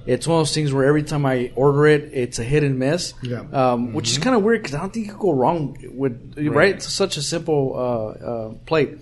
it's 0.06 0.26
one 0.26 0.38
of 0.38 0.40
those 0.40 0.54
things 0.54 0.72
where 0.72 0.84
every 0.84 1.02
time 1.02 1.26
I 1.26 1.52
order 1.54 1.86
it, 1.86 2.10
it's 2.12 2.38
a 2.38 2.44
hit 2.44 2.64
and 2.64 2.78
miss. 2.78 3.14
Yeah. 3.22 3.44
Um, 3.52 3.92
Which 3.92 4.10
is 4.10 4.18
kind 4.18 4.34
of 4.34 4.42
weird 4.42 4.62
because 4.62 4.74
I 4.74 4.80
don't 4.80 4.92
think 4.92 5.06
you 5.06 5.12
could 5.12 5.20
go 5.20 5.32
wrong 5.32 5.76
with 5.92 6.34
right. 6.38 6.74
It's 6.74 6.92
such 6.92 7.16
a 7.16 7.22
simple 7.22 7.74
uh, 7.74 8.24
uh, 8.24 8.54
plate. 8.66 8.98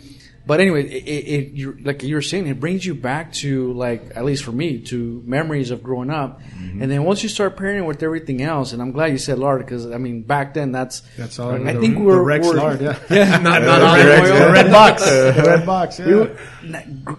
But 0.49 0.61
anyway, 0.61 0.89
it, 0.89 1.05
it, 1.07 1.11
it 1.29 1.53
you're, 1.53 1.77
like 1.83 2.03
you 2.03 2.15
were 2.15 2.23
saying, 2.23 2.47
it 2.47 2.59
brings 2.59 2.87
you 2.87 2.95
back 2.95 3.35
to 3.45 3.71
like 3.75 4.17
at 4.17 4.25
least 4.25 4.45
for 4.45 4.51
me 4.51 4.81
to 4.85 5.23
memories 5.27 5.71
of 5.71 5.83
growing 5.83 6.09
up, 6.09 6.41
mm-hmm. 6.41 6.81
and 6.81 6.91
then 6.91 7.05
once 7.05 7.23
you 7.23 7.29
start 7.29 7.55
pairing 7.59 7.81
it 7.81 7.87
with 7.87 8.03
everything 8.03 8.41
else, 8.41 8.73
and 8.73 8.81
I'm 8.81 8.91
glad 8.93 9.13
you 9.13 9.19
said 9.19 9.39
lard 9.39 9.61
because 9.61 9.85
I 9.91 9.99
mean 9.99 10.23
back 10.23 10.55
then 10.55 10.73
that's 10.73 11.03
That's 11.19 11.39
all. 11.39 11.51
I 11.51 11.75
the, 11.75 11.81
think 11.81 11.97
the 11.99 12.01
we're 12.03 12.23
Rex 12.23 12.47
we're- 12.47 12.59
lard, 12.61 12.81
yeah. 12.81 12.99
yeah 13.11 13.37
not, 13.43 13.61
not 13.61 13.83
olive 13.91 14.07
Rex, 14.07 14.31
oil. 14.31 14.39
the 14.47 14.53
red 14.53 14.71
box, 14.73 15.05
the 15.05 15.43
red 15.47 15.67
box. 15.67 15.99
Yeah. 15.99 16.07
You- 16.07 16.37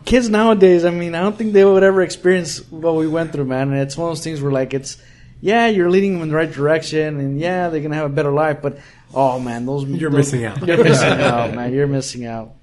kids 0.06 0.28
nowadays, 0.28 0.84
I 0.84 0.90
mean, 0.90 1.14
I 1.14 1.22
don't 1.22 1.38
think 1.38 1.54
they 1.54 1.64
would 1.64 1.84
ever 1.84 2.02
experience 2.02 2.68
what 2.72 2.96
we 2.96 3.08
went 3.08 3.32
through, 3.32 3.46
man. 3.46 3.72
And 3.72 3.78
it's 3.80 3.96
one 3.96 4.10
of 4.10 4.18
those 4.18 4.24
things 4.24 4.42
where, 4.42 4.52
like, 4.52 4.74
it's 4.74 4.98
yeah, 5.40 5.68
you're 5.68 5.92
leading 5.92 6.14
them 6.14 6.24
in 6.24 6.30
the 6.30 6.36
right 6.36 6.52
direction, 6.52 7.20
and 7.20 7.40
yeah, 7.40 7.70
they're 7.70 7.82
gonna 7.82 7.94
have 7.96 8.08
a 8.10 8.14
better 8.14 8.32
life. 8.32 8.64
But 8.64 8.80
oh 9.14 9.40
man, 9.40 9.68
those 9.68 9.86
You're 9.86 10.10
those- 10.10 10.34
missing 10.34 10.46
out. 10.46 10.66
You're 10.66 10.84
missing 10.84 11.22
out, 11.22 11.54
man. 11.54 11.74
You're 11.74 11.86
missing 11.86 12.26
out. 12.26 12.56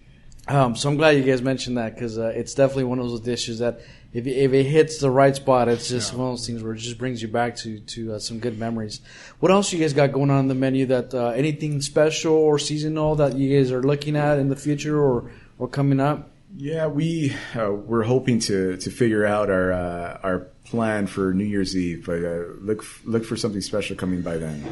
Um, 0.48 0.76
so 0.76 0.88
I'm 0.88 0.96
glad 0.96 1.10
you 1.16 1.24
guys 1.24 1.42
mentioned 1.42 1.76
that 1.76 1.94
because 1.94 2.18
uh, 2.18 2.28
it's 2.28 2.54
definitely 2.54 2.84
one 2.84 3.00
of 3.00 3.08
those 3.08 3.20
dishes 3.20 3.58
that 3.58 3.80
if 4.12 4.26
if 4.26 4.52
it 4.52 4.64
hits 4.64 4.98
the 4.98 5.10
right 5.10 5.34
spot, 5.34 5.68
it's 5.68 5.88
just 5.88 6.14
one 6.14 6.28
of 6.28 6.32
those 6.34 6.46
things 6.46 6.62
where 6.62 6.72
it 6.72 6.78
just 6.78 6.98
brings 6.98 7.20
you 7.20 7.28
back 7.28 7.56
to 7.56 7.80
to 7.80 8.14
uh, 8.14 8.18
some 8.18 8.38
good 8.38 8.58
memories. 8.58 9.00
What 9.40 9.50
else 9.50 9.72
you 9.72 9.80
guys 9.80 9.92
got 9.92 10.12
going 10.12 10.30
on 10.30 10.40
in 10.40 10.48
the 10.48 10.54
menu? 10.54 10.86
That 10.86 11.12
uh, 11.12 11.28
anything 11.30 11.82
special 11.82 12.34
or 12.34 12.58
seasonal 12.58 13.16
that 13.16 13.34
you 13.34 13.58
guys 13.58 13.72
are 13.72 13.82
looking 13.82 14.14
at 14.16 14.38
in 14.38 14.48
the 14.48 14.56
future 14.56 14.98
or 14.98 15.30
or 15.58 15.68
coming 15.68 15.98
up? 15.98 16.30
Yeah, 16.56 16.86
we 16.86 17.34
uh, 17.54 17.72
we're 17.72 18.04
hoping 18.04 18.38
to 18.40 18.76
to 18.76 18.90
figure 18.90 19.26
out 19.26 19.50
our 19.50 19.72
uh, 19.72 20.20
our 20.22 20.38
plan 20.64 21.08
for 21.08 21.34
New 21.34 21.44
Year's 21.44 21.76
Eve, 21.76 22.06
but 22.06 22.24
uh, 22.24 22.44
look 22.60 22.84
look 23.04 23.24
for 23.24 23.36
something 23.36 23.60
special 23.60 23.96
coming 23.96 24.22
by 24.22 24.36
then. 24.36 24.64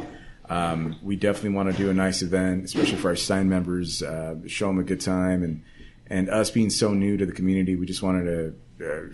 Um, 0.49 0.97
we 1.03 1.17
definitely 1.17 1.51
want 1.51 1.73
to 1.73 1.77
do 1.77 1.91
a 1.91 1.95
nice 1.95 2.23
event, 2.23 2.65
especially 2.65 2.97
for 2.97 3.09
our 3.09 3.17
Stein 3.17 3.49
members, 3.49 4.03
uh, 4.03 4.37
show 4.47 4.69
them 4.69 4.79
a 4.79 4.83
good 4.83 5.01
time, 5.01 5.43
and 5.43 5.63
and 6.07 6.29
us 6.29 6.51
being 6.51 6.71
so 6.71 6.93
new 6.93 7.17
to 7.17 7.25
the 7.25 7.33
community, 7.33 7.77
we 7.77 7.87
just 7.87 8.03
wanted 8.03 8.57
to 8.79 8.87
uh, 8.87 9.13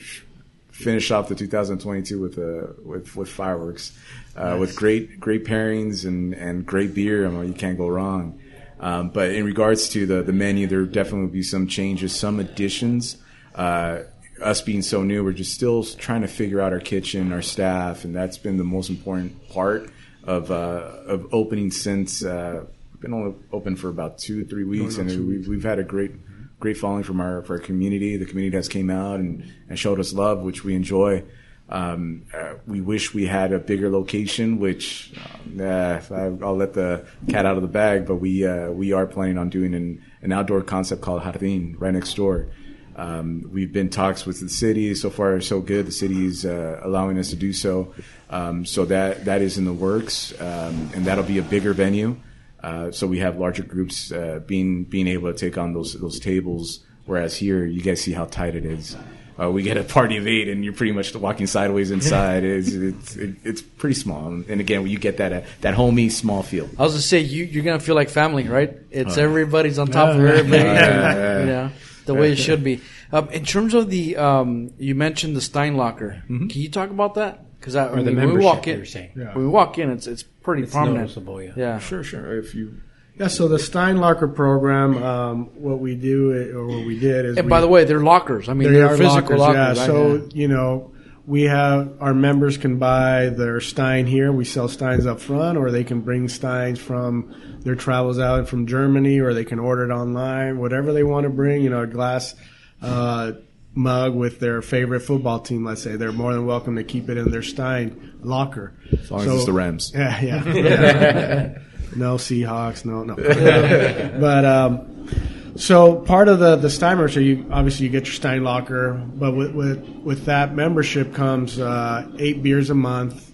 finish 0.73 1.11
off 1.11 1.29
the 1.29 1.37
2022 1.37 2.21
with 2.21 2.39
uh, 2.39 2.73
with 2.85 3.15
with 3.15 3.29
fireworks, 3.29 3.97
uh, 4.35 4.57
with 4.59 4.75
great 4.75 5.21
great 5.21 5.45
pairings 5.45 6.05
and 6.05 6.35
and 6.35 6.67
great 6.67 6.95
beer. 6.95 7.27
I 7.27 7.31
mean, 7.31 7.49
you 7.49 7.55
can't 7.55 7.79
go 7.79 7.89
wrong. 7.89 8.41
Um, 8.81 9.11
but 9.11 9.33
in 9.33 9.45
regards 9.45 9.91
to 9.91 10.07
the, 10.07 10.23
the 10.23 10.33
menu, 10.33 10.67
there 10.67 10.83
definitely 10.87 11.27
will 11.27 11.29
be 11.29 11.43
some 11.43 11.67
changes, 11.67 12.17
some 12.17 12.41
additions. 12.41 13.19
Uh, 13.55 14.05
us 14.41 14.63
being 14.63 14.81
so 14.81 15.03
new, 15.03 15.23
we're 15.23 15.33
just 15.33 15.53
still 15.53 15.85
trying 15.85 16.23
to 16.23 16.29
figure 16.29 16.63
out 16.63 16.73
our 16.73 16.81
kitchen, 16.81 17.31
our 17.31 17.43
staff, 17.43 18.07
and 18.07 18.17
that's 18.17 18.39
been 18.39 18.57
the 18.57 18.65
most 18.65 18.89
important 18.89 19.51
part 19.51 19.91
of 20.25 20.51
uh, 20.51 20.91
of 21.07 21.33
opening 21.33 21.71
since 21.71 22.25
uh, 22.25 22.65
we've 22.93 23.01
been 23.01 23.15
only 23.15 23.35
open 23.53 23.77
for 23.77 23.89
about 23.89 24.19
two, 24.19 24.45
three 24.45 24.65
weeks, 24.65 24.99
and 24.99 25.29
we've, 25.29 25.49
we've 25.49 25.65
had 25.65 25.79
a 25.79 25.85
great 25.85 26.13
great 26.61 26.77
following 26.77 27.03
from 27.03 27.21
our, 27.21 27.43
from 27.43 27.57
our 27.57 27.63
community. 27.63 28.17
The 28.19 28.27
community 28.27 28.57
has 28.57 28.69
came 28.69 28.91
out 28.91 29.19
and, 29.19 29.51
and 29.69 29.79
showed 29.79 29.99
us 29.99 30.13
love, 30.13 30.41
which 30.41 30.63
we 30.63 30.75
enjoy. 30.75 31.25
Um, 31.71 32.27
uh, 32.35 32.55
we 32.67 32.81
wish 32.81 33.15
we 33.15 33.27
had 33.27 33.53
a 33.53 33.59
bigger 33.59 33.89
location, 33.89 34.59
which 34.59 35.13
um, 35.17 35.61
uh, 35.61 36.01
I'll 36.45 36.57
let 36.57 36.75
the 36.75 37.07
cat 37.29 37.47
out 37.47 37.57
of 37.57 37.63
the 37.63 37.69
bag. 37.69 38.07
But 38.07 38.17
we 38.17 38.45
uh, 38.45 38.71
we 38.71 38.93
are 38.93 39.07
planning 39.07 39.39
on 39.39 39.49
doing 39.49 39.75
an, 39.75 40.05
an 40.21 40.33
outdoor 40.33 40.63
concept 40.63 41.01
called 41.01 41.23
Jardín 41.23 41.77
right 41.79 41.95
next 41.95 42.15
door. 42.15 42.49
Um, 42.97 43.49
we've 43.53 43.73
been 43.73 43.89
talks 43.89 44.27
with 44.27 44.41
the 44.41 44.49
city. 44.49 44.95
So 44.95 45.11
far, 45.11 45.41
so 45.41 45.61
good. 45.61 45.87
The 45.87 45.93
city 45.93 46.27
is 46.27 46.45
uh, 46.45 46.81
allowing 46.83 47.19
us 47.19 47.31
to 47.31 47.37
do 47.37 47.53
so. 47.53 47.95
Um, 48.29 48.65
so 48.67 48.85
that 48.87 49.25
that 49.25 49.43
is 49.43 49.59
in 49.59 49.65
the 49.65 49.73
works, 49.73 50.33
um, 50.41 50.91
and 50.95 51.05
that'll 51.07 51.25
be 51.25 51.39
a 51.39 51.43
bigger 51.43 51.73
venue. 51.73 52.17
Uh, 52.63 52.91
so 52.91 53.07
we 53.07 53.19
have 53.21 53.39
larger 53.39 53.63
groups 53.63 54.13
uh, 54.13 54.41
being 54.47 54.85
being 54.85 55.07
able 55.09 55.33
to 55.33 55.39
take 55.39 55.57
on 55.59 55.73
those 55.73 55.95
those 55.95 56.21
tables. 56.21 56.81
Whereas 57.07 57.37
here, 57.37 57.65
you 57.65 57.81
guys 57.83 58.01
see 58.01 58.13
how 58.13 58.27
tight 58.27 58.55
it 58.55 58.65
is. 58.65 58.97
Uh, 59.41 59.51
we 59.51 59.63
get 59.63 59.79
a 59.79 59.83
party 59.83 60.19
of 60.19 60.27
eight, 60.29 60.49
and 60.49 60.63
you're 60.63 60.75
pretty 60.75 60.93
much 60.93 61.15
walking 61.17 61.47
sideways 61.47 61.91
inside. 61.99 62.45
it's 62.45 62.69
it's 62.73 63.17
it, 63.17 63.35
it's 63.43 63.63
pretty 63.63 63.95
small, 63.95 64.27
and 64.29 64.61
again, 64.61 64.87
you 64.87 64.99
get 64.99 65.17
that 65.17 65.33
uh, 65.33 65.41
that 65.63 65.73
homey 65.75 66.11
small 66.11 66.43
feel. 66.43 66.69
I 66.79 66.83
was 66.83 66.93
gonna 66.93 67.03
say 67.03 67.21
you 67.21 67.45
you're 67.45 67.65
gonna 67.65 67.81
feel 67.81 67.95
like 67.95 68.11
family, 68.11 68.47
right? 68.47 68.77
It's 68.91 69.17
everybody's 69.17 69.79
on 69.79 69.87
top 69.89 70.11
of 70.11 70.17
Yeah. 70.23 70.29
everybody, 70.29 70.63
Yeah, 70.63 71.15
yeah. 71.15 71.41
you 71.41 71.47
know, 71.47 71.71
the 72.15 72.21
way 72.21 72.33
it 72.33 72.37
should 72.37 72.63
be. 72.65 72.81
Um, 73.13 73.29
in 73.31 73.45
terms 73.45 73.75
of 73.75 73.91
the, 73.91 74.17
um, 74.17 74.71
you 74.79 74.95
mentioned 74.95 75.35
the 75.37 75.41
Stein 75.41 75.77
Locker. 75.77 76.23
Can 76.27 76.49
you 76.51 76.69
talk 76.71 76.91
about 76.91 77.15
that? 77.15 77.59
Because 77.59 77.77
I, 77.77 77.87
I 77.87 77.89
Or 77.89 77.97
the 77.97 77.97
mean, 77.97 78.05
when 78.05 78.15
we 78.15 78.21
membership, 78.27 78.45
walk 78.45 78.67
you 78.67 78.75
in, 78.75 78.87
saying. 78.87 79.11
Yeah. 79.17 79.35
when 79.35 79.45
we 79.45 79.51
walk 79.51 79.79
in, 79.79 79.91
it's 79.91 80.07
it's 80.07 80.23
pretty 80.23 80.63
It's 80.63 80.73
prominent. 80.73 81.01
noticeable, 81.01 81.43
yeah. 81.43 81.53
Yeah, 81.57 81.79
Sure, 81.79 82.03
sure. 82.03 82.39
If 82.39 82.55
you 82.55 82.81
Yeah, 83.19 83.29
so 83.29 83.49
the 83.49 83.59
Steinlocker 83.59 84.35
program, 84.35 85.03
um, 85.03 85.37
what 85.57 85.79
we 85.79 85.95
do 85.95 86.33
or 86.57 86.67
what 86.67 86.87
we 86.87 86.99
did 86.99 87.27
is 87.27 87.37
And 87.37 87.47
we, 87.47 87.51
by 87.51 87.61
the 87.61 87.69
way, 87.69 87.85
they're 87.85 88.01
lockers. 88.01 88.49
I 88.49 88.55
mean, 88.55 88.73
they 88.73 88.79
they're 88.79 88.97
physical 88.97 89.37
lockers, 89.37 89.77
lockers. 89.77 89.79
yeah. 89.79 89.83
right? 89.83 89.87
So 89.87 90.29
you 90.33 90.49
know, 90.49 90.93
we 91.27 91.43
have 91.43 91.93
our 92.01 92.15
members 92.15 92.57
can 92.57 92.79
buy 92.79 93.29
their 93.29 93.61
Stein 93.61 94.07
here. 94.07 94.33
We 94.33 94.47
sell 94.47 94.69
Steins 94.69 95.05
up 95.07 95.21
front, 95.21 95.59
or 95.59 95.71
they 95.71 95.85
can 95.85 96.01
bring 96.01 96.29
Steins 96.29 96.79
from 96.79 97.35
their 97.61 97.75
travels 97.75 98.19
out 98.19 98.49
from 98.49 98.67
Germany, 98.67 99.21
or 99.21 99.35
they 99.35 99.45
can 99.45 99.59
order 99.59 99.91
it 99.91 99.93
online. 99.93 100.59
Whatever 100.59 100.93
they 100.93 101.03
want 101.03 101.25
to 101.25 101.31
bring, 101.31 101.63
you 101.63 101.71
know, 101.71 101.83
a 101.83 101.87
glass. 101.87 102.35
Uh, 102.83 103.33
mug 103.73 104.17
with 104.17 104.41
their 104.41 104.63
favorite 104.63 104.99
football 104.99 105.39
team 105.39 105.65
let's 105.65 105.81
say 105.81 105.95
they're 105.95 106.11
more 106.11 106.33
than 106.33 106.45
welcome 106.45 106.75
to 106.75 106.83
keep 106.83 107.09
it 107.09 107.17
in 107.17 107.31
their 107.31 107.43
stein 107.43 108.13
locker 108.21 108.75
as 108.93 109.11
long 109.11 109.21
as 109.21 109.35
it's 109.35 109.45
the 109.47 109.53
Rams. 109.53 109.93
yeah, 109.95 110.21
yeah. 110.21 110.45
yeah. 110.53 111.59
no 111.97 112.17
Seahawks, 112.17 112.85
no, 112.85 113.05
no. 113.05 113.15
but 114.21 114.45
um, 114.45 115.09
so 115.57 115.97
part 115.97 116.29
of 116.29 116.39
the 116.39 116.57
the 116.57 116.71
Stein 116.71 116.97
membership, 116.97 117.23
you 117.23 117.47
obviously 117.51 117.87
you 117.87 117.93
get 117.93 118.07
your 118.07 118.15
Stein 118.15 118.45
locker, 118.45 118.95
but 118.95 119.33
with 119.33 119.55
with, 119.55 119.89
with 120.03 120.25
that 120.27 120.55
membership 120.55 121.15
comes 121.15 121.59
uh, 121.59 122.11
eight 122.19 122.43
beers 122.43 122.71
a 122.71 122.75
month, 122.75 123.33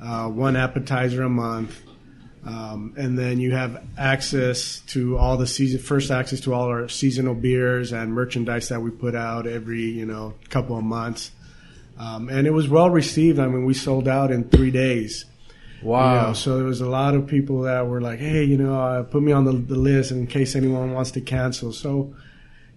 uh, 0.00 0.28
one 0.28 0.56
appetizer 0.56 1.22
a 1.22 1.28
month. 1.28 1.82
Um, 2.46 2.94
and 2.96 3.18
then 3.18 3.40
you 3.40 3.52
have 3.52 3.82
access 3.98 4.80
to 4.88 5.18
all 5.18 5.36
the 5.36 5.46
season, 5.48 5.80
first 5.80 6.10
access 6.12 6.40
to 6.42 6.54
all 6.54 6.68
our 6.68 6.88
seasonal 6.88 7.34
beers 7.34 7.92
and 7.92 8.12
merchandise 8.12 8.68
that 8.68 8.80
we 8.80 8.90
put 8.90 9.16
out 9.16 9.46
every, 9.48 9.82
you 9.82 10.06
know, 10.06 10.34
couple 10.48 10.78
of 10.78 10.84
months. 10.84 11.32
Um, 11.98 12.28
and 12.28 12.46
it 12.46 12.50
was 12.52 12.68
well 12.68 12.88
received. 12.90 13.38
I 13.40 13.48
mean, 13.48 13.64
we 13.64 13.74
sold 13.74 14.06
out 14.06 14.30
in 14.30 14.44
three 14.48 14.70
days. 14.70 15.24
You 15.82 15.88
Wow. 15.88 16.28
know, 16.28 16.32
so 16.34 16.56
there 16.56 16.64
was 16.66 16.80
a 16.80 16.88
lot 16.88 17.14
of 17.14 17.26
people 17.26 17.62
that 17.62 17.86
were 17.86 18.00
like, 18.00 18.18
"Hey, 18.18 18.44
you 18.44 18.56
know, 18.56 18.80
uh, 18.80 19.02
put 19.02 19.22
me 19.22 19.32
on 19.32 19.44
the, 19.44 19.52
the 19.52 19.76
list 19.76 20.10
in 20.10 20.26
case 20.26 20.54
anyone 20.56 20.92
wants 20.92 21.10
to 21.12 21.20
cancel." 21.20 21.72
So, 21.72 22.14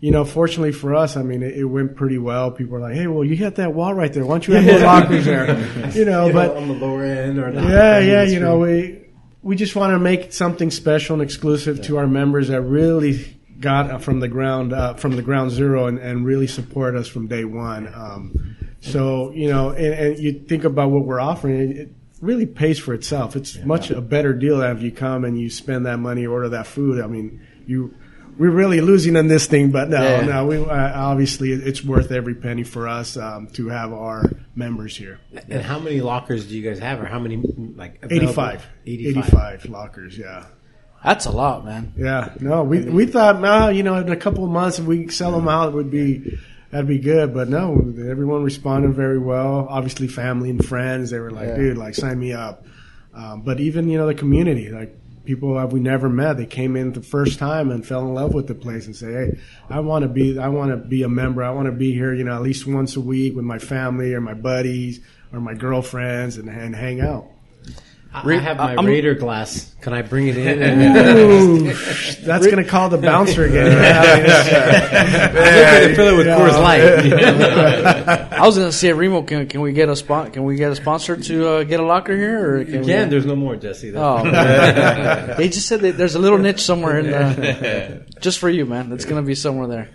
you 0.01 0.11
know, 0.11 0.25
fortunately 0.25 0.73
for 0.73 0.93
us, 0.95 1.15
I 1.15 1.21
mean, 1.23 1.41
it, 1.41 1.55
it 1.57 1.63
went 1.63 1.95
pretty 1.95 2.17
well. 2.17 2.51
People 2.51 2.73
were 2.73 2.81
like, 2.81 2.93
"Hey, 2.95 3.07
well, 3.07 3.23
you 3.23 3.35
got 3.37 3.55
that 3.55 3.73
wall 3.73 3.93
right 3.93 4.11
there. 4.11 4.25
Why 4.25 4.33
don't 4.35 4.47
you 4.47 4.53
have 4.55 4.65
more 4.65 4.79
lockers 4.93 5.25
there?" 5.25 5.47
You 5.95 6.05
know, 6.05 6.25
You 6.25 6.29
know, 6.29 6.33
but 6.33 6.57
on 6.57 6.67
the 6.67 6.73
lower 6.73 7.03
end 7.03 7.39
or 7.39 7.51
yeah, 7.51 7.99
yeah, 7.99 8.23
you 8.23 8.39
know, 8.39 8.59
we 8.59 8.98
we 9.41 9.55
just 9.55 9.75
want 9.75 9.93
to 9.93 9.99
make 9.99 10.33
something 10.33 10.71
special 10.71 11.13
and 11.13 11.23
exclusive 11.23 11.81
to 11.83 11.97
our 11.97 12.07
members 12.07 12.49
that 12.49 12.61
really 12.61 13.37
got 13.59 13.91
uh, 13.91 13.97
from 13.97 14.19
the 14.19 14.27
ground 14.27 14.73
uh, 14.73 14.93
from 14.93 15.15
the 15.15 15.21
ground 15.21 15.51
zero 15.51 15.87
and, 15.87 15.99
and 15.99 16.25
really 16.25 16.47
support 16.47 16.95
us 16.95 17.07
from 17.07 17.27
day 17.27 17.43
one. 17.45 17.93
Um, 17.93 18.55
so 18.81 19.31
you 19.31 19.49
know, 19.49 19.69
and, 19.69 19.93
and 19.93 20.19
you 20.19 20.33
think 20.33 20.63
about 20.63 20.91
what 20.91 21.05
we're 21.05 21.19
offering, 21.19 21.71
it, 21.71 21.77
it 21.77 21.89
really 22.21 22.45
pays 22.45 22.79
for 22.79 22.93
itself. 22.93 23.35
It's 23.35 23.57
much 23.63 23.91
a 23.91 24.01
better 24.01 24.33
deal 24.33 24.59
than 24.59 24.75
if 24.75 24.83
you 24.83 24.91
come 24.91 25.23
and 25.23 25.39
you 25.39 25.49
spend 25.49 25.85
that 25.85 25.99
money, 25.99 26.25
order 26.25 26.49
that 26.49 26.67
food. 26.67 27.01
I 27.01 27.07
mean, 27.07 27.45
you. 27.65 27.93
We're 28.39 28.49
really 28.51 28.79
losing 28.81 29.15
on 29.17 29.27
this 29.27 29.47
thing, 29.47 29.69
but 29.71 29.89
no, 29.89 30.01
Yeah. 30.01 30.21
no. 30.25 30.45
We 30.47 30.57
uh, 30.57 30.65
obviously 30.65 31.51
it's 31.51 31.83
worth 31.83 32.11
every 32.11 32.35
penny 32.35 32.63
for 32.63 32.87
us 32.87 33.17
um, 33.17 33.47
to 33.53 33.67
have 33.67 33.91
our 33.93 34.23
members 34.55 34.95
here. 34.95 35.19
And 35.49 35.61
how 35.61 35.77
many 35.77 35.99
lockers 36.01 36.47
do 36.47 36.57
you 36.57 36.63
guys 36.67 36.79
have, 36.79 37.01
or 37.01 37.05
how 37.05 37.19
many 37.19 37.35
like 37.75 37.99
available? 38.01 38.29
85. 38.29 38.67
85. 38.87 39.17
85 39.25 39.65
lockers, 39.69 40.17
yeah. 40.17 40.45
That's 41.03 41.25
a 41.25 41.31
lot, 41.31 41.63
man. 41.65 41.93
Yeah, 41.97 42.33
no, 42.39 42.63
we 42.63 42.81
we 42.81 43.05
thought, 43.05 43.39
nah, 43.39 43.67
you 43.69 43.83
know, 43.83 43.95
in 43.95 44.09
a 44.09 44.15
couple 44.17 44.43
of 44.43 44.49
months, 44.51 44.79
if 44.79 44.85
we 44.85 45.09
sell 45.09 45.31
them 45.31 45.47
out, 45.47 45.69
it 45.69 45.75
would 45.75 45.91
be 45.91 46.37
that'd 46.71 46.87
be 46.87 46.99
good. 46.99 47.33
But 47.33 47.47
no, 47.49 47.73
everyone 48.09 48.43
responded 48.43 48.93
very 48.95 49.19
well. 49.19 49.67
Obviously, 49.69 50.07
family 50.07 50.49
and 50.49 50.63
friends, 50.65 51.09
they 51.11 51.19
were 51.19 51.31
like, 51.31 51.47
Yeah. 51.49 51.55
dude, 51.57 51.77
like 51.77 51.95
sign 51.95 52.19
me 52.19 52.33
up. 52.33 52.65
Um, 53.13 53.41
but 53.41 53.59
even 53.59 53.89
you 53.89 53.97
know 53.97 54.07
the 54.07 54.13
community, 54.13 54.69
like 54.69 54.93
people 55.25 55.55
that 55.55 55.71
we 55.71 55.79
never 55.79 56.09
met, 56.09 56.37
they 56.37 56.45
came 56.45 56.75
in 56.75 56.93
the 56.93 57.01
first 57.01 57.39
time 57.39 57.71
and 57.71 57.85
fell 57.85 58.01
in 58.01 58.13
love 58.13 58.33
with 58.33 58.47
the 58.47 58.55
place 58.55 58.85
and 58.85 58.95
say, 58.95 59.11
hey, 59.11 59.39
I 59.69 59.79
want 59.81 60.03
to 60.03 60.09
be, 60.09 60.37
I 60.39 60.47
want 60.49 60.71
to 60.71 60.77
be 60.77 61.03
a 61.03 61.09
member. 61.09 61.43
I 61.43 61.51
want 61.51 61.67
to 61.67 61.71
be 61.71 61.93
here, 61.93 62.13
you 62.13 62.23
know, 62.23 62.35
at 62.35 62.41
least 62.41 62.65
once 62.67 62.95
a 62.95 63.01
week 63.01 63.35
with 63.35 63.45
my 63.45 63.59
family 63.59 64.13
or 64.13 64.21
my 64.21 64.33
buddies 64.33 64.99
or 65.31 65.39
my 65.39 65.53
girlfriends 65.53 66.37
and, 66.37 66.49
and 66.49 66.75
hang 66.75 67.01
out. 67.01 67.27
I, 68.11 68.27
I 68.27 68.37
have 68.39 68.57
my 68.57 68.73
I'm- 68.73 68.85
Raider 68.87 69.13
glass. 69.13 69.75
Can 69.81 69.93
I 69.93 70.01
bring 70.01 70.27
it 70.27 70.35
in? 70.35 70.81
Ooh, 70.97 71.71
that's 72.23 72.47
gonna 72.47 72.63
call 72.63 72.89
the 72.89 72.97
bouncer 72.97 73.45
again. 73.45 73.67
I'm 73.71 75.33
looking 75.35 75.89
to 75.89 75.95
fill 75.95 76.07
it 76.13 76.17
with 76.17 76.25
Coors 76.25 76.59
Light. 76.59 76.81
I 78.09 78.45
was 78.45 78.57
gonna 78.57 78.71
say, 78.71 78.91
Remo, 78.93 79.23
can 79.23 79.47
can 79.47 79.61
we 79.61 79.71
get 79.73 79.89
a 79.89 79.95
spot? 79.95 80.33
Can 80.33 80.43
we 80.43 80.55
get 80.55 80.71
a 80.71 80.75
sponsor 80.75 81.15
to 81.15 81.47
uh, 81.47 81.63
get 81.63 81.79
a 81.79 81.83
locker 81.83 82.15
here? 82.15 82.55
Or 82.55 82.65
can 82.65 82.85
can. 82.85 83.09
There's 83.09 83.25
no 83.25 83.35
more, 83.35 83.55
Jesse. 83.55 83.93
Oh, 83.95 84.23
they 85.37 85.49
just 85.49 85.67
said 85.67 85.81
that 85.81 85.97
there's 85.97 86.15
a 86.15 86.19
little 86.19 86.37
niche 86.37 86.61
somewhere 86.61 86.99
in 86.99 87.07
the, 87.07 88.05
just 88.21 88.39
for 88.39 88.49
you, 88.49 88.65
man. 88.65 88.91
It's 88.91 89.05
gonna 89.05 89.21
be 89.21 89.35
somewhere 89.35 89.67
there. 89.67 89.89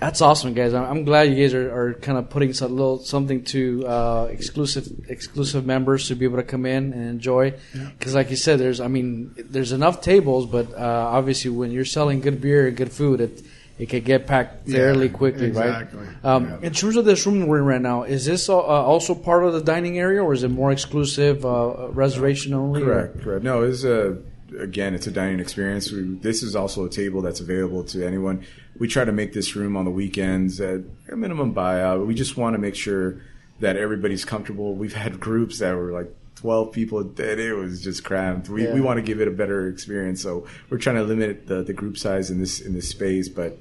That's 0.00 0.22
awesome, 0.22 0.54
guys. 0.54 0.72
I'm, 0.72 0.84
I'm 0.84 1.04
glad 1.04 1.28
you 1.28 1.36
guys 1.36 1.52
are, 1.52 1.70
are 1.70 1.94
kind 1.94 2.16
of 2.16 2.30
putting 2.30 2.54
some 2.54 2.72
little 2.72 3.00
something 3.00 3.44
to 3.44 3.86
uh, 3.86 4.28
exclusive 4.30 4.88
exclusive 5.08 5.66
members 5.66 6.08
to 6.08 6.14
be 6.14 6.24
able 6.24 6.38
to 6.38 6.42
come 6.42 6.64
in 6.64 6.94
and 6.94 7.08
enjoy. 7.08 7.54
Because, 7.72 8.14
like 8.14 8.30
you 8.30 8.36
said, 8.36 8.58
there's 8.58 8.80
I 8.80 8.88
mean, 8.88 9.34
there's 9.36 9.72
enough 9.72 10.00
tables, 10.00 10.46
but 10.46 10.72
uh, 10.72 11.08
obviously 11.12 11.50
when 11.50 11.70
you're 11.70 11.84
selling 11.84 12.20
good 12.20 12.40
beer 12.40 12.66
and 12.66 12.76
good 12.76 12.92
food, 12.92 13.20
it 13.20 13.42
it 13.80 13.88
can 13.88 14.02
get 14.04 14.26
packed 14.26 14.68
fairly 14.68 15.06
Yeah, 15.06 15.12
quickly, 15.12 15.46
exactly. 15.46 15.98
right? 16.00 16.24
Um, 16.24 16.44
Yeah. 16.46 16.58
In 16.68 16.72
terms 16.72 16.96
of 16.96 17.04
this 17.04 17.26
room 17.26 17.46
we're 17.46 17.58
in 17.58 17.64
right 17.64 17.80
now, 17.80 18.02
is 18.02 18.24
this 18.26 18.48
uh, 18.48 18.56
also 18.58 19.14
part 19.14 19.42
of 19.44 19.52
the 19.54 19.60
dining 19.62 19.98
area, 19.98 20.22
or 20.22 20.32
is 20.34 20.42
it 20.42 20.50
more 20.50 20.70
exclusive, 20.70 21.44
uh, 21.46 21.88
reservation 21.90 22.52
only? 22.54 22.82
or- 22.82 22.84
Correct, 22.84 23.20
correct. 23.22 23.44
No, 23.44 23.62
it's 23.62 23.84
a 23.84 24.18
again, 24.58 24.94
it's 24.94 25.06
a 25.06 25.10
dining 25.12 25.38
experience. 25.40 25.92
We, 25.92 26.02
this 26.20 26.42
is 26.42 26.56
also 26.56 26.84
a 26.84 26.90
table 26.90 27.22
that's 27.22 27.40
available 27.40 27.84
to 27.84 28.04
anyone. 28.04 28.44
We 28.78 28.88
try 28.88 29.04
to 29.04 29.12
make 29.12 29.32
this 29.32 29.54
room 29.54 29.76
on 29.76 29.84
the 29.84 29.90
weekends 29.92 30.60
at 30.60 30.80
a 31.08 31.16
minimum 31.16 31.54
buyout. 31.54 32.04
We 32.06 32.14
just 32.14 32.36
want 32.36 32.54
to 32.54 32.58
make 32.60 32.74
sure 32.74 33.20
that 33.60 33.76
everybody's 33.76 34.24
comfortable. 34.24 34.74
We've 34.74 34.94
had 34.94 35.20
groups 35.20 35.58
that 35.60 35.76
were 35.76 35.92
like 35.92 36.12
12 36.40 36.72
people, 36.72 37.00
and 37.00 37.18
it 37.20 37.54
was 37.54 37.82
just 37.82 38.02
cramped. 38.02 38.48
We, 38.48 38.64
Yeah. 38.64 38.72
we 38.74 38.80
want 38.80 38.96
to 38.96 39.02
give 39.02 39.20
it 39.20 39.28
a 39.28 39.30
better 39.30 39.68
experience, 39.68 40.22
so 40.22 40.46
we're 40.70 40.78
trying 40.78 40.96
to 40.96 41.02
limit 41.02 41.46
the, 41.46 41.62
the 41.62 41.74
group 41.74 41.98
size 41.98 42.30
in 42.30 42.38
this 42.40 42.60
in 42.60 42.72
this 42.72 42.88
space. 42.88 43.28
But 43.28 43.58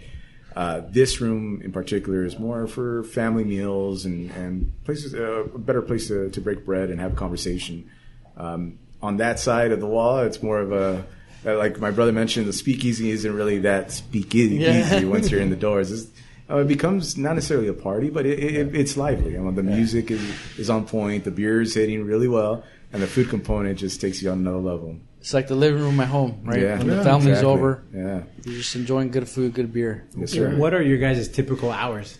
uh, 0.55 0.81
this 0.89 1.19
room 1.19 1.61
in 1.61 1.71
particular 1.73 2.23
is 2.23 2.39
more 2.39 2.67
for 2.67 3.03
family 3.03 3.43
meals 3.43 4.05
and 4.05 4.31
and 4.31 4.71
places 4.85 5.13
uh, 5.13 5.43
a 5.53 5.57
better 5.59 5.81
place 5.81 6.07
to, 6.07 6.29
to 6.29 6.39
break 6.41 6.65
bread 6.65 6.89
and 6.89 7.01
have 7.01 7.17
conversation. 7.17 7.89
Um, 8.37 8.79
on 9.01 9.17
that 9.17 9.39
side 9.39 9.71
of 9.73 9.81
the 9.81 9.87
wall, 9.87 10.19
it's 10.19 10.41
more 10.41 10.59
of 10.61 10.71
a 10.71 11.05
like 11.43 11.79
my 11.79 11.91
brother 11.91 12.13
mentioned. 12.13 12.47
The 12.47 12.53
speakeasy 12.53 13.11
isn't 13.11 13.33
really 13.35 13.59
that 13.59 13.91
speakeasy 13.91 14.55
Yeah. 14.55 15.03
once 15.03 15.29
you're 15.31 15.41
in 15.41 15.49
the 15.49 15.55
doors. 15.57 15.91
It's, 15.91 16.07
uh, 16.49 16.57
it 16.57 16.67
becomes 16.67 17.17
not 17.17 17.35
necessarily 17.35 17.67
a 17.67 17.73
party, 17.73 18.09
but 18.09 18.25
it, 18.25 18.39
it, 18.39 18.75
it's 18.75 18.97
lively. 18.97 19.37
I 19.37 19.39
mean, 19.39 19.55
the 19.55 19.63
music 19.63 20.09
is, 20.11 20.21
is 20.57 20.69
on 20.69 20.85
point, 20.85 21.23
the 21.23 21.31
beer 21.31 21.61
is 21.61 21.73
hitting 21.75 22.03
really 22.05 22.27
well, 22.27 22.63
and 22.91 23.01
the 23.01 23.07
food 23.07 23.29
component 23.29 23.79
just 23.79 24.01
takes 24.01 24.21
you 24.21 24.31
on 24.31 24.39
another 24.39 24.57
level. 24.57 24.97
It's 25.19 25.33
like 25.33 25.47
the 25.47 25.55
living 25.55 25.81
room 25.81 25.99
at 25.99 26.07
home, 26.07 26.41
right? 26.43 26.61
Yeah, 26.61 26.77
When 26.77 26.87
the 26.87 26.95
Yeah, 26.95 27.03
family's 27.03 27.27
exactly. 27.39 27.51
over, 27.51 27.83
Yeah, 27.93 28.23
you're 28.45 28.55
just 28.55 28.75
enjoying 28.75 29.11
good 29.11 29.27
food, 29.27 29.53
good 29.53 29.71
beer. 29.73 30.07
yes, 30.17 30.31
sir. 30.31 30.55
What 30.55 30.73
are 30.73 30.81
your 30.81 30.97
guys' 30.97 31.27
typical 31.27 31.71
hours? 31.71 32.17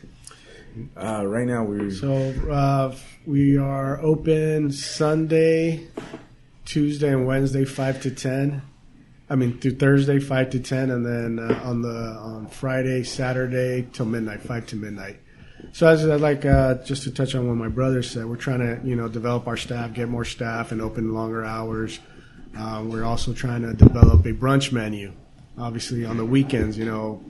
Uh, 0.96 1.26
right 1.26 1.48
now 1.48 1.64
we're 1.64 1.90
So 1.92 2.12
uh, 2.52 2.96
we 3.26 3.58
are 3.58 4.00
open 4.02 4.72
Sunday, 4.72 5.88
Tuesday, 6.66 7.10
and 7.12 7.26
Wednesday, 7.26 7.66
five 7.66 8.02
to 8.02 8.12
ten. 8.12 8.62
I 9.30 9.36
mean, 9.36 9.60
through 9.60 9.76
Thursday, 9.76 10.20
five 10.20 10.50
to 10.52 10.60
ten, 10.60 10.90
and 10.90 11.06
then 11.06 11.40
uh, 11.40 11.62
on 11.64 11.82
the 11.82 11.90
on 11.90 12.48
Friday, 12.48 13.04
Saturday 13.04 13.88
till 13.94 14.06
midnight, 14.06 14.42
five 14.42 14.66
to 14.68 14.76
midnight. 14.76 15.20
So 15.72 15.88
as 15.88 16.08
I 16.08 16.16
like 16.16 16.46
uh, 16.46 16.76
just 16.76 17.04
to 17.04 17.12
touch 17.12 17.36
on 17.36 17.48
what 17.48 17.56
my 17.56 17.68
brother 17.68 18.02
said, 18.02 18.26
we're 18.26 18.38
trying 18.38 18.60
to 18.60 18.80
you 18.88 18.96
know 18.96 19.08
develop 19.08 19.48
our 19.48 19.58
staff, 19.58 19.94
get 19.94 20.10
more 20.10 20.26
staff, 20.26 20.72
and 20.72 20.82
open 20.82 21.14
longer 21.14 21.46
hours. 21.46 22.00
Uh, 22.58 22.84
we're 22.86 23.04
also 23.04 23.34
trying 23.34 23.62
to 23.62 23.74
develop 23.74 24.26
a 24.26 24.34
brunch 24.34 24.72
menu. 24.72 25.14
Obviously, 25.58 26.06
on 26.06 26.18
the 26.18 26.26
weekends, 26.26 26.78
you 26.78 26.86
know, 26.86 27.24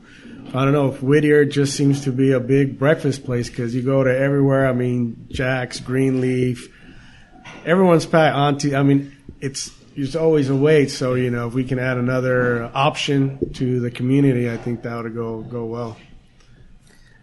I 0.54 0.64
don't 0.64 0.72
know 0.72 0.88
if 0.88 1.02
Whittier 1.02 1.45
just 1.45 1.76
seems 1.76 2.04
to 2.06 2.12
be 2.12 2.32
a 2.32 2.39
big 2.39 2.80
breakfast 2.80 3.26
place 3.26 3.50
because 3.50 3.76
you 3.76 3.82
go 3.82 4.04
to 4.04 4.18
everywhere. 4.18 4.68
I 4.68 4.74
mean, 4.74 5.28
Jack's, 5.30 5.80
Greenleaf, 5.80 6.74
everyone's 7.66 8.06
packed. 8.06 8.36
Auntie, 8.36 8.76
I 8.76 8.84
mean, 8.84 9.16
it's 9.41 9.72
there's 10.00 10.16
always 10.16 10.50
a 10.50 10.56
wait. 10.56 10.91
So 10.91 11.16
you 11.16 11.30
know, 11.30 11.47
if 11.47 11.54
we 11.54 11.66
can 11.66 11.78
add 11.78 11.97
another 11.97 12.72
option 12.74 13.54
to 13.54 13.80
the 13.82 13.91
community, 13.91 14.50
I 14.50 14.58
think 14.58 14.84
that 14.84 15.04
would 15.04 15.14
go 15.14 15.41
go 15.41 15.66
well. 15.66 15.97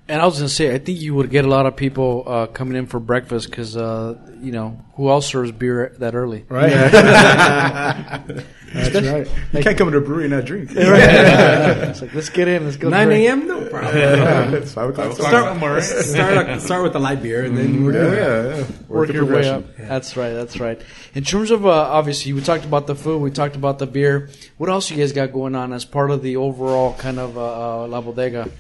And 0.09 0.23
I 0.23 0.27
was 0.27 0.37
gonna 0.37 0.49
say, 0.49 0.73
I 0.73 0.79
think 0.79 1.01
you 1.01 1.15
would 1.15 1.31
get 1.31 1.45
a 1.45 1.49
lot 1.49 1.67
of 1.67 1.75
people 1.75 2.25
uh, 2.27 2.47
coming 2.47 2.77
in 2.77 2.87
for 2.87 3.01
breakfast 3.01 3.51
because 3.51 3.77
uh, 3.77 4.15
you 4.41 4.53
know 4.53 4.85
who 4.95 5.09
else 5.11 5.27
serves 5.27 5.53
beer 5.53 5.97
that 5.99 6.15
early? 6.15 6.45
Right? 6.49 6.73
That's 8.77 9.07
right. 9.07 9.29
you 9.53 9.63
can't 9.63 9.79
come 9.79 9.91
to 9.91 9.99
a 9.99 10.01
brewery 10.01 10.25
and 10.25 10.35
not 10.35 10.45
drink. 10.45 10.71
it's 10.75 12.03
like 12.03 12.15
let's 12.15 12.29
get 12.29 12.49
in, 12.49 12.65
let's 12.65 12.77
go. 12.77 12.89
9 12.89 13.11
a.m. 13.13 13.47
No 13.47 13.67
problem. 13.69 13.95
it's 14.55 14.75
five 14.75 14.91
o'clock. 14.91 15.13
Start, 15.15 15.83
start, 15.83 16.61
start 16.61 16.83
with 16.83 16.93
the 16.93 17.01
light 17.01 17.23
beer, 17.23 17.45
and 17.45 17.57
then 17.57 17.85
we're 17.85 17.93
yeah, 17.93 18.15
yeah, 18.15 18.57
yeah. 18.57 18.65
Work 18.89 19.13
your 19.13 19.25
way 19.25 19.29
progression. 19.29 19.55
up. 19.55 19.77
That's 19.77 20.17
right. 20.17 20.33
That's 20.33 20.61
right. 20.61 20.81
In 21.15 21.25
terms 21.25 21.51
of 21.51 21.65
uh, 21.67 21.71
obviously, 21.71 22.33
we 22.33 22.43
talked 22.43 22.65
about 22.65 22.87
the 22.87 22.95
food, 22.95 23.23
we 23.23 23.31
talked 23.31 23.57
about 23.57 23.79
the 23.79 23.87
beer. 23.87 24.29
What 24.59 24.69
else 24.69 24.91
you 24.91 24.97
guys 24.97 25.13
got 25.13 25.33
going 25.33 25.55
on 25.55 25.73
as 25.73 25.85
part 25.85 26.11
of 26.11 26.23
the 26.23 26.37
overall 26.37 26.95
kind 26.95 27.19
of 27.19 27.39
uh, 27.39 27.85
uh, 27.85 27.87
La 27.89 28.01
Bodega? 28.01 28.51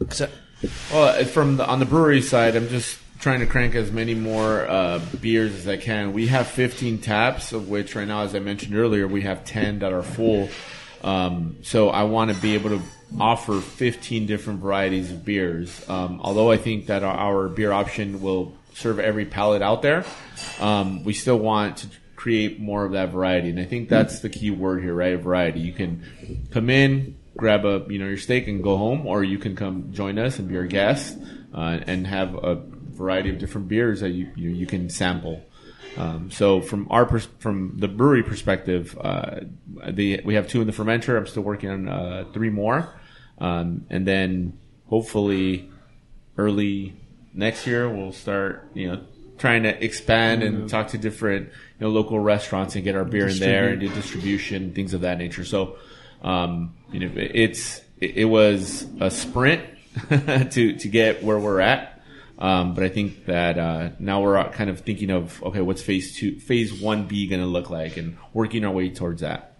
Except- 0.00 0.34
Well, 0.92 1.24
from 1.24 1.56
the, 1.56 1.66
on 1.66 1.80
the 1.80 1.86
brewery 1.86 2.22
side, 2.22 2.54
I'm 2.54 2.68
just 2.68 2.98
trying 3.22 3.38
to 3.38 3.46
crank 3.46 3.76
as 3.76 3.92
many 3.92 4.14
more 4.14 4.68
uh, 4.68 5.00
beers 5.20 5.54
as 5.54 5.68
I 5.68 5.76
can. 5.76 6.12
We 6.12 6.26
have 6.26 6.48
15 6.48 6.98
taps, 6.98 7.52
of 7.52 7.68
which 7.68 7.94
right 7.94 8.06
now, 8.06 8.22
as 8.22 8.34
I 8.34 8.40
mentioned 8.40 8.74
earlier, 8.74 9.06
we 9.06 9.22
have 9.22 9.44
10 9.44 9.78
that 9.78 9.92
are 9.92 10.02
full. 10.02 10.48
Um, 11.04 11.56
so 11.62 11.88
I 11.88 12.02
want 12.02 12.34
to 12.34 12.36
be 12.42 12.54
able 12.54 12.70
to 12.70 12.82
offer 13.20 13.60
15 13.60 14.26
different 14.26 14.58
varieties 14.58 15.12
of 15.12 15.24
beers. 15.24 15.88
Um, 15.88 16.20
although 16.20 16.50
I 16.50 16.56
think 16.56 16.86
that 16.86 17.04
our, 17.04 17.14
our 17.14 17.48
beer 17.48 17.70
option 17.70 18.22
will 18.22 18.54
serve 18.74 18.98
every 18.98 19.24
palate 19.24 19.62
out 19.62 19.82
there, 19.82 20.04
um, 20.58 21.04
we 21.04 21.12
still 21.12 21.38
want 21.38 21.76
to 21.78 21.86
create 22.16 22.58
more 22.58 22.84
of 22.84 22.92
that 22.92 23.10
variety. 23.10 23.50
And 23.50 23.60
I 23.60 23.64
think 23.66 23.88
that's 23.88 24.18
the 24.18 24.30
key 24.30 24.50
word 24.50 24.82
here, 24.82 24.94
right? 24.94 25.16
Variety. 25.16 25.60
You 25.60 25.72
can 25.72 26.48
come 26.50 26.70
in, 26.70 27.16
grab 27.36 27.64
a 27.64 27.84
you 27.88 28.00
know 28.00 28.06
your 28.08 28.16
steak 28.16 28.48
and 28.48 28.64
go 28.64 28.76
home, 28.76 29.06
or 29.06 29.22
you 29.22 29.38
can 29.38 29.54
come 29.54 29.92
join 29.92 30.18
us 30.18 30.40
and 30.40 30.48
be 30.48 30.56
our 30.56 30.66
guest 30.66 31.16
uh, 31.54 31.78
and 31.86 32.06
have 32.06 32.34
a 32.34 32.62
variety 33.02 33.30
of 33.30 33.38
different 33.38 33.68
beers 33.68 34.00
that 34.00 34.10
you 34.10 34.30
you, 34.36 34.50
you 34.50 34.66
can 34.66 34.88
sample. 34.88 35.44
Um, 35.96 36.30
so 36.30 36.60
from 36.60 36.86
our 36.90 37.04
pers- 37.04 37.28
from 37.38 37.74
the 37.76 37.88
brewery 37.88 38.22
perspective, 38.22 38.96
uh, 39.00 39.40
the 39.90 40.20
we 40.24 40.34
have 40.34 40.48
two 40.48 40.60
in 40.60 40.66
the 40.66 40.72
fermenter. 40.72 41.16
I'm 41.16 41.26
still 41.26 41.42
working 41.42 41.70
on 41.70 41.88
uh, 41.88 42.24
three 42.32 42.50
more, 42.50 42.88
um, 43.38 43.84
and 43.90 44.06
then 44.06 44.58
hopefully 44.86 45.70
early 46.38 46.94
next 47.34 47.66
year 47.66 47.88
we'll 47.88 48.12
start 48.12 48.70
you 48.74 48.88
know 48.88 49.00
trying 49.38 49.64
to 49.64 49.84
expand 49.84 50.42
and 50.42 50.68
talk 50.68 50.88
to 50.88 50.98
different 50.98 51.48
you 51.48 51.86
know 51.86 51.88
local 51.88 52.18
restaurants 52.18 52.74
and 52.74 52.84
get 52.84 52.94
our 52.94 53.04
beer 53.04 53.28
in 53.28 53.38
there 53.38 53.68
and 53.70 53.80
do 53.80 53.88
distribution 53.88 54.72
things 54.72 54.94
of 54.94 55.02
that 55.02 55.18
nature. 55.18 55.44
So 55.44 55.76
um, 56.22 56.74
you 56.90 57.00
know 57.00 57.10
it's 57.16 57.80
it, 58.00 58.16
it 58.16 58.24
was 58.24 58.86
a 59.00 59.10
sprint 59.10 59.62
to 60.08 60.76
to 60.76 60.88
get 60.88 61.22
where 61.22 61.38
we're 61.38 61.60
at. 61.60 61.91
Um, 62.42 62.74
but 62.74 62.82
I 62.82 62.88
think 62.88 63.26
that 63.26 63.56
uh, 63.56 63.90
now 64.00 64.20
we're 64.20 64.42
kind 64.50 64.68
of 64.68 64.80
thinking 64.80 65.10
of 65.10 65.40
okay, 65.44 65.60
what's 65.60 65.80
phase 65.80 66.16
two, 66.16 66.40
phase 66.40 66.72
one 66.72 67.06
B 67.06 67.28
going 67.28 67.40
to 67.40 67.46
look 67.46 67.70
like, 67.70 67.96
and 67.96 68.18
working 68.32 68.64
our 68.64 68.72
way 68.72 68.90
towards 68.90 69.20
that. 69.20 69.54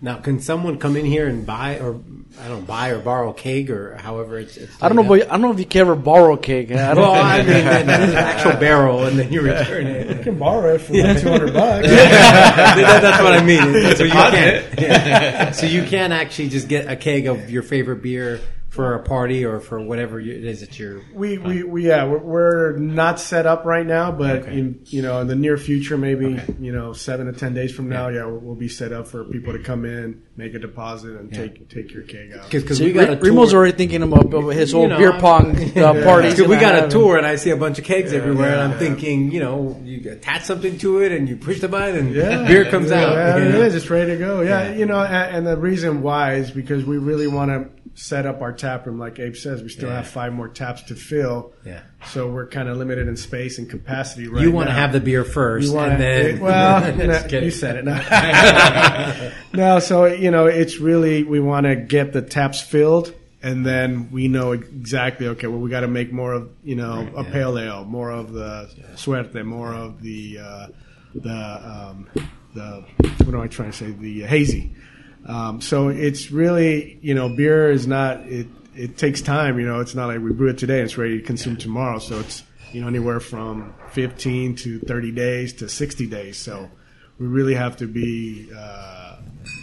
Now, 0.00 0.18
can 0.18 0.40
someone 0.40 0.78
come 0.78 0.96
in 0.96 1.04
here 1.04 1.26
and 1.26 1.44
buy, 1.44 1.78
or 1.80 2.00
I 2.40 2.48
don't 2.48 2.60
know, 2.60 2.64
buy 2.64 2.90
or 2.90 3.00
borrow 3.00 3.30
a 3.30 3.34
keg, 3.34 3.72
or 3.72 3.96
however 3.96 4.38
it's? 4.38 4.56
it's 4.56 4.80
I 4.80 4.88
don't 4.88 4.96
know, 4.96 5.02
but 5.02 5.26
I 5.26 5.32
don't 5.32 5.42
know 5.42 5.50
if 5.50 5.58
you 5.58 5.66
can 5.66 5.80
ever 5.80 5.96
borrow 5.96 6.34
a 6.34 6.38
cake. 6.38 6.70
I 6.70 6.94
don't. 6.94 7.02
Well, 7.02 7.12
I 7.12 7.42
mean, 7.42 7.50
an 7.50 7.90
actual 7.90 8.52
barrel, 8.52 9.04
and 9.04 9.18
then 9.18 9.32
you 9.32 9.40
return 9.40 9.88
it. 9.88 10.16
You 10.16 10.22
can 10.22 10.38
borrow 10.38 10.76
it 10.76 10.78
for 10.78 10.94
like 10.94 11.20
200 11.20 11.52
bucks. 11.52 11.88
That- 11.90 13.02
that's 13.02 13.22
what 13.22 13.32
I 13.32 13.42
mean. 13.42 13.96
So 13.96 14.04
you 14.04 14.12
can, 14.12 14.64
yeah. 14.78 15.50
so 15.50 15.66
you 15.66 15.82
can 15.82 16.12
actually 16.12 16.50
just 16.50 16.68
get 16.68 16.88
a 16.88 16.94
keg 16.94 17.26
of 17.26 17.50
your 17.50 17.64
favorite 17.64 18.00
beer 18.00 18.40
for 18.70 18.94
a 18.94 19.02
party 19.02 19.44
or 19.44 19.58
for 19.58 19.80
whatever 19.80 20.20
you- 20.20 20.32
it 20.32 20.44
is 20.44 20.60
that 20.60 20.78
you're. 20.78 21.02
We, 21.12 21.38
we, 21.38 21.64
we 21.64 21.88
yeah, 21.88 22.04
we're, 22.06 22.18
we're 22.18 22.76
not 22.76 23.18
set 23.18 23.44
up 23.44 23.64
right 23.64 23.84
now, 23.84 24.12
but 24.12 24.46
in 24.46 24.80
you 24.86 25.02
know 25.02 25.20
in 25.20 25.26
the 25.26 25.34
near 25.34 25.56
future, 25.56 25.98
maybe 25.98 26.26
Okay. 26.38 26.54
you 26.60 26.70
know 26.72 26.92
seven 26.92 27.26
to 27.26 27.32
ten 27.32 27.52
days 27.52 27.74
from 27.74 27.88
now, 27.88 28.08
yeah, 28.08 28.24
we'll, 28.26 28.38
we'll 28.38 28.54
be 28.54 28.68
set 28.68 28.92
up 28.92 29.08
for 29.08 29.24
people 29.24 29.52
to 29.54 29.58
come 29.58 29.84
in, 29.84 30.22
make 30.36 30.54
a 30.54 30.60
deposit, 30.60 31.16
and 31.16 31.34
take 31.34 31.68
take 31.68 31.92
your 31.92 32.04
keg 32.04 32.32
out. 32.32 32.48
Because 32.48 32.78
See, 32.78 32.84
we 32.84 32.92
got 32.92 33.10
a 33.10 33.16
Remo's 33.16 33.52
already 33.52 33.76
thinking 33.76 34.04
about 34.04 34.26
about 34.26 34.50
his 34.50 34.70
whole 34.70 34.82
You 34.82 34.88
know, 34.90 34.98
beer 34.98 35.12
pong 35.18 35.50
uh, 35.76 36.04
parties. 36.04 36.34
Because 36.36 36.48
we 36.48 36.56
got 36.56 36.84
a 36.84 36.88
tour 36.88 37.18
and 37.18 37.26
I 37.26 37.34
see 37.36 37.50
a 37.50 37.56
bunch 37.56 37.80
of 37.80 37.84
kegs 37.84 38.12
everywhere, 38.12 38.52
and 38.52 38.60
I'm 38.62 38.70
yeah. 38.72 38.78
thinking, 38.78 39.32
you 39.32 39.40
know, 39.40 39.80
you 39.82 40.12
attach 40.12 40.44
something 40.44 40.78
to 40.78 41.00
it 41.02 41.10
and 41.10 41.28
you 41.28 41.36
push 41.36 41.60
the 41.60 41.68
button 41.68 41.96
and 41.96 42.14
Yeah, 42.14 42.46
beer 42.46 42.70
comes 42.70 42.90
yeah, 42.90 43.02
out. 43.04 43.12
Yeah, 43.14 43.36
you 43.38 43.42
it 43.46 43.52
know? 43.52 43.62
is. 43.62 43.74
It's 43.74 43.90
ready 43.90 44.12
to 44.12 44.16
go. 44.16 44.42
Yeah, 44.42 44.68
Yeah. 44.70 44.76
you 44.76 44.86
know, 44.86 45.00
and, 45.02 45.38
and 45.38 45.46
the 45.48 45.56
reason 45.56 46.02
why 46.02 46.34
is 46.34 46.52
because 46.52 46.84
we 46.84 46.98
really 46.98 47.26
want 47.26 47.50
to 47.50 47.68
set 48.00 48.24
up 48.24 48.40
our 48.40 48.52
tap 48.52 48.86
room. 48.86 48.98
Like 48.98 49.18
Abe 49.18 49.36
says, 49.36 49.62
we 49.62 49.68
still 49.68 49.90
Yeah. 49.90 49.96
have 49.96 50.08
five 50.08 50.32
more 50.32 50.48
taps 50.48 50.82
to 50.84 50.94
fill. 50.94 51.52
Yeah. 51.66 51.80
So 52.06 52.28
we're 52.28 52.46
kind 52.46 52.68
of 52.70 52.78
limited 52.78 53.08
in 53.08 53.16
space 53.16 53.58
and 53.58 53.68
capacity 53.68 54.26
right 54.26 54.42
you 54.42 54.50
want 54.50 54.68
to 54.68 54.72
have 54.72 54.92
the 54.94 55.00
beer 55.00 55.22
first, 55.22 55.68
You 55.68 55.74
want 55.74 55.92
and 55.92 56.00
then 56.00 56.40
well, 56.40 56.96
no, 56.96 57.38
you 57.38 57.50
said 57.50 57.76
it. 57.76 57.84
No. 57.84 59.30
no, 59.52 59.78
so 59.80 60.06
you 60.06 60.30
know, 60.30 60.46
it's 60.46 60.78
really 60.78 61.24
we 61.24 61.40
want 61.40 61.66
to 61.66 61.76
get 61.76 62.14
the 62.14 62.22
taps 62.22 62.62
filled, 62.62 63.12
and 63.42 63.66
then 63.66 64.10
we 64.10 64.28
know 64.28 64.52
exactly. 64.52 65.28
Okay, 65.28 65.46
well, 65.46 65.60
we 65.60 65.68
got 65.68 65.80
to 65.80 65.88
make 65.88 66.10
more 66.10 66.32
of 66.32 66.48
you 66.64 66.76
know 66.76 67.06
a 67.14 67.24
pale 67.24 67.58
ale, 67.58 67.84
more 67.84 68.10
of 68.10 68.32
the 68.32 68.70
suerte, 68.96 69.44
more 69.44 69.74
of 69.74 70.00
the 70.00 70.38
uh, 70.42 70.66
the 71.14 71.30
um, 71.30 72.08
the 72.54 72.84
what 73.24 73.34
am 73.34 73.40
I 73.42 73.46
trying 73.48 73.72
to 73.72 73.76
say? 73.76 73.90
The 73.90 74.22
hazy. 74.22 74.72
Um, 75.26 75.60
so 75.60 75.88
it's 75.88 76.30
really 76.30 76.98
you 77.02 77.14
know, 77.14 77.28
beer 77.28 77.70
is 77.70 77.86
not 77.86 78.20
it. 78.20 78.46
It 78.74 78.96
takes 78.96 79.20
time. 79.20 79.58
You 79.58 79.66
know, 79.66 79.80
it's 79.80 79.94
not 79.94 80.06
like 80.06 80.20
we 80.20 80.32
brew 80.32 80.48
it 80.48 80.58
today 80.58 80.78
and 80.78 80.84
it's 80.84 80.96
ready 80.96 81.18
to 81.18 81.24
consume 81.24 81.56
tomorrow. 81.56 81.98
So 81.98 82.20
it's 82.20 82.42
you 82.72 82.80
know 82.80 82.88
anywhere 82.88 83.20
from 83.20 83.74
15 83.90 84.56
to 84.56 84.78
30 84.80 85.12
days 85.12 85.52
to 85.54 85.68
60 85.68 86.06
days. 86.06 86.36
So 86.36 86.70
we 87.18 87.26
really 87.26 87.54
have 87.54 87.76
to 87.78 87.86
be 87.86 88.48
uh, 88.56 89.16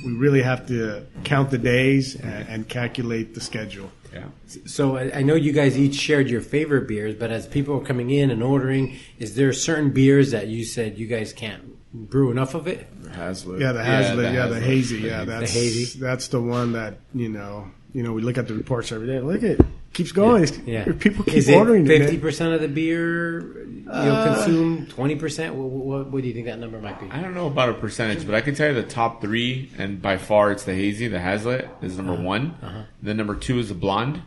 we 0.05 0.14
really 0.14 0.41
have 0.41 0.68
to 0.68 1.05
count 1.24 1.49
the 1.49 1.58
days 1.58 2.16
and, 2.16 2.47
and 2.47 2.70
calculate 2.70 3.34
the 3.34 3.41
schedule. 3.41 3.89
Yeah. 4.14 4.26
So 4.66 4.97
I 4.97 5.20
I 5.20 5.22
know 5.24 5.36
you 5.36 5.51
guys 5.51 5.78
each 5.78 5.95
shared 5.95 6.30
your 6.30 6.41
favorite 6.41 6.88
beers, 6.88 7.16
but 7.16 7.32
as 7.32 7.47
people 7.47 7.78
are 7.82 7.86
coming 7.86 8.10
in 8.10 8.30
and 8.30 8.43
ordering, 8.43 8.97
is 9.20 9.36
there 9.36 9.51
certain 9.53 9.91
beers 9.91 10.32
that 10.32 10.47
you 10.47 10.64
said 10.66 10.97
you 10.97 11.08
guys 11.08 11.34
can't 11.34 11.76
brew 12.05 12.31
enough 12.31 12.53
of 12.53 12.67
it? 12.67 12.87
Hazlitt. 13.11 13.61
Yeah, 13.61 13.71
the 13.71 13.79
Yeah, 13.79 14.15
the 14.15 14.23
yeah, 14.23 14.45
the 14.47 14.59
hazy, 14.59 14.99
yeah, 14.99 15.25
that's 15.25 15.53
The 15.53 15.59
hazy. 15.59 15.99
That's 15.99 16.27
the 16.29 16.41
one 16.41 16.73
that 16.73 16.99
you 17.13 17.29
know. 17.29 17.71
You 17.93 18.03
know, 18.03 18.13
we 18.13 18.21
look 18.21 18.37
at 18.37 18.47
the 18.47 18.53
reports 18.53 18.91
every 18.91 19.07
day. 19.07 19.19
Look 19.21 19.43
at 19.43 19.59
it. 19.59 19.61
keeps 19.93 20.11
going. 20.11 20.43
It's- 20.43 20.59
Yeah, 20.67 20.85
people 20.99 21.23
keep 21.23 21.35
is 21.35 21.49
ordering 21.49 21.85
it. 21.85 21.97
fifty 21.97 22.17
percent 22.19 22.53
of 22.53 22.61
the 22.61 22.67
beer 22.67 23.63
you 23.65 23.85
know, 23.85 23.91
uh, 23.93 24.35
consume? 24.35 24.85
Twenty 24.87 25.15
percent? 25.15 25.55
What, 25.55 25.69
what, 25.69 26.11
what 26.11 26.21
do 26.21 26.27
you 26.27 26.33
think 26.33 26.45
that 26.45 26.59
number 26.59 26.79
might 26.79 26.99
be? 26.99 27.09
I 27.09 27.21
don't 27.21 27.33
know 27.33 27.47
about 27.47 27.69
a 27.69 27.73
percentage, 27.73 28.25
but 28.25 28.35
I 28.35 28.41
can 28.41 28.53
tell 28.53 28.67
you 28.67 28.75
the 28.75 28.83
top 28.83 29.21
three, 29.21 29.71
and 29.77 30.01
by 30.01 30.17
far 30.17 30.51
it's 30.51 30.63
the 30.65 30.75
hazy, 30.75 31.07
the 31.07 31.19
Hazlitt 31.19 31.69
is 31.81 31.97
number 31.97 32.13
uh-huh. 32.13 32.21
one. 32.23 32.57
Uh-huh. 32.61 32.83
Then 33.01 33.17
number 33.17 33.35
two 33.35 33.57
is 33.59 33.69
the 33.69 33.75
blonde, 33.75 34.21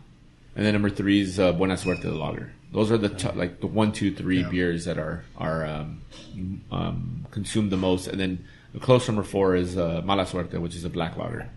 and 0.57 0.65
then 0.67 0.73
number 0.73 0.91
three 0.91 1.21
is 1.21 1.39
uh, 1.39 1.53
Buena 1.53 1.77
Suerte 1.77 2.03
the 2.03 2.13
lager. 2.13 2.53
Those 2.73 2.93
are 2.93 2.99
the 2.99 3.09
top, 3.09 3.35
like 3.35 3.61
the 3.61 3.67
one, 3.67 3.93
two, 3.93 4.15
three 4.15 4.45
beers 4.45 4.85
that 4.85 4.97
are 4.99 5.25
are 5.37 5.67
um, 5.67 6.03
um, 6.71 7.27
consumed 7.31 7.73
the 7.73 7.77
most, 7.77 8.07
and 8.07 8.21
then 8.21 8.45
the 8.73 8.81
close 8.81 9.09
number 9.09 9.25
four 9.25 9.57
is 9.57 9.77
uh, 9.77 10.03
Mala 10.05 10.25
Suerte, 10.25 10.59
which 10.61 10.77
is 10.77 10.85
a 10.85 10.91
black 10.91 11.17
lager. 11.17 11.49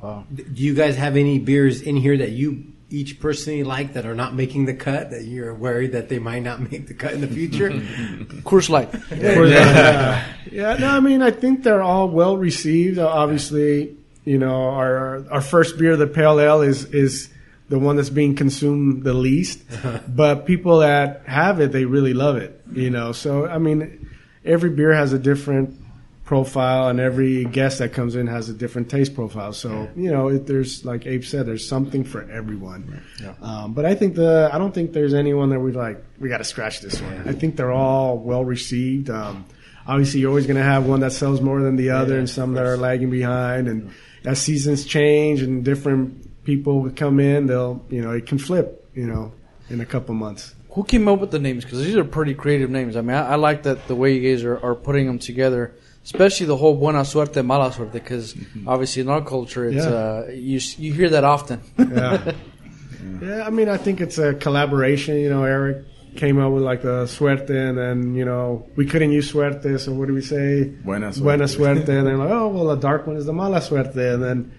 Do 0.00 0.44
you 0.54 0.74
guys 0.74 0.96
have 0.96 1.16
any 1.16 1.38
beers 1.38 1.80
in 1.80 1.96
here 1.96 2.16
that 2.16 2.30
you 2.30 2.64
each 2.90 3.20
personally 3.20 3.64
like 3.64 3.94
that 3.94 4.04
are 4.04 4.14
not 4.14 4.34
making 4.34 4.66
the 4.66 4.74
cut 4.74 5.10
that 5.10 5.24
you're 5.24 5.54
worried 5.54 5.92
that 5.92 6.08
they 6.08 6.18
might 6.18 6.42
not 6.42 6.60
make 6.70 6.86
the 6.86 6.94
cut 6.94 7.14
in 7.14 7.20
the 7.20 7.28
future? 7.28 7.70
Coors 8.42 8.68
Light. 8.68 8.90
yeah. 9.10 10.26
yeah, 10.50 10.74
no, 10.74 10.88
I 10.88 11.00
mean, 11.00 11.22
I 11.22 11.30
think 11.30 11.62
they're 11.62 11.82
all 11.82 12.08
well 12.08 12.36
received. 12.36 12.98
Uh, 12.98 13.08
obviously, 13.08 13.96
you 14.24 14.38
know, 14.38 14.70
our 14.70 15.24
our 15.30 15.40
first 15.40 15.78
beer, 15.78 15.96
the 15.96 16.06
pale 16.06 16.38
ale, 16.38 16.62
is 16.62 16.84
is 16.86 17.31
the 17.72 17.78
one 17.78 17.96
that's 17.96 18.10
being 18.10 18.36
consumed 18.36 19.02
the 19.02 19.14
least. 19.14 19.62
but 20.08 20.44
people 20.44 20.80
that 20.80 21.22
have 21.26 21.58
it, 21.58 21.72
they 21.72 21.86
really 21.86 22.12
love 22.12 22.36
it. 22.36 22.60
You 22.70 22.90
know, 22.90 23.12
so 23.12 23.46
I 23.46 23.56
mean, 23.56 24.10
every 24.44 24.68
beer 24.68 24.92
has 24.92 25.14
a 25.14 25.18
different 25.18 25.80
profile, 26.22 26.88
and 26.88 27.00
every 27.00 27.46
guest 27.46 27.78
that 27.78 27.94
comes 27.94 28.14
in 28.14 28.26
has 28.26 28.50
a 28.50 28.52
different 28.52 28.90
taste 28.90 29.14
profile. 29.14 29.54
So 29.54 29.88
you 29.96 30.10
know, 30.10 30.28
it, 30.28 30.46
there's 30.46 30.84
like 30.84 31.06
Abe 31.06 31.24
said, 31.24 31.46
there's 31.46 31.66
something 31.66 32.04
for 32.04 32.30
everyone. 32.30 33.02
Um, 33.40 33.72
but 33.72 33.86
I 33.86 33.94
think 33.94 34.16
the 34.16 34.50
I 34.52 34.58
don't 34.58 34.74
think 34.74 34.92
there's 34.92 35.14
anyone 35.14 35.48
that 35.48 35.60
we 35.60 35.72
like. 35.72 36.04
We 36.20 36.28
got 36.28 36.38
to 36.38 36.44
scratch 36.44 36.80
this 36.80 37.00
one. 37.00 37.26
I 37.26 37.32
think 37.32 37.56
they're 37.56 37.72
all 37.72 38.18
well 38.18 38.44
received. 38.44 39.08
Um, 39.08 39.46
obviously, 39.86 40.20
you're 40.20 40.28
always 40.28 40.46
going 40.46 40.58
to 40.58 40.62
have 40.62 40.84
one 40.84 41.00
that 41.00 41.12
sells 41.12 41.40
more 41.40 41.62
than 41.62 41.76
the 41.76 41.90
other, 41.90 42.18
and 42.18 42.28
some 42.28 42.52
that 42.52 42.66
are 42.66 42.76
lagging 42.76 43.08
behind. 43.08 43.66
And 43.66 43.92
as 44.26 44.42
seasons 44.42 44.84
change 44.84 45.40
and 45.40 45.64
different 45.64 46.31
people 46.44 46.80
would 46.80 46.96
come 46.96 47.20
in, 47.20 47.46
they'll 47.46 47.84
you 47.90 48.02
know 48.02 48.10
it 48.12 48.26
can 48.26 48.38
flip. 48.38 48.78
You 48.94 49.06
know, 49.06 49.32
in 49.70 49.80
a 49.80 49.86
couple 49.86 50.14
months. 50.14 50.54
Who 50.72 50.84
came 50.84 51.06
up 51.08 51.18
with 51.20 51.30
the 51.30 51.38
names? 51.38 51.64
Because 51.64 51.84
these 51.84 51.96
are 51.96 52.04
pretty 52.04 52.34
creative 52.34 52.68
names. 52.70 52.96
I 52.96 53.00
mean, 53.02 53.16
I, 53.16 53.32
I 53.32 53.34
like 53.36 53.62
that 53.64 53.88
the 53.88 53.94
way 53.94 54.14
you 54.16 54.30
guys 54.34 54.42
are, 54.44 54.58
are 54.64 54.74
putting 54.74 55.06
them 55.06 55.18
together, 55.18 55.74
especially 56.04 56.46
the 56.46 56.56
whole 56.56 56.74
buena 56.76 57.04
suerte, 57.04 57.42
mala 57.44 57.70
suerte. 57.72 57.92
Because 57.92 58.34
obviously 58.66 59.02
in 59.02 59.08
our 59.08 59.22
culture, 59.22 59.66
it's 59.66 59.84
Yeah. 59.84 59.90
uh, 59.92 60.26
you 60.32 60.60
you 60.78 60.92
hear 60.92 61.08
that 61.10 61.24
often. 61.24 61.60
Yeah. 61.78 62.32
yeah, 63.22 63.46
I 63.46 63.50
mean, 63.50 63.68
I 63.68 63.76
think 63.76 64.00
it's 64.00 64.18
a 64.18 64.34
collaboration. 64.34 65.16
You 65.16 65.30
know, 65.30 65.44
Eric 65.44 65.84
came 66.16 66.38
up 66.38 66.52
with 66.52 66.62
like 66.62 66.82
the 66.82 67.06
suerte, 67.06 67.50
and 67.50 67.76
then 67.78 68.14
you 68.14 68.24
know 68.24 68.66
we 68.76 68.84
couldn't 68.86 69.12
use 69.12 69.30
suerte, 69.32 69.78
so 69.80 69.92
what 69.92 70.08
do 70.08 70.14
we 70.14 70.20
say? 70.22 70.64
Buena 70.64 71.08
suerte. 71.12 71.22
Buena 71.22 71.44
suerte, 71.48 71.88
and 71.98 72.06
then 72.08 72.18
like, 72.18 72.30
oh 72.30 72.48
well, 72.48 72.66
the 72.66 72.76
dark 72.76 73.06
one 73.06 73.16
is 73.16 73.24
the 73.26 73.32
mala 73.32 73.60
suerte, 73.60 74.14
and 74.14 74.22
then 74.22 74.52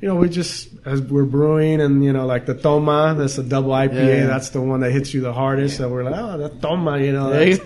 you 0.00 0.06
know 0.08 0.14
we 0.16 0.28
just 0.28 0.68
as 0.84 1.00
we're 1.02 1.24
brewing, 1.24 1.80
and 1.80 2.04
you 2.04 2.12
know 2.12 2.26
like 2.26 2.46
the 2.46 2.54
toma, 2.54 3.14
that's 3.18 3.36
a 3.38 3.42
double 3.42 3.70
IPA, 3.70 3.94
Yeah. 3.94 4.26
that's 4.26 4.50
the 4.50 4.60
one 4.60 4.80
that 4.80 4.92
hits 4.92 5.12
you 5.12 5.20
the 5.20 5.32
hardest, 5.32 5.76
so 5.76 5.88
we're 5.88 6.04
like, 6.04 6.14
oh, 6.16 6.38
the 6.38 6.48
toma, 6.60 6.98
you 6.98 7.12
know, 7.12 7.30
that's, 7.30 7.58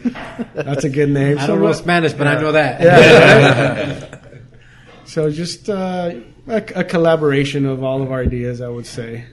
that's 0.55 0.85
a 0.85 0.89
good 0.89 1.11
name. 1.11 1.39
I 1.39 1.43
So 1.43 1.55
don't 1.55 1.63
know 1.63 1.73
Spanish, 1.73 2.13
but 2.15 2.27
I 2.27 2.41
know 2.41 2.53
that. 2.53 2.81
Yeah. 2.81 4.19
so 5.05 5.31
just 5.31 5.69
uh, 5.69 6.13
a, 6.49 6.57
a 6.75 6.85
collaboration 6.85 7.67
of 7.67 7.83
all 7.85 8.03
of 8.03 8.11
our 8.11 8.21
ideas, 8.23 8.61
I 8.61 8.69
would 8.69 8.87
say. 8.87 9.27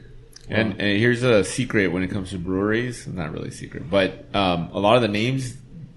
And, 0.50 0.72
and 0.82 0.98
here's 0.98 1.22
a 1.24 1.44
secret 1.44 1.90
when 1.90 2.02
it 2.04 2.08
comes 2.10 2.32
to 2.32 2.40
breweries. 2.40 3.06
Not 3.08 3.32
really 3.32 3.50
a 3.50 3.52
secret, 3.52 3.88
but 3.90 4.26
um, 4.36 4.70
a 4.74 4.80
lot 4.80 4.96
of 4.96 5.04
the 5.04 5.08
names 5.08 5.56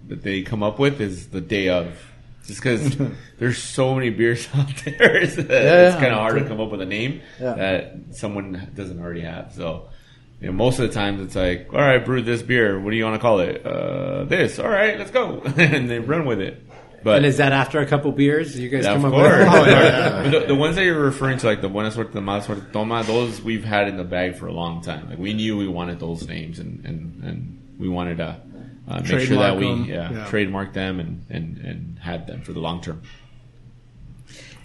that 0.08 0.22
they 0.22 0.42
come 0.42 0.62
up 0.62 0.78
with 0.78 1.00
is 1.00 1.28
the 1.28 1.40
day 1.40 1.68
of. 1.68 1.96
Just 2.46 2.60
because 2.60 2.96
there's 3.38 3.58
so 3.58 3.94
many 3.94 4.10
beers 4.10 4.48
out 4.54 4.68
there, 4.84 5.16
it's, 5.16 5.36
it's 5.38 5.48
yeah. 5.50 5.92
kind 5.92 6.06
of 6.12 6.18
hard 6.18 6.38
to 6.42 6.48
come 6.48 6.60
up 6.60 6.70
with 6.70 6.80
a 6.80 6.86
name 6.86 7.20
Yeah. 7.40 7.54
that 7.54 7.94
someone 8.12 8.70
doesn't 8.74 9.00
already 9.00 9.20
have. 9.22 9.52
So, 9.52 9.88
you 10.40 10.48
know, 10.48 10.52
most 10.52 10.78
of 10.80 10.88
the 10.88 10.94
times 10.94 11.20
it's 11.22 11.36
like, 11.36 11.68
all 11.72 11.80
right, 11.80 12.04
brewed 12.04 12.24
this 12.26 12.42
beer. 12.42 12.80
What 12.80 12.90
do 12.90 12.96
you 12.96 13.04
want 13.04 13.14
to 13.16 13.20
call 13.20 13.38
it? 13.40 13.64
Uh, 13.64 14.24
this. 14.24 14.58
All 14.58 14.68
right, 14.68 14.98
let's 14.98 15.12
go, 15.12 15.40
and 15.56 15.88
they 15.88 16.00
run 16.00 16.24
with 16.26 16.40
it. 16.40 16.60
But 17.04 17.16
And 17.18 17.26
is 17.26 17.38
that 17.38 17.50
after 17.52 17.80
a 17.80 17.86
couple 17.86 18.12
beers 18.12 18.56
you 18.58 18.68
guys 18.68 18.84
yeah, 18.84 18.92
come 18.94 19.04
of 19.06 19.12
up 19.14 19.20
course. 19.20 19.38
with? 19.38 19.48
Oh, 19.48 20.22
But 20.22 20.30
the, 20.30 20.46
the 20.48 20.54
ones 20.54 20.76
that 20.76 20.84
you're 20.84 21.00
referring 21.00 21.38
to, 21.38 21.46
like 21.46 21.60
the 21.60 21.68
Buena 21.68 21.90
Suerte, 21.90 22.12
the 22.12 22.20
Mala 22.20 22.42
Suerte, 22.42 22.72
Toma, 22.72 23.02
those 23.02 23.42
we've 23.42 23.64
had 23.64 23.88
in 23.88 23.96
the 23.96 24.04
bag 24.04 24.36
for 24.36 24.46
a 24.46 24.52
long 24.52 24.82
time. 24.82 25.08
Like 25.10 25.18
we 25.18 25.32
knew 25.34 25.56
we 25.56 25.66
wanted 25.66 25.98
those 25.98 26.28
names, 26.28 26.60
and 26.60 26.84
and, 26.86 27.24
and 27.24 27.62
we 27.78 27.88
wanted 27.88 28.18
to 28.18 28.40
uh, 28.88 29.00
make 29.00 29.20
sure 29.26 29.38
that 29.38 29.56
we 29.56 29.66
them. 29.66 29.84
yeah, 29.84 30.10
Yeah. 30.12 30.26
trademark 30.26 30.72
them 30.72 31.00
and, 31.00 31.24
and 31.30 31.58
and 31.58 31.98
had 31.98 32.26
them 32.26 32.42
for 32.42 32.52
the 32.52 32.60
long 32.60 32.80
term. 32.80 33.02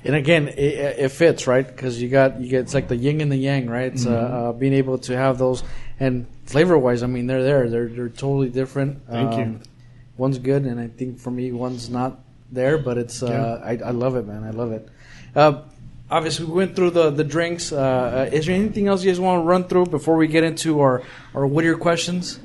And 0.03 0.15
again, 0.15 0.47
it, 0.47 0.59
it 0.99 1.09
fits 1.09 1.47
right 1.47 1.65
because 1.65 2.01
you 2.01 2.07
got 2.09 2.39
you 2.39 2.49
get 2.49 2.61
it's 2.61 2.73
like 2.73 2.87
the 2.87 2.95
yin 2.95 3.19
and 3.19 3.31
the 3.31 3.37
yang, 3.37 3.69
right? 3.69 3.91
It's 3.91 4.05
uh, 4.05 4.11
uh, 4.11 4.51
being 4.53 4.73
able 4.73 4.97
to 4.99 5.17
have 5.17 5.37
those, 5.37 5.63
and 5.99 6.27
flavor 6.45 6.77
wise, 6.77 7.03
I 7.03 7.07
mean, 7.07 7.27
they're 7.27 7.43
there. 7.43 7.69
They're 7.69 7.87
they're 7.87 8.09
totally 8.09 8.49
different. 8.49 9.01
Um, 9.09 9.29
Thank 9.29 9.37
you. 9.39 9.59
One's 10.15 10.39
good, 10.39 10.63
and 10.63 10.79
I 10.79 10.87
think 10.87 11.19
for 11.19 11.29
me, 11.31 11.51
one's 11.51 11.89
not 11.89 12.19
there, 12.51 12.77
but 12.77 12.97
it's. 12.97 13.21
Uh, 13.21 13.61
I 13.63 13.71
I 13.85 13.91
love 13.91 14.15
it, 14.15 14.25
man. 14.25 14.43
I 14.43 14.51
love 14.51 14.71
it. 14.71 14.87
Uh, 15.35 15.61
obviously, 16.09 16.45
we 16.45 16.53
went 16.53 16.75
through 16.75 16.91
the 16.91 17.09
the 17.09 17.23
drinks. 17.23 17.71
Uh, 17.71 17.77
uh, 17.77 18.29
is 18.31 18.45
there 18.45 18.55
anything 18.55 18.87
else 18.87 19.03
you 19.03 19.11
guys 19.11 19.19
want 19.19 19.41
to 19.41 19.45
run 19.45 19.65
through 19.65 19.87
before 19.87 20.15
we 20.15 20.27
get 20.27 20.43
into 20.43 20.79
our 20.79 21.03
our 21.35 21.45
Whittier 21.45 21.75
questions? 21.75 22.39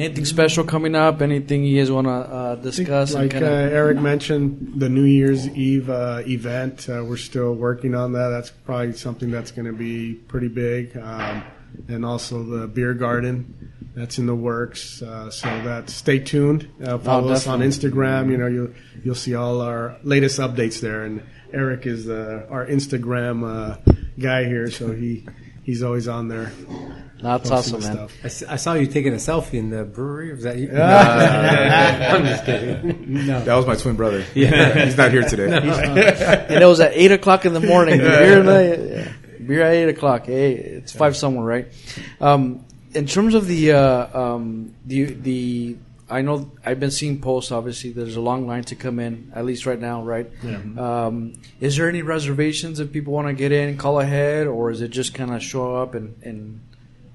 Anything 0.00 0.24
special 0.24 0.64
coming 0.64 0.94
up? 0.94 1.20
Anything 1.20 1.62
you 1.62 1.78
guys 1.78 1.90
want 1.90 2.06
to 2.06 2.10
uh, 2.10 2.54
discuss? 2.54 3.12
Like 3.12 3.34
uh, 3.34 3.44
Eric 3.44 3.98
mentioned, 3.98 4.80
the 4.80 4.88
New 4.88 5.04
Year's 5.04 5.46
Eve 5.48 5.90
uh, 5.90 6.22
event, 6.26 6.88
uh, 6.88 7.04
we're 7.04 7.18
still 7.18 7.52
working 7.52 7.94
on 7.94 8.12
that. 8.12 8.28
That's 8.28 8.48
probably 8.50 8.94
something 8.94 9.30
that's 9.30 9.50
going 9.50 9.66
to 9.66 9.74
be 9.74 10.14
pretty 10.14 10.48
big. 10.48 10.96
Um, 10.96 11.44
and 11.86 12.06
also 12.06 12.42
the 12.42 12.66
beer 12.66 12.94
garden, 12.94 13.72
that's 13.94 14.16
in 14.16 14.24
the 14.24 14.34
works. 14.34 15.02
Uh, 15.02 15.30
so 15.30 15.48
that 15.64 15.90
stay 15.90 16.18
tuned. 16.18 16.70
Uh, 16.82 16.96
follow 16.96 17.28
us 17.28 17.46
on. 17.46 17.60
Instagram. 17.60 18.30
You 18.30 18.38
know, 18.38 18.46
you'll 18.46 18.70
you'll 19.04 19.14
see 19.14 19.34
all 19.34 19.60
our 19.60 19.98
latest 20.02 20.40
updates 20.40 20.80
there. 20.80 21.04
And 21.04 21.22
Eric 21.52 21.84
is 21.84 22.08
uh, 22.08 22.46
our 22.48 22.64
Instagram 22.64 23.44
uh, 23.44 23.76
guy 24.18 24.44
here, 24.44 24.70
so 24.70 24.92
he 24.92 25.26
he's 25.70 25.84
always 25.84 26.08
on 26.08 26.26
there. 26.26 26.50
That's 27.22 27.48
awesome, 27.50 27.80
man. 27.80 27.92
stuff. 27.92 28.12
I, 28.24 28.26
s- 28.26 28.42
I 28.42 28.56
saw 28.56 28.74
you 28.74 28.86
taking 28.88 29.12
a 29.12 29.16
selfie 29.16 29.54
in 29.54 29.70
the 29.70 29.84
brewery. 29.84 30.32
Was 30.32 30.42
that 30.42 30.58
you? 30.58 30.68
I'm 30.76 32.24
just 32.24 32.44
kidding. 32.44 33.26
No. 33.26 33.44
That 33.44 33.54
was 33.54 33.66
my 33.66 33.76
twin 33.76 33.94
brother. 33.94 34.24
Yeah, 34.34 34.84
he's 34.84 34.96
not 34.96 35.12
here 35.12 35.22
today. 35.22 35.44
and 35.54 36.62
it 36.62 36.66
was 36.66 36.80
at 36.80 36.92
eight 36.94 37.12
o'clock 37.12 37.44
in 37.44 37.52
the 37.52 37.60
morning. 37.60 37.98
Beer, 37.98 38.42
night, 38.42 38.78
yeah. 38.80 39.12
Beer 39.46 39.62
at 39.62 39.72
eight 39.74 39.88
o'clock. 39.90 40.26
Hey, 40.26 40.54
it's 40.54 40.92
five 40.92 41.16
somewhere, 41.16 41.44
right? 41.44 41.68
Um, 42.20 42.64
in 42.94 43.06
terms 43.06 43.34
of 43.34 43.46
the 43.46 43.72
uh, 43.72 44.18
um, 44.18 44.74
the 44.86 45.04
the, 45.04 45.76
I 46.10 46.22
know 46.22 46.50
I've 46.64 46.80
been 46.80 46.90
seeing 46.90 47.20
posts. 47.20 47.52
Obviously, 47.52 47.92
there's 47.92 48.16
a 48.16 48.20
long 48.20 48.46
line 48.46 48.64
to 48.64 48.74
come 48.74 48.98
in. 48.98 49.32
At 49.34 49.44
least 49.44 49.64
right 49.66 49.78
now, 49.80 50.02
right? 50.02 50.30
Um, 50.78 51.34
is 51.60 51.76
there 51.76 51.88
any 51.88 52.02
reservations 52.02 52.80
if 52.80 52.92
people 52.92 53.12
want 53.12 53.28
to 53.28 53.34
get 53.34 53.52
in, 53.52 53.76
call 53.76 54.00
ahead, 54.00 54.46
or 54.46 54.70
is 54.70 54.80
it 54.80 54.88
just 54.88 55.14
kind 55.14 55.32
of 55.34 55.42
show 55.42 55.76
up 55.76 55.94
and, 55.94 56.20
and 56.22 56.60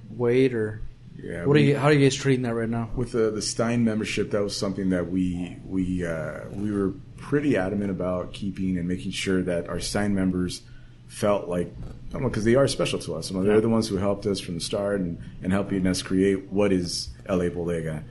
wait, 0.09 0.53
or 0.53 0.81
Yeah, 1.21 1.45
what 1.45 1.57
are 1.57 1.59
you? 1.59 1.77
How 1.77 1.87
are 1.87 1.93
you 1.93 2.03
guys 2.05 2.15
treating 2.15 2.43
that 2.43 2.53
right 2.53 2.69
now? 2.69 2.89
with 2.95 3.11
the 3.11 3.31
the 3.31 3.41
Stein 3.41 3.83
membership, 3.83 4.31
that 4.31 4.41
was 4.41 4.55
something 4.57 4.89
that 4.89 5.11
we 5.11 5.57
we 5.65 6.05
uh, 6.05 6.41
we 6.51 6.71
were 6.71 6.93
pretty 7.17 7.57
adamant 7.57 7.91
about 7.91 8.33
keeping 8.33 8.77
and 8.77 8.87
making 8.87 9.11
sure 9.11 9.41
that 9.43 9.67
our 9.67 9.79
Stein 9.79 10.13
members 10.15 10.61
felt 11.07 11.47
like 11.47 11.73
because 12.11 12.45
they 12.45 12.55
are 12.55 12.67
special 12.67 12.99
to 12.99 13.15
us. 13.15 13.29
They're 13.29 13.61
the 13.61 13.69
ones 13.69 13.87
who 13.87 13.97
helped 13.97 14.25
us 14.25 14.39
from 14.39 14.55
the 14.55 14.61
start 14.61 15.01
and, 15.01 15.17
and 15.43 15.51
helping 15.51 15.85
us 15.85 16.01
create 16.01 16.49
what 16.49 16.71
is 16.71 17.09
LA 17.27 17.49
Bodega. 17.49 18.03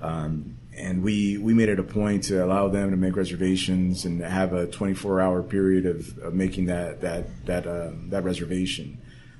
Um, 0.00 0.58
and 0.76 1.02
we 1.02 1.38
we 1.38 1.54
made 1.54 1.68
it 1.68 1.78
a 1.78 1.82
point 1.82 2.24
to 2.24 2.44
allow 2.44 2.68
them 2.68 2.90
to 2.90 2.96
make 2.96 3.16
reservations 3.16 4.04
and 4.04 4.20
have 4.20 4.52
a 4.52 4.66
24 4.66 5.20
hour 5.20 5.42
period 5.42 5.86
of, 5.86 6.18
of 6.18 6.34
making 6.34 6.66
that 6.66 7.00
that 7.00 7.46
that 7.46 7.66
um, 7.66 8.10
that 8.10 8.24
reservation. 8.24 8.98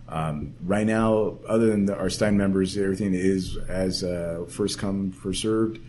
Um, 0.09 0.55
right 0.63 0.87
now, 0.87 1.39
other 1.49 1.67
than 1.67 1.87
the, 1.87 1.97
our 1.97 2.11
Stein 2.11 2.37
members, 2.37 2.77
everything 2.77 3.13
is 3.13 3.57
as 3.69 4.05
uh, 4.05 4.47
first 4.49 4.79
come 4.79 5.13
first 5.13 5.43
served. 5.43 5.81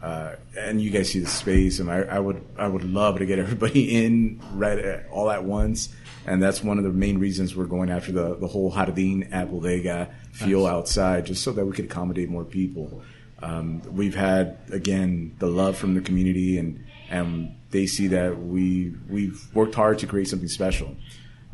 Uh, 0.00 0.36
and 0.58 0.80
you 0.80 0.90
guys 0.90 1.10
see 1.10 1.20
the 1.20 1.26
space, 1.26 1.80
and 1.80 1.90
I, 1.90 2.00
I 2.00 2.18
would 2.18 2.44
I 2.58 2.68
would 2.68 2.84
love 2.84 3.18
to 3.18 3.26
get 3.26 3.38
everybody 3.38 4.04
in 4.04 4.40
right 4.54 4.78
at, 4.78 5.08
all 5.10 5.30
at 5.30 5.44
once. 5.44 5.88
And 6.26 6.42
that's 6.42 6.62
one 6.62 6.76
of 6.78 6.84
the 6.84 6.90
main 6.90 7.18
reasons 7.18 7.54
we're 7.54 7.66
going 7.66 7.90
after 7.90 8.10
the 8.12 8.34
the 8.34 8.48
whole 8.48 8.72
Jardín 8.72 9.32
at 9.32 9.50
Bodega 9.50 10.10
feel 10.32 10.66
outside, 10.66 11.26
just 11.26 11.44
so 11.44 11.52
that 11.52 11.64
we 11.64 11.72
could 11.72 11.84
accommodate 11.84 12.28
more 12.28 12.44
people. 12.44 13.02
Um, 13.46 13.80
we've 13.92 14.16
had 14.16 14.58
again 14.72 15.36
the 15.38 15.46
love 15.46 15.76
from 15.76 15.94
the 15.94 16.00
community, 16.00 16.58
and 16.58 16.84
and 17.08 17.54
they 17.70 17.86
see 17.86 18.08
that 18.08 18.42
we 18.42 18.92
we've 19.08 19.40
worked 19.54 19.74
hard 19.74 20.00
to 20.00 20.06
create 20.06 20.28
something 20.28 20.48
special. 20.48 20.96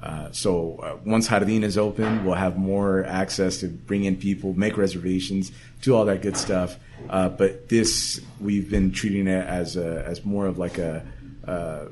Uh, 0.02 0.32
so 0.32 0.76
uh, 0.82 0.96
once 1.04 1.28
Jardín 1.28 1.62
is 1.62 1.78
open, 1.78 2.24
we'll 2.24 2.34
have 2.34 2.56
more 2.56 3.04
access 3.04 3.58
to 3.58 3.68
bring 3.68 4.04
in 4.04 4.16
people, 4.16 4.52
make 4.54 4.76
reservations, 4.76 5.52
do 5.80 5.94
all 5.94 6.06
that 6.06 6.22
good 6.22 6.36
stuff. 6.36 6.76
Uh, 7.08 7.28
but 7.28 7.68
this, 7.68 8.20
we've 8.40 8.68
been 8.68 8.90
treating 8.90 9.28
it 9.28 9.46
as 9.46 9.76
a, 9.76 10.04
as 10.04 10.24
more 10.24 10.46
of 10.46 10.58
like 10.58 10.78
a 10.78 11.06
uh, 11.46 11.84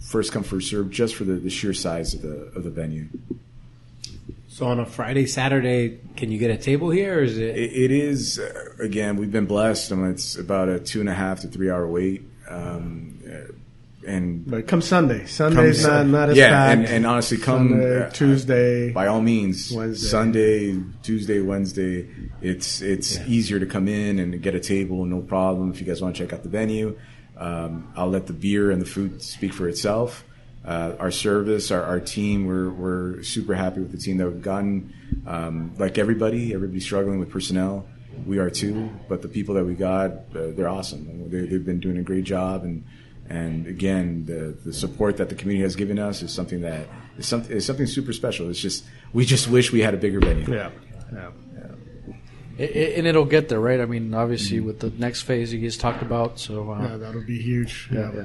first 0.00 0.32
come 0.32 0.42
first 0.42 0.70
serve, 0.70 0.90
just 0.90 1.14
for 1.14 1.24
the, 1.24 1.34
the 1.34 1.50
sheer 1.50 1.74
size 1.74 2.14
of 2.14 2.22
the 2.22 2.36
of 2.56 2.64
the 2.64 2.70
venue. 2.70 3.08
So 4.60 4.66
on 4.66 4.78
a 4.78 4.84
Friday, 4.84 5.24
Saturday, 5.24 6.00
can 6.16 6.30
you 6.30 6.36
get 6.36 6.50
a 6.50 6.58
table 6.58 6.90
here, 6.90 7.20
or 7.20 7.22
is 7.22 7.38
it? 7.38 7.56
It, 7.56 7.72
it 7.72 7.90
is 7.90 8.38
uh, 8.38 8.74
again, 8.78 9.16
we've 9.16 9.32
been 9.32 9.46
blessed. 9.46 9.90
I 9.90 9.94
mean, 9.94 10.10
it's 10.10 10.36
about 10.36 10.68
a 10.68 10.78
two 10.78 11.00
and 11.00 11.08
a 11.08 11.14
half 11.14 11.40
to 11.40 11.48
three 11.48 11.70
hour 11.70 11.88
wait. 11.88 12.24
Um, 12.46 13.18
uh, 13.26 13.52
and 14.06 14.44
But 14.46 14.68
come 14.68 14.82
Sunday, 14.82 15.24
Sunday's 15.24 15.82
not 15.82 15.88
Sun- 15.88 16.10
not 16.12 16.28
as 16.28 16.36
yeah, 16.36 16.50
packed. 16.50 16.78
and, 16.78 16.88
and 16.88 17.06
honestly, 17.06 17.38
come 17.38 17.70
Sunday, 17.70 18.02
uh, 18.02 18.10
Tuesday. 18.10 18.92
by 18.92 19.06
all 19.06 19.22
means. 19.22 19.72
Wednesday. 19.72 20.06
Sunday, 20.08 20.82
Tuesday, 21.02 21.40
Wednesday. 21.40 22.06
It's 22.42 22.82
it's 22.82 23.18
easier 23.20 23.60
to 23.60 23.66
come 23.66 23.88
in 23.88 24.18
and 24.18 24.42
get 24.42 24.54
a 24.54 24.60
table, 24.60 25.06
no 25.06 25.22
problem. 25.22 25.70
If 25.70 25.80
you 25.80 25.86
guys 25.86 26.02
want 26.02 26.16
to 26.16 26.22
check 26.22 26.34
out 26.34 26.42
the 26.42 26.50
venue, 26.50 26.98
um, 27.38 27.90
I'll 27.96 28.10
let 28.10 28.26
the 28.26 28.34
beer 28.34 28.70
and 28.70 28.82
the 28.82 28.86
food 28.86 29.22
speak 29.22 29.54
for 29.54 29.70
itself. 29.70 30.22
Uh, 30.64 30.94
our 30.98 31.10
service, 31.10 31.70
our, 31.70 31.82
our 31.82 32.00
team, 32.00 32.46
we're 32.46 32.68
we're 32.70 33.22
super 33.22 33.54
happy 33.54 33.80
with 33.80 33.92
the 33.92 33.98
team 33.98 34.18
that 34.18 34.26
we've 34.30 34.42
gotten. 34.42 34.92
Um, 35.26 35.72
like 35.78 35.96
everybody, 35.98 36.52
everybody's 36.54 36.84
struggling 36.84 37.18
with 37.18 37.30
personnel. 37.30 37.86
We 38.26 38.38
are 38.38 38.50
too, 38.50 38.90
but 39.08 39.22
the 39.22 39.28
people 39.28 39.54
that 39.54 39.64
we 39.64 39.74
got, 39.74 40.10
uh, 40.10 40.50
they're 40.54 40.68
awesome. 40.68 41.30
They, 41.30 41.46
they've 41.46 41.64
been 41.64 41.80
doing 41.80 41.96
a 41.96 42.02
great 42.02 42.24
job, 42.24 42.64
and 42.64 42.84
and 43.28 43.66
again, 43.66 44.26
the 44.26 44.54
the 44.64 44.72
support 44.74 45.16
that 45.16 45.30
the 45.30 45.34
community 45.34 45.62
has 45.62 45.76
given 45.76 45.98
us 45.98 46.20
is 46.20 46.30
something 46.30 46.60
that 46.60 46.86
is 47.16 47.26
something 47.26 47.56
is 47.56 47.64
something 47.64 47.86
super 47.86 48.12
special. 48.12 48.50
It's 48.50 48.60
just 48.60 48.84
we 49.14 49.24
just 49.24 49.48
wish 49.48 49.72
we 49.72 49.80
had 49.80 49.94
a 49.94 49.96
bigger 49.96 50.20
venue. 50.20 50.52
yeah, 50.52 50.70
yeah. 51.12 51.30
I- 52.58 52.62
I- 52.62 52.92
and 52.98 53.06
it'll 53.06 53.24
get 53.24 53.48
there, 53.48 53.60
right? 53.60 53.80
I 53.80 53.86
mean, 53.86 54.12
obviously 54.12 54.60
with 54.60 54.80
the 54.80 54.90
next 54.98 55.22
phase 55.22 55.52
you 55.54 55.60
guys 55.60 55.78
talked 55.78 56.02
about. 56.02 56.38
So 56.38 56.70
uh, 56.72 56.82
Yeah, 56.82 56.96
that'll 56.98 57.24
be 57.24 57.40
huge. 57.40 57.88
Yeah. 57.90 58.24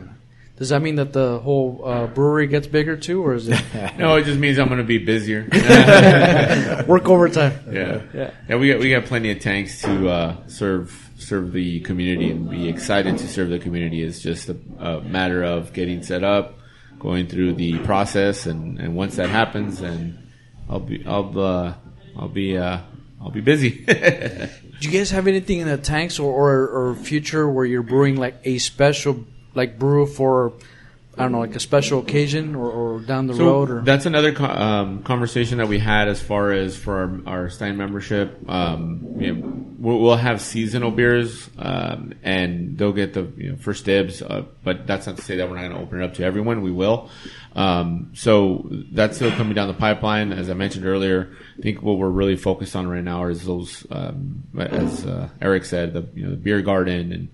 Does 0.58 0.70
that 0.70 0.82
mean 0.82 0.96
that 0.96 1.12
the 1.12 1.40
whole 1.40 1.82
uh, 1.84 2.08
brewery 2.08 2.48
gets 2.48 2.66
bigger 2.68 2.96
too, 2.96 3.22
or 3.26 3.34
is 3.34 3.50
it 3.50 3.62
No, 3.98 4.16
it 4.16 4.24
just 4.24 4.40
means 4.40 4.58
I'm 4.58 4.68
going 4.70 4.78
to 4.80 4.86
be 4.86 4.98
busier. 5.00 5.48
work 6.88 7.08
overtime? 7.10 7.60
Yeah, 7.72 8.02
Yeah. 8.14 8.32
yeah. 8.48 8.56
We 8.56 8.70
got 8.72 8.80
we 8.80 8.92
got 8.92 9.06
plenty 9.06 9.32
of 9.32 9.40
tanks 9.40 9.82
to 9.82 10.10
uh, 10.10 10.48
serve 10.48 11.10
serve 11.18 11.52
the 11.52 11.80
community 11.82 12.32
and 12.32 12.50
be 12.50 12.70
excited 12.70 13.18
to 13.18 13.28
serve 13.28 13.50
the 13.50 13.60
community. 13.60 14.02
It's 14.04 14.22
just 14.22 14.50
a, 14.50 14.58
a 14.80 15.02
matter 15.02 15.44
of 15.44 15.74
getting 15.74 16.04
set 16.04 16.24
up, 16.24 16.58
going 17.00 17.28
through 17.28 17.54
the 17.56 17.80
process, 17.80 18.46
and, 18.46 18.80
and 18.80 18.96
once 18.96 19.16
that 19.18 19.30
happens, 19.30 19.80
then 19.80 20.30
I'll 20.70 20.80
be 20.80 21.06
I'll 21.06 21.38
uh, 21.40 21.74
I'll 22.18 22.30
be 22.30 22.58
uh, 22.58 22.80
I'll 23.22 23.32
be 23.32 23.42
busy. 23.42 23.72
Do 23.86 24.90
you 24.90 24.92
guys 24.92 25.12
have 25.12 25.28
anything 25.28 25.60
in 25.60 25.68
the 25.68 25.78
tanks 25.78 26.20
or, 26.20 26.32
or, 26.32 26.68
or 26.92 26.96
future 26.96 27.50
where 27.50 27.66
you're 27.66 27.82
brewing 27.82 28.18
like 28.18 28.36
a 28.44 28.58
special 28.58 29.26
like 29.56 29.80
brew 29.80 30.06
for 30.06 30.54
I 31.18 31.24
don't 31.24 31.32
know 31.32 31.40
like 31.40 31.56
a 31.56 31.62
special 31.62 32.00
occasion 32.00 32.56
or, 32.56 32.70
or 32.70 33.00
down 33.00 33.28
the 33.28 33.34
road 33.34 33.70
or 33.70 33.82
that's 33.82 34.06
another 34.06 34.34
co- 34.34 34.46
um, 34.46 35.02
conversation 35.04 35.60
that 35.60 35.68
we 35.68 35.80
had 35.80 36.10
as 36.10 36.22
far 36.22 36.52
as 36.52 36.76
for 36.76 37.24
our, 37.26 37.34
our 37.34 37.50
Stein 37.50 37.78
membership. 37.78 38.38
Um, 38.50 39.16
you 39.18 39.34
know, 39.34 39.66
we'll, 39.80 40.00
we'll 40.00 40.16
have 40.18 40.42
seasonal 40.42 40.92
beers, 40.92 41.50
um, 41.58 42.14
and 42.22 42.78
they'll 42.78 42.92
get 42.92 43.14
the 43.14 43.32
you 43.38 43.52
know, 43.52 43.56
first 43.56 43.86
dibs. 43.86 44.22
Uh, 44.22 44.44
but 44.66 44.88
that's 44.88 45.08
not 45.08 45.16
to 45.16 45.22
say 45.22 45.38
that 45.38 45.50
we're 45.50 45.56
not 45.56 45.62
going 45.62 45.76
to 45.76 45.80
open 45.80 46.02
it 46.02 46.06
up 46.06 46.16
to 46.16 46.24
everyone. 46.26 46.62
We 46.62 46.72
will. 46.72 47.10
Um, 47.56 48.12
so 48.14 48.68
that's 48.92 49.16
still 49.16 49.32
coming 49.32 49.54
down 49.54 49.70
the 49.70 49.74
pipeline. 49.74 50.34
As 50.34 50.50
I 50.50 50.54
mentioned 50.54 50.86
earlier, 50.86 51.32
I 51.58 51.62
think 51.62 51.82
what 51.82 51.98
we're 51.98 52.10
really 52.10 52.36
focused 52.36 52.76
on 52.76 52.90
right 52.90 53.04
now 53.04 53.26
is 53.28 53.46
those, 53.46 53.88
um, 53.90 54.44
as 54.60 55.06
uh, 55.06 55.30
Eric 55.42 55.64
said, 55.64 55.94
the 55.94 56.06
you 56.14 56.26
know 56.26 56.32
the 56.32 56.36
beer 56.36 56.62
garden 56.62 57.14
and 57.14 57.30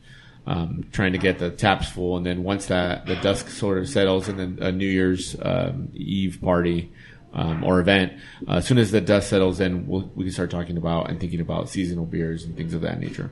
um, 0.52 0.84
trying 0.92 1.14
to 1.14 1.18
get 1.18 1.40
the 1.40 1.50
taps 1.50 1.90
full, 1.90 2.18
and 2.18 2.26
then 2.26 2.44
once 2.44 2.66
that 2.66 3.06
the 3.06 3.16
dusk 3.16 3.50
sort 3.50 3.78
of 3.78 3.88
settles, 3.88 4.28
and 4.28 4.38
then 4.38 4.58
a 4.62 4.72
New 4.72 4.88
Year's 4.88 5.36
um, 5.42 5.90
Eve 5.94 6.40
party 6.42 6.92
um, 7.34 7.64
or 7.64 7.80
event, 7.80 8.14
uh, 8.48 8.56
as 8.56 8.68
soon 8.68 8.78
as 8.78 8.92
the 8.92 9.00
dust 9.00 9.30
settles, 9.30 9.60
then 9.60 9.88
we'll, 9.88 10.12
we 10.14 10.26
can 10.26 10.34
start 10.34 10.52
talking 10.52 10.76
about 10.76 11.10
and 11.10 11.22
thinking 11.22 11.40
about 11.40 11.70
seasonal 11.70 12.06
beers 12.06 12.44
and 12.44 12.58
things 12.58 12.74
of 12.74 12.82
that 12.82 13.00
nature. 13.00 13.32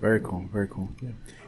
very 0.00 0.20
cool, 0.20 0.46
very 0.52 0.68
cool. 0.68 0.90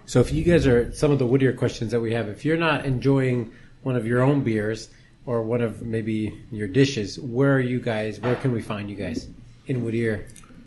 So 0.07 0.21
if 0.21 0.33
you 0.33 0.43
guys 0.45 0.67
are 0.67 0.91
some 0.93 1.11
of 1.11 1.19
the 1.19 1.27
Whittier 1.27 1.53
questions 1.53 1.91
that 1.91 2.01
we 2.01 2.15
have, 2.15 2.29
if 2.29 2.45
you're 2.47 2.57
not 2.57 2.87
enjoying 2.87 3.53
one 3.83 3.97
of 3.97 4.07
your 4.07 4.23
own 4.23 4.43
beers 4.43 4.89
or 5.27 5.43
one 5.43 5.61
of 5.61 5.83
maybe 5.83 6.43
your 6.51 6.69
dishes, 6.69 7.21
where 7.21 7.53
are 7.55 7.61
you 7.61 7.81
guys? 7.81 8.19
Where 8.21 8.37
can 8.37 8.53
we 8.53 8.63
find 8.63 8.89
you 8.89 8.97
guys 8.97 9.29
in 9.67 9.85
Whittier? 9.85 10.27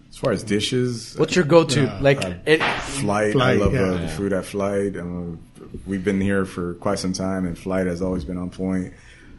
As 0.10 0.18
far 0.18 0.32
as 0.32 0.44
dishes, 0.44 1.16
What's 1.18 1.36
your 1.36 1.46
go-to? 1.46 1.84
Yeah, 1.84 2.00
like 2.02 2.26
uh, 2.26 2.34
it, 2.46 2.64
Flight. 2.64 3.36
I 3.36 3.54
love 3.54 3.74
yeah. 3.74 3.82
uh, 3.82 3.98
the 3.98 4.08
food 4.08 4.34
at 4.34 4.44
Flight. 4.44 4.98
Um, 4.98 5.40
we've 5.86 6.04
been 6.04 6.20
here 6.20 6.46
for 6.46 6.74
quite 6.76 7.00
some 7.00 7.14
time, 7.14 7.46
and 7.46 7.58
Flight 7.58 7.86
has 7.86 8.02
always 8.02 8.26
been 8.26 8.38
on 8.38 8.50
point. 8.50 8.94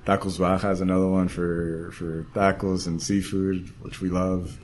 Tacos 0.07 0.39
Baja 0.39 0.71
is 0.71 0.81
another 0.81 1.09
one 1.09 1.29
for 1.29 1.91
for 1.93 2.25
tacos 2.35 2.87
and 2.87 3.03
seafood, 3.03 3.71
which 3.83 4.01
we 4.01 4.09
love. 4.09 4.59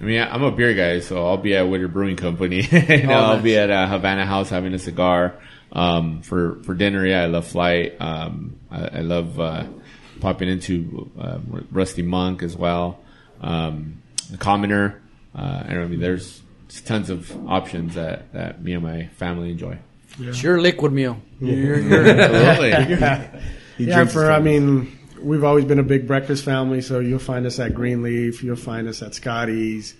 I 0.00 0.04
mean, 0.04 0.20
I'm 0.20 0.42
a 0.42 0.50
beer 0.50 0.74
guy, 0.74 1.00
so 1.00 1.26
I'll 1.26 1.38
be 1.38 1.56
at 1.56 1.62
Whittier 1.62 1.88
Brewing 1.88 2.16
Company. 2.16 2.62
you 2.70 3.06
know, 3.06 3.14
I'll 3.14 3.40
be 3.40 3.56
at 3.56 3.70
uh, 3.70 3.88
Havana 3.88 4.26
House 4.26 4.50
having 4.50 4.74
a 4.74 4.78
cigar. 4.78 5.40
Um, 5.72 6.22
for 6.22 6.62
for 6.64 6.74
dinner, 6.74 7.06
yeah, 7.06 7.22
I 7.22 7.26
love 7.26 7.46
Flight. 7.46 8.00
Um, 8.00 8.58
I, 8.70 8.98
I 8.98 9.00
love 9.00 9.40
uh, 9.40 9.66
popping 10.20 10.48
into 10.48 11.10
uh, 11.18 11.38
Rusty 11.70 12.02
Monk 12.02 12.42
as 12.42 12.56
well. 12.56 13.00
Um, 13.40 14.02
the 14.05 14.05
Commoner. 14.38 15.00
Uh, 15.34 15.64
I 15.68 15.74
don't 15.74 15.90
mean, 15.90 16.00
there's 16.00 16.42
tons 16.84 17.10
of 17.10 17.30
options 17.48 17.94
that, 17.94 18.32
that 18.32 18.62
me 18.62 18.72
and 18.72 18.82
my 18.82 19.06
family 19.16 19.50
enjoy. 19.50 19.78
It's 20.18 20.42
your 20.42 20.60
liquid 20.60 20.92
meal. 20.92 21.20
You're- 21.40 21.82
you're- 21.88 22.10
Absolutely. 22.10 23.40
He 23.76 23.84
Yeah, 23.86 24.06
for 24.06 24.30
I 24.30 24.38
mean, 24.40 24.98
we've 25.20 25.44
always 25.44 25.64
been 25.66 25.78
a 25.78 25.82
big 25.84 26.06
breakfast 26.06 26.44
family, 26.44 26.80
so 26.80 27.00
you'll 27.00 27.18
find 27.18 27.44
us 27.46 27.58
at 27.58 27.74
Greenleaf. 27.74 28.42
You'll 28.42 28.56
find 28.56 28.88
us 28.88 29.02
at 29.02 29.14
Scotty's. 29.14 29.94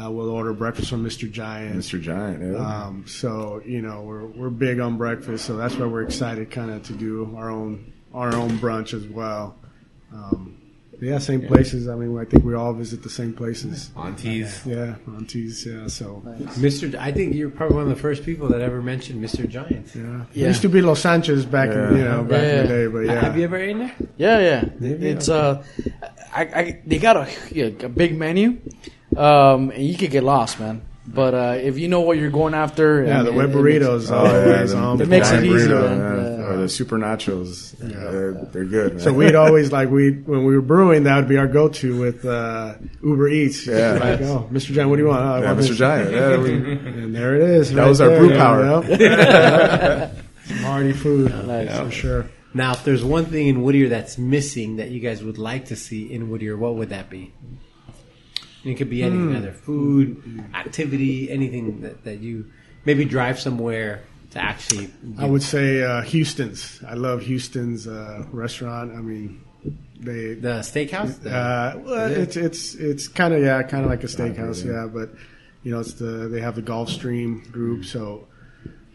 Uh, 0.00 0.10
we'll 0.10 0.30
order 0.30 0.52
breakfast 0.52 0.88
from 0.90 1.04
Mr. 1.04 1.30
Giant. 1.30 1.76
Mr. 1.76 2.00
Giant. 2.00 2.42
Yeah. 2.42 2.58
Um, 2.58 3.04
so 3.06 3.60
you 3.64 3.82
know 3.82 4.02
we're 4.02 4.26
we're 4.26 4.50
big 4.50 4.78
on 4.80 4.96
breakfast, 4.96 5.44
so 5.44 5.56
that's 5.56 5.74
why 5.76 5.86
we're 5.86 6.02
excited, 6.02 6.50
kind 6.50 6.70
of, 6.70 6.82
to 6.84 6.92
do 6.92 7.34
our 7.36 7.50
own 7.50 7.92
our 8.14 8.34
own 8.34 8.50
brunch 8.58 8.94
as 8.94 9.06
well. 9.06 9.56
Um, 10.12 10.59
yeah, 11.00 11.18
same 11.18 11.46
places. 11.46 11.88
I 11.88 11.94
mean, 11.94 12.16
I 12.18 12.24
think 12.24 12.44
we 12.44 12.54
all 12.54 12.72
visit 12.72 13.02
the 13.02 13.10
same 13.10 13.32
places. 13.32 13.90
Aunties. 13.96 14.62
Yeah, 14.66 14.96
aunties. 15.06 15.66
Yeah, 15.66 15.86
so 15.86 16.22
Mr. 16.58 16.94
I 16.96 17.10
think 17.12 17.34
you're 17.34 17.50
probably 17.50 17.76
one 17.76 17.84
of 17.84 17.90
the 17.90 17.96
first 18.02 18.24
people 18.24 18.48
that 18.48 18.60
ever 18.60 18.82
mentioned 18.82 19.22
Mr. 19.24 19.48
Giant. 19.48 19.86
yeah. 19.94 20.24
Yeah. 20.32 20.44
It 20.44 20.48
used 20.48 20.62
to 20.62 20.68
be 20.68 20.80
Los 20.82 21.00
Sanchez 21.00 21.44
back 21.46 21.70
in 21.70 21.96
you 21.96 22.04
know 22.04 22.22
back 22.24 22.42
in 22.42 22.48
Yeah. 22.48 22.62
the 22.62 22.68
day, 22.68 22.86
but 22.86 22.98
yeah. 23.00 23.20
Have 23.20 23.36
you 23.38 23.44
ever 23.44 23.58
eaten 23.62 23.78
there? 23.80 23.94
Yeah, 24.18 24.38
yeah. 24.40 24.64
It's 24.80 25.28
uh, 25.28 25.62
I, 26.34 26.42
I 26.42 26.80
they 26.86 26.98
got 26.98 27.16
a, 27.16 27.26
a 27.86 27.88
big 27.88 28.16
menu, 28.18 28.60
um, 29.16 29.70
and 29.70 29.82
you 29.84 29.96
could 29.96 30.10
get 30.10 30.22
lost, 30.22 30.60
man. 30.60 30.82
But 31.06 31.34
uh, 31.34 31.54
if 31.60 31.76
you 31.78 31.88
know 31.88 32.02
what 32.02 32.18
you're 32.18 32.30
going 32.30 32.54
after, 32.54 33.02
yeah, 33.04 33.20
I 33.20 33.22
the 33.24 33.30
mean, 33.32 33.38
web 33.38 33.50
it- 33.50 33.56
it 33.56 33.62
makes- 33.64 33.84
burritos 33.84 34.10
Oh, 34.12 34.18
always 34.18 34.72
yeah, 34.72 34.78
on 34.78 34.98
the 34.98 35.04
It 35.04 35.08
makes 35.08 35.30
it 35.30 35.34
point. 35.40 35.46
easy, 35.46 35.68
burrito, 35.68 35.96
yeah. 35.96 36.39
Or 36.39 36.39
the 36.60 36.68
super 36.68 36.98
nachos. 36.98 37.76
They're, 37.78 38.32
they're 38.32 38.64
good. 38.64 38.92
Man. 38.94 39.00
So 39.00 39.12
we'd 39.12 39.34
always 39.44 39.72
like 39.72 39.90
we 39.90 40.12
when 40.12 40.44
we 40.44 40.54
were 40.54 40.62
brewing 40.62 41.04
that 41.04 41.16
would 41.16 41.28
be 41.28 41.36
our 41.38 41.46
go 41.48 41.68
to 41.68 41.98
with 41.98 42.24
uh, 42.24 42.74
Uber 43.02 43.28
Eats. 43.28 43.66
Yeah. 43.66 43.92
like 43.92 44.20
oh, 44.22 44.48
Mr. 44.52 44.72
Giant, 44.72 44.90
what 44.90 44.96
do 44.96 45.02
you 45.02 45.08
want? 45.08 45.22
Oh, 45.24 45.40
yeah, 45.40 45.52
want 45.52 45.58
Mr. 45.60 45.68
this. 45.68 45.78
Giant. 45.78 46.10
Yeah, 46.12 46.36
we, 46.38 46.52
And 47.02 47.14
there 47.14 47.36
it 47.36 47.42
is. 47.42 47.72
That 47.72 47.82
right 47.82 47.88
was 47.88 48.00
our 48.00 48.08
there, 48.08 48.18
brew 48.20 48.32
you 48.32 48.36
power. 48.38 48.64
know? 48.64 48.82
Some 50.44 50.56
hearty 50.58 50.92
food 50.92 51.30
Nice. 51.46 51.78
for 51.78 51.90
sure. 51.90 52.30
Now, 52.52 52.72
if 52.72 52.84
there's 52.84 53.04
one 53.04 53.26
thing 53.26 53.46
in 53.46 53.62
Whittier 53.62 53.88
that's 53.88 54.18
missing 54.18 54.76
that 54.76 54.90
you 54.90 54.98
guys 55.00 55.22
would 55.22 55.38
like 55.38 55.66
to 55.66 55.76
see 55.76 56.12
in 56.12 56.30
Whittier, 56.30 56.56
what 56.56 56.74
would 56.74 56.88
that 56.88 57.08
be? 57.08 57.32
It 58.64 58.74
could 58.74 58.90
be 58.90 59.02
anything, 59.02 59.36
either 59.36 59.52
food, 59.52 60.44
activity, 60.54 61.30
anything 61.30 61.82
that, 61.82 62.04
that 62.04 62.18
you 62.18 62.50
maybe 62.84 63.04
drive 63.04 63.38
somewhere 63.38 64.02
to 64.30 64.42
actually. 64.42 64.90
I 65.18 65.26
would 65.26 65.42
say 65.42 65.82
uh, 65.82 66.02
Houston's. 66.02 66.80
I 66.86 66.94
love 66.94 67.22
Houston's 67.22 67.86
uh, 67.86 68.24
restaurant. 68.32 68.92
I 68.92 69.00
mean, 69.00 69.44
they. 69.98 70.34
the 70.34 70.60
steakhouse. 70.60 71.24
Uh, 71.26 71.78
well, 71.78 72.10
it? 72.10 72.18
it's 72.18 72.36
it's 72.36 72.74
it's 72.74 73.08
kind 73.08 73.34
of 73.34 73.42
yeah, 73.42 73.62
kind 73.62 73.84
of 73.84 73.90
like 73.90 74.04
a 74.04 74.06
steakhouse, 74.06 74.64
yeah. 74.64 74.86
But 74.92 75.10
you 75.62 75.72
know, 75.72 75.80
it's 75.80 75.94
the 75.94 76.28
they 76.28 76.40
have 76.40 76.54
the 76.54 76.62
Gulfstream 76.62 77.50
group, 77.50 77.84
so 77.84 78.28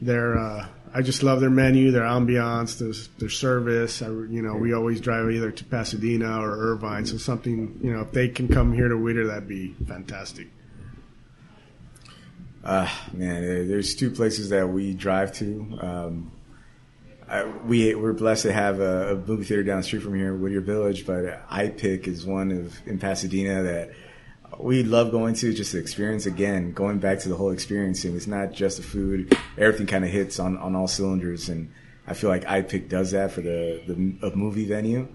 they're. 0.01 0.38
Uh, 0.38 0.67
I 0.93 1.01
just 1.01 1.23
love 1.23 1.41
their 1.41 1.49
menu, 1.49 1.91
their 1.91 2.03
ambiance, 2.03 2.79
their, 2.79 2.93
their 3.19 3.29
service. 3.29 4.01
I, 4.01 4.05
you 4.05 4.41
know, 4.41 4.55
we 4.55 4.71
always 4.71 5.01
drive 5.01 5.29
either 5.29 5.51
to 5.51 5.65
Pasadena 5.65 6.39
or 6.39 6.57
Irvine, 6.57 7.05
so 7.05 7.17
something 7.17 7.77
you 7.83 7.91
know, 7.91 8.03
if 8.03 8.13
they 8.13 8.29
can 8.29 8.47
come 8.47 8.71
here 8.71 8.88
to 8.88 8.97
Whittier, 8.97 9.27
that'd 9.27 9.45
be 9.45 9.73
fantastic. 9.88 10.47
Uh, 12.66 12.89
man, 13.13 13.68
there's 13.68 13.95
two 13.95 14.09
places 14.09 14.49
that 14.49 14.68
we 14.68 14.93
drive 14.93 15.32
to. 15.34 15.78
Um, 15.82 16.32
I, 17.28 17.45
we 17.45 17.93
we're 17.95 18.13
blessed 18.13 18.43
to 18.43 18.53
have 18.53 18.80
a, 18.80 19.13
a 19.13 19.16
movie 19.16 19.43
theater 19.43 19.63
down 19.63 19.78
the 19.78 19.84
street 19.84 20.01
from 20.01 20.16
here, 20.16 20.36
Whittier 20.36 20.61
Village. 20.61 21.05
But 21.05 21.47
iPic 21.47 22.07
is 22.07 22.26
one 22.26 22.51
of 22.51 22.76
in 22.88 22.97
Pasadena 22.97 23.63
that 23.63 23.91
we 24.59 24.84
love 24.84 25.11
going 25.11 25.36
to 25.36 25.53
just 25.53 25.72
to 25.72 25.80
experience 25.80 26.26
again. 26.26 26.72
Going 26.72 26.99
back 26.99 27.20
to 27.20 27.30
the 27.30 27.36
whole 27.36 27.51
experiencing, 27.51 28.16
it's 28.16 28.28
not 28.28 28.51
just 28.51 28.78
the 28.78 28.84
food. 28.84 29.38
Everything 29.57 29.88
kind 29.88 30.03
of 30.03 30.11
hits 30.11 30.39
on, 30.39 30.57
on 30.57 30.76
all 30.76 30.88
cylinders, 30.88 31.49
and 31.49 31.72
I 32.07 32.13
feel 32.13 32.30
like 32.30 32.45
iPic 32.45 32.89
does 32.89 33.11
that 33.11 33.32
for 33.32 33.41
the 33.41 33.84
the 33.86 34.36
movie 34.36 34.68
venue. 34.68 35.07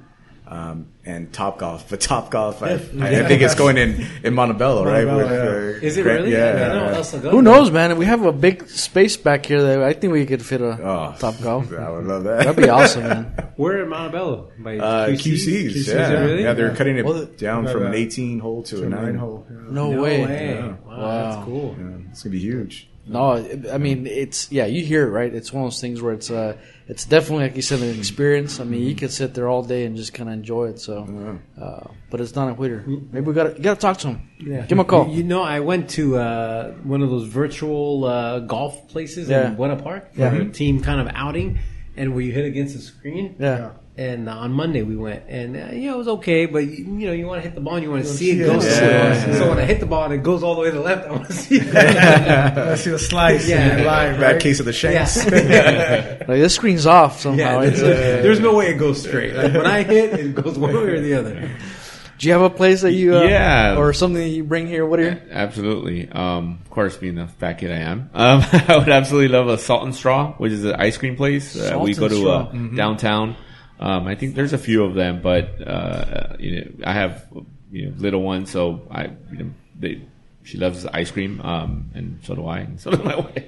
Um, 0.47 0.89
and 1.05 1.33
Top 1.33 1.59
Golf, 1.61 1.89
but 1.89 2.01
Top 2.01 2.31
Golf, 2.33 2.61
I, 2.61 2.73
I 2.73 2.79
think 2.79 3.41
it's 3.41 3.55
going 3.55 3.79
in 3.79 4.05
in 4.25 4.35
Montebello, 4.35 4.85
right? 4.85 5.07
Montebello, 5.07 5.77
uh, 5.77 5.79
Is 5.81 5.97
it 5.97 6.03
Grant- 6.03 6.23
really? 6.25 6.33
Yeah. 6.33 6.49
I 6.73 6.75
know 6.75 6.85
yeah. 6.91 6.97
El 6.97 7.05
Segundo. 7.05 7.31
Who 7.31 7.43
knows, 7.43 7.71
man? 7.71 7.97
We 7.97 8.05
have 8.07 8.25
a 8.25 8.33
big 8.33 8.69
space 8.69 9.17
back 9.17 9.47
here 9.47 9.63
that 9.63 9.83
I 9.83 9.93
think 9.93 10.13
we 10.13 10.27
could 10.27 10.45
fit 10.45 10.61
a 10.61 10.73
Oh, 10.83 11.15
top 11.21 11.41
golf. 11.43 11.73
I 11.73 11.89
would 11.91 12.05
love 12.05 12.25
that. 12.25 12.39
That'd 12.39 12.57
be 12.57 12.69
awesome, 12.69 13.03
man. 13.05 13.53
We're 13.57 13.83
in 13.85 13.89
Montebello? 13.91 14.51
By 14.59 14.79
Uh, 14.79 15.09
QC's? 15.11 15.47
QCs, 15.47 15.71
QCs, 15.71 15.87
yeah, 15.95 16.11
really? 16.21 16.43
yeah, 16.43 16.53
they're 16.55 16.75
cutting 16.75 16.97
it 16.99 17.05
Well, 17.05 17.27
down 17.27 17.69
from 17.69 17.87
an 17.87 17.95
18 17.95 18.41
hole 18.41 18.65
to, 18.65 18.77
To 18.77 18.83
a 18.83 18.87
a 18.87 18.89
nine 18.89 19.05
nine 19.05 19.15
hole. 19.17 19.47
hole. 19.47 19.47
yeah. 19.51 19.57
No, 19.71 19.93
No 19.93 20.03
way. 20.03 20.25
way. 20.27 20.61
Wow, 20.61 20.77
Wow. 20.99 21.31
that's 21.31 21.45
cool. 21.45 21.77
Yeah, 21.79 22.11
it's 22.11 22.23
gonna 22.25 22.33
be 22.33 22.39
huge. 22.41 22.89
No, 23.07 23.33
I 23.73 23.79
mean 23.79 24.07
it's 24.07 24.53
yeah. 24.53 24.67
You 24.67 24.85
hear 24.85 25.05
it 25.07 25.11
right. 25.11 25.33
It's 25.35 25.53
one 25.53 25.65
of 25.65 25.71
those 25.71 25.81
things 25.81 26.01
where 26.01 26.13
it's 26.13 26.31
uh, 26.31 26.57
it's 26.91 27.05
definitely 27.05 27.45
like 27.47 27.57
you 27.57 27.63
said, 27.63 27.81
an 27.81 27.97
experience. 27.99 28.59
I 28.61 28.65
mean, 28.65 28.83
you 28.83 28.95
could 28.95 29.13
sit 29.13 29.33
there 29.35 29.49
all 29.49 29.63
day 29.63 29.85
and 29.87 29.97
just 29.97 30.13
kind 30.13 30.29
of 30.29 30.35
enjoy 30.35 30.65
it. 30.73 30.81
So, 30.81 30.95
uh, 31.61 31.87
but 32.11 32.21
it's 32.21 32.35
not 32.35 32.49
a 32.51 32.55
Whittier. 32.55 32.85
Maybe 32.87 33.21
we 33.27 33.33
got 33.33 33.55
to 33.57 33.63
got 33.63 33.75
to 33.75 33.81
talk 33.81 33.97
to 33.99 34.09
him. 34.09 34.29
Yeah. 34.39 34.63
Give 34.63 34.73
him 34.73 34.81
a 34.81 34.85
call. 34.85 35.09
You, 35.09 35.19
you 35.19 35.23
know, 35.25 35.43
I 35.43 35.61
went 35.61 35.91
to 35.91 36.17
uh, 36.17 36.73
one 36.83 37.03
of 37.03 37.11
those 37.11 37.27
virtual 37.29 38.05
uh, 38.05 38.41
golf 38.41 38.89
places 38.89 39.29
Yeah. 39.29 39.49
in 39.49 39.57
Buena 39.57 39.77
Park 39.77 40.13
for 40.15 40.21
Yeah. 40.21 40.35
a 40.35 40.45
team 40.47 40.81
kind 40.83 41.01
of 41.01 41.09
outing, 41.15 41.59
and 41.97 42.13
where 42.15 42.23
you 42.23 42.33
hit 42.33 42.45
against 42.45 42.75
the 42.75 42.83
screen. 42.83 43.37
Yeah. 43.39 43.71
And 44.01 44.31
uh, 44.31 44.33
on 44.33 44.53
Monday 44.53 44.81
we 44.83 44.97
went, 44.97 45.25
and 45.29 45.55
uh, 45.57 45.75
you 45.75 45.89
know 45.91 45.97
it 45.97 45.99
was 45.99 46.09
okay, 46.09 46.47
but 46.47 46.61
you, 46.61 46.85
you 46.97 47.07
know 47.07 47.13
you 47.13 47.27
want 47.27 47.43
to 47.43 47.47
hit 47.47 47.55
the 47.55 47.61
ball, 47.61 47.75
and 47.75 47.83
you 47.85 47.91
want 47.91 48.03
to 48.03 48.09
see 48.09 48.33
see 48.33 48.41
it 48.41 48.47
go. 48.47 48.55
it. 48.57 48.63
somewhere. 48.63 49.13
Yeah. 49.13 49.35
So 49.39 49.49
when 49.51 49.59
I 49.59 49.65
hit 49.67 49.79
the 49.81 49.85
ball 49.85 50.05
and 50.05 50.15
it 50.15 50.23
goes 50.23 50.43
all 50.43 50.55
the 50.55 50.63
way 50.63 50.71
to 50.71 50.77
the 50.77 50.81
left, 50.83 51.07
I 51.07 51.11
want 51.11 51.27
to 51.27 51.33
see 51.35 51.57
it. 51.61 51.77
I 51.77 52.77
see 52.77 52.91
the 52.91 52.99
slice 52.99 53.47
Yeah. 53.47 53.77
yeah. 53.79 53.85
live, 53.85 54.19
Bad 54.19 54.41
case 54.41 54.59
of 54.59 54.65
the 54.65 54.73
shanks. 54.73 55.17
yeah. 55.31 56.17
Like 56.31 56.39
this 56.41 56.55
screen's 56.55 56.87
off 56.87 57.21
somehow. 57.21 57.61
yeah. 57.61 57.69
It's, 57.69 57.81
There's, 57.81 58.23
there's 58.23 58.41
no 58.41 58.55
way 58.55 58.69
it 58.71 58.79
goes 58.79 59.03
straight. 59.03 59.35
Like 59.35 59.53
when 59.53 59.67
I 59.67 59.83
hit, 59.83 60.15
it 60.19 60.35
goes 60.35 60.59
one 60.59 60.73
way 60.73 60.81
or 60.81 61.01
the 61.03 61.15
other. 61.15 61.51
do 62.19 62.27
you 62.27 62.33
have 62.33 62.43
a 62.43 62.49
place 62.51 62.81
that 62.81 62.93
you 62.93 63.19
uh, 63.19 63.25
Yeah. 63.25 63.77
or 63.77 63.93
something 63.93 64.23
that 64.23 64.29
you 64.29 64.45
bring 64.45 64.67
here, 64.67 64.87
Whittier? 64.87 65.23
Absolutely. 65.31 66.09
Um, 66.11 66.61
of 66.65 66.71
course, 66.71 66.97
being 66.97 67.17
the 67.17 67.27
fat 67.27 67.55
kid 67.59 67.71
I 67.71 67.81
am, 67.81 68.09
um, 68.15 68.43
I 68.51 68.79
would 68.79 68.89
absolutely 68.89 69.29
love 69.29 69.49
a 69.49 69.59
Salt 69.59 69.83
and 69.85 69.95
Straw, 69.95 70.33
which 70.39 70.53
is 70.53 70.65
an 70.65 70.77
ice 70.77 70.97
cream 70.97 71.17
place. 71.17 71.55
Uh, 71.55 71.71
Salt 71.71 71.83
we 71.85 71.95
go 71.95 72.09
to 72.09 72.15
Straw. 72.17 72.39
uh, 72.49 72.53
downtown. 72.75 73.37
Um, 73.81 74.07
I 74.07 74.15
think 74.15 74.35
there's 74.35 74.53
a 74.53 74.59
few 74.59 74.85
of 74.85 74.95
them, 74.95 75.23
but 75.23 75.67
uh, 75.67 76.37
you 76.39 76.57
know, 76.61 76.71
I 76.85 76.93
have 76.93 77.27
you 77.73 77.87
know 77.87 77.95
little 77.97 78.23
ones, 78.23 78.51
so 78.51 78.83
I 78.91 79.05
you 79.33 79.39
know 79.39 79.51
they. 79.79 80.03
She 80.43 80.57
loves 80.57 80.87
ice 80.87 81.11
cream, 81.11 81.41
um, 81.43 81.91
and 81.95 82.19
so 82.25 82.35
do 82.35 82.47
I, 82.47 82.61
and 82.61 82.81
so 82.81 82.91
does 82.97 83.05
my 83.05 83.15
wife, 83.17 83.45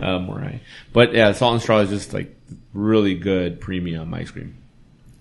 um, 0.00 0.28
or 0.28 0.40
I. 0.40 0.60
But 0.92 1.14
yeah, 1.14 1.32
Salt 1.32 1.52
and 1.54 1.62
Straw 1.62 1.78
is 1.78 1.88
just 1.90 2.12
like 2.12 2.34
really 2.74 3.14
good 3.14 3.60
premium 3.60 4.12
ice 4.12 4.30
cream. 4.30 4.56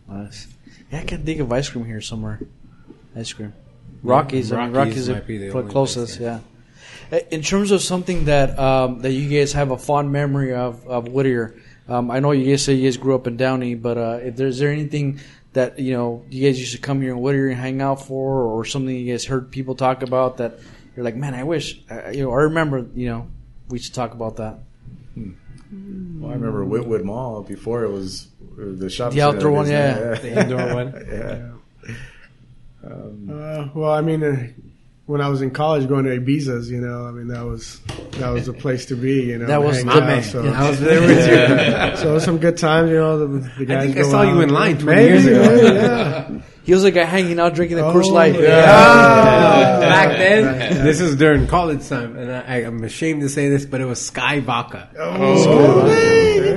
Nice. 0.08 0.48
Yeah, 0.92 1.00
I 1.00 1.04
can 1.04 1.24
think 1.24 1.40
of 1.40 1.52
ice 1.54 1.70
cream 1.70 1.86
here 1.86 2.02
somewhere. 2.02 2.40
Ice 3.16 3.32
cream. 3.34 3.54
Rockies. 4.04 4.52
I 4.52 4.66
mean, 4.66 4.74
Rockies 4.74 4.94
Rockies 4.94 5.10
are 5.10 5.14
might 5.14 5.28
be 5.28 5.38
the 5.38 5.52
the 5.62 5.64
closest. 5.70 6.18
place, 6.18 6.42
yeah. 7.12 7.18
Uh, 7.18 7.22
In 7.30 7.42
terms 7.44 7.72
of 7.72 7.82
something 7.82 8.26
that 8.26 8.58
um, 8.58 9.02
that 9.02 9.12
you 9.12 9.30
guys 9.30 9.54
have 9.54 9.72
a 9.72 9.78
fond 9.78 10.12
memory 10.12 10.54
of 10.54 10.86
of 10.88 11.08
Whittier, 11.08 11.56
um, 11.92 12.10
I 12.10 12.20
know 12.20 12.32
you 12.32 12.50
guys 12.50 12.64
say 12.64 12.74
you 12.74 12.86
guys 12.86 12.98
grew 12.98 13.16
up 13.16 13.28
in 13.28 13.38
Downey, 13.38 13.76
but 13.76 13.98
uh, 13.98 14.20
if 14.22 14.36
there's 14.36 14.60
there 14.60 14.72
anything 14.72 15.20
that 15.54 15.78
you 15.80 15.94
know 15.94 16.24
you 16.30 16.48
guys 16.48 16.60
used 16.60 16.74
to 16.74 16.80
come 16.80 17.02
here 17.02 17.12
in 17.12 17.20
Whittier 17.20 17.50
and 17.50 17.60
hang 17.60 17.82
out 17.82 18.06
for, 18.06 18.44
or 18.44 18.64
something 18.66 18.96
you 18.96 19.12
guys 19.12 19.26
heard 19.26 19.52
people 19.52 19.76
talk 19.76 20.02
about 20.02 20.38
that 20.38 20.60
you're 20.96 21.06
like, 21.06 21.16
man, 21.16 21.34
I 21.34 21.44
wish 21.44 21.82
uh, 21.90 22.10
you 22.10 22.24
know, 22.24 22.32
I 22.32 22.44
remember, 22.44 22.86
you 22.96 23.10
know, 23.10 23.28
we 23.70 23.80
should 23.80 23.94
talk 23.94 24.14
about 24.14 24.38
that. 24.38 24.60
Well, 25.16 26.32
I 26.32 26.34
remember 26.34 26.66
Whittwood 26.66 27.04
Mall 27.04 27.44
before 27.44 27.84
it 27.84 27.92
was 27.92 28.28
uh, 28.54 28.76
the 28.76 28.90
shop. 28.90 29.14
The 29.14 29.22
outdoor 29.22 29.52
one, 29.52 29.68
yeah. 29.70 30.16
The 30.16 30.42
indoor 30.42 30.76
one. 30.76 31.06
yeah. 31.12 31.94
Uh, 32.84 33.70
well, 33.74 33.94
I 33.94 34.02
mean, 34.02 34.24
uh, 34.24 34.48
when 35.08 35.20
I 35.22 35.28
was 35.30 35.42
in 35.42 35.52
college 35.52 35.88
going 35.90 36.06
to 36.06 36.12
Ibiza's, 36.20 36.70
you 36.72 36.80
know, 36.80 37.06
I 37.06 37.12
mean, 37.12 37.28
that 37.28 37.44
was 37.46 37.80
that 38.20 38.30
was 38.30 38.46
the 38.46 38.54
place 38.54 38.86
to 38.88 38.96
be, 38.96 39.24
you 39.24 39.38
know. 39.40 39.46
That 39.48 39.62
was 39.64 39.84
my 39.84 39.94
out, 39.94 40.04
man. 40.04 40.24
So, 40.24 40.44
Yeah, 40.44 40.64
I 40.64 40.70
was 40.70 40.80
there 40.88 41.02
with 41.02 41.18
you. 41.18 41.98
so 42.02 42.12
it 42.12 42.14
was 42.14 42.24
some 42.24 42.38
good 42.38 42.58
times, 42.58 42.90
you 42.92 42.98
know. 42.98 43.20
The, 43.20 43.50
the 43.60 43.66
guys 43.66 43.78
I 43.78 43.86
think 43.88 43.98
I 43.98 44.02
go 44.04 44.10
saw 44.12 44.22
you 44.24 44.42
in 44.42 44.50
line 44.50 44.78
20 44.78 44.86
Maybe, 44.86 45.08
years 45.10 45.26
ago. 45.26 45.40
maybe, 45.56 45.76
yeah. 45.76 46.42
He 46.64 46.74
was 46.74 46.84
like 46.84 46.96
a 46.96 47.06
hanging 47.06 47.40
out 47.40 47.56
drinking 47.56 47.78
the 47.78 47.84
Coors 47.84 48.06
Oh, 48.06 48.14
Light. 48.14 48.40
yeah. 48.40 49.80
Back 49.80 50.18
then, 50.18 50.84
this 50.86 51.00
is 51.02 51.16
during 51.16 51.48
college 51.48 51.88
time, 51.90 52.16
and 52.16 52.32
I, 52.32 52.58
I'm 52.58 52.84
ashamed 52.84 53.22
to 53.22 53.30
say 53.30 53.50
this, 53.50 53.66
but 53.66 53.82
it 53.82 53.86
was 53.86 54.00
Skyy 54.00 54.42
Vodka. 54.44 54.90
Oh, 54.98 55.88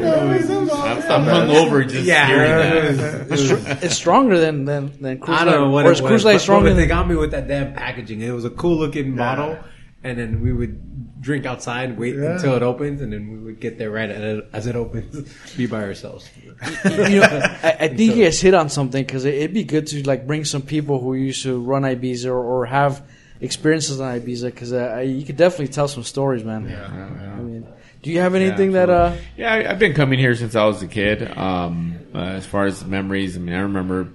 I'm, 0.05 1.11
I'm 1.11 1.25
hungover 1.49 1.89
just 1.89 2.05
Yeah. 2.07 2.27
hearing 2.27 2.97
that. 2.97 3.33
It's, 3.33 3.43
str- 3.45 3.85
it's 3.85 3.95
stronger 3.97 4.39
than 4.39 4.65
than 4.65 4.93
than 5.01 5.19
Coors 5.21 5.29
I 5.35 5.45
don't 5.45 5.55
know 5.55 5.65
Light. 5.65 5.73
what 5.73 5.87
or 5.87 5.91
it 5.91 5.93
is 5.97 6.03
was, 6.03 6.11
Coors 6.11 6.25
Light 6.25 6.35
but, 6.35 6.41
stronger 6.41 6.71
but 6.71 6.75
they 6.75 6.81
than 6.83 6.89
got 6.89 7.09
me 7.09 7.17
with 7.17 7.31
that 7.33 7.49
damn 7.49 7.73
packaging. 7.75 8.21
It 8.21 8.31
was 8.33 8.45
a 8.45 8.51
cool 8.51 8.77
looking 8.79 9.17
bottle, 9.17 9.59
and 10.03 10.19
then 10.19 10.41
we 10.41 10.53
would 10.53 11.14
drink 11.25 11.47
outside, 11.47 11.99
wait 11.99 12.15
Yeah. 12.15 12.35
until 12.37 12.55
it 12.55 12.63
opens, 12.63 13.01
and 13.01 13.13
then 13.13 13.23
we 13.33 13.39
would 13.39 13.59
get 13.61 13.79
there 13.79 13.91
right 13.91 14.11
as 14.11 14.23
it- 14.39 14.49
as 14.53 14.67
it 14.67 14.77
opens, 14.77 15.13
be 15.57 15.67
by 15.67 15.83
ourselves. 15.83 16.29
you 16.85 17.21
know, 17.21 17.29
I, 17.63 17.77
I 17.81 17.89
think 17.89 18.15
you 18.17 18.25
guys 18.25 18.41
hit 18.41 18.55
on 18.55 18.69
something 18.69 19.03
because 19.05 19.25
it, 19.25 19.35
it'd 19.35 19.55
be 19.55 19.65
good 19.65 19.87
to 19.89 20.03
like 20.07 20.27
bring 20.27 20.45
some 20.45 20.63
people 20.63 21.01
who 21.01 21.15
used 21.15 21.43
to 21.43 21.61
run 21.61 21.83
Ibiza 21.83 22.27
or, 22.27 22.39
or 22.43 22.67
have 22.67 23.03
experiences 23.41 24.01
on 24.01 24.21
Ibiza 24.21 24.47
because 24.47 24.73
uh, 24.73 24.99
you 24.99 25.25
could 25.25 25.37
definitely 25.37 25.69
tell 25.69 25.89
some 25.89 26.05
stories, 26.05 26.45
man. 26.45 26.67
I 26.73 27.41
mean, 27.43 27.67
do 28.03 28.11
you 28.11 28.21
have 28.21 28.35
anything 28.35 28.73
that 28.73 28.91
uh? 28.91 29.17
Yeah, 29.37 29.53
I- 29.53 29.71
I've 29.71 29.79
been 29.79 29.95
coming 29.95 30.19
here 30.19 30.35
since 30.37 30.55
I 30.55 30.65
was 30.67 30.83
a 30.83 30.87
kid. 30.87 31.37
Um, 31.37 31.99
uh, 32.15 32.19
as 32.19 32.47
far 32.47 32.67
as 32.67 32.85
memories, 32.85 33.37
I 33.37 33.41
mean, 33.41 33.55
I 33.55 33.61
remember 33.61 34.09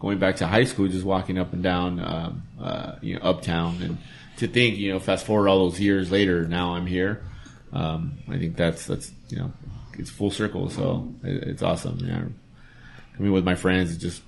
going 0.00 0.18
back 0.18 0.36
to 0.36 0.46
high 0.46 0.64
school, 0.64 0.88
just 0.88 1.04
walking 1.04 1.38
up 1.38 1.52
and 1.52 1.62
down, 1.62 2.00
um, 2.00 2.42
uh, 2.60 2.96
you 3.02 3.14
know, 3.14 3.20
uptown, 3.22 3.78
and 3.82 3.98
to 4.38 4.48
think, 4.48 4.76
you 4.76 4.92
know, 4.92 5.00
fast 5.00 5.26
forward 5.26 5.48
all 5.48 5.68
those 5.68 5.80
years 5.80 6.10
later, 6.10 6.46
now 6.46 6.74
I'm 6.74 6.86
here. 6.86 7.22
Um, 7.72 8.18
I 8.28 8.38
think 8.38 8.56
that's 8.56 8.86
that's 8.86 9.10
you 9.28 9.38
know, 9.38 9.52
it's 9.98 10.10
full 10.10 10.30
circle, 10.30 10.70
so 10.70 11.12
it, 11.22 11.42
it's 11.48 11.62
awesome. 11.62 11.98
Yeah, 12.02 12.24
coming 13.16 13.32
with 13.32 13.44
my 13.44 13.54
friends, 13.54 13.96
just 13.96 14.22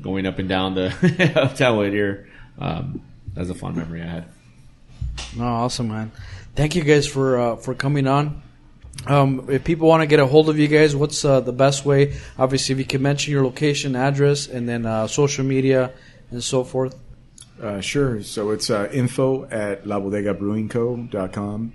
going 0.00 0.26
up 0.26 0.38
and 0.38 0.48
down 0.48 0.74
the 0.74 1.32
uptown 1.36 1.78
Whittier. 1.78 2.28
Um, 2.58 3.02
that's 3.34 3.50
a 3.50 3.54
fun 3.54 3.76
memory 3.76 4.02
I 4.02 4.06
had. 4.06 4.24
No, 5.36 5.44
awesome, 5.44 5.88
man. 5.88 6.12
Thank 6.54 6.74
you 6.74 6.82
guys 6.82 7.06
for 7.06 7.38
uh, 7.38 7.56
for 7.56 7.74
coming 7.74 8.06
on. 8.06 8.42
Um, 9.06 9.46
if 9.48 9.64
people 9.64 9.88
want 9.88 10.02
to 10.02 10.06
get 10.06 10.18
a 10.18 10.26
hold 10.26 10.48
of 10.48 10.58
you 10.58 10.66
guys, 10.66 10.96
what's 10.96 11.24
uh, 11.24 11.40
the 11.40 11.52
best 11.52 11.84
way? 11.84 12.16
Obviously, 12.38 12.72
if 12.72 12.78
you 12.78 12.84
can 12.84 13.02
mention 13.02 13.32
your 13.32 13.44
location, 13.44 13.94
address, 13.94 14.48
and 14.48 14.68
then 14.68 14.86
uh, 14.86 15.06
social 15.06 15.44
media 15.44 15.92
and 16.30 16.42
so 16.42 16.64
forth. 16.64 16.96
Uh, 17.60 17.80
sure. 17.80 18.22
So 18.22 18.50
it's 18.50 18.70
uh, 18.70 18.88
info 18.92 19.44
at 19.46 19.84
labodegabrewingco.com. 19.84 21.72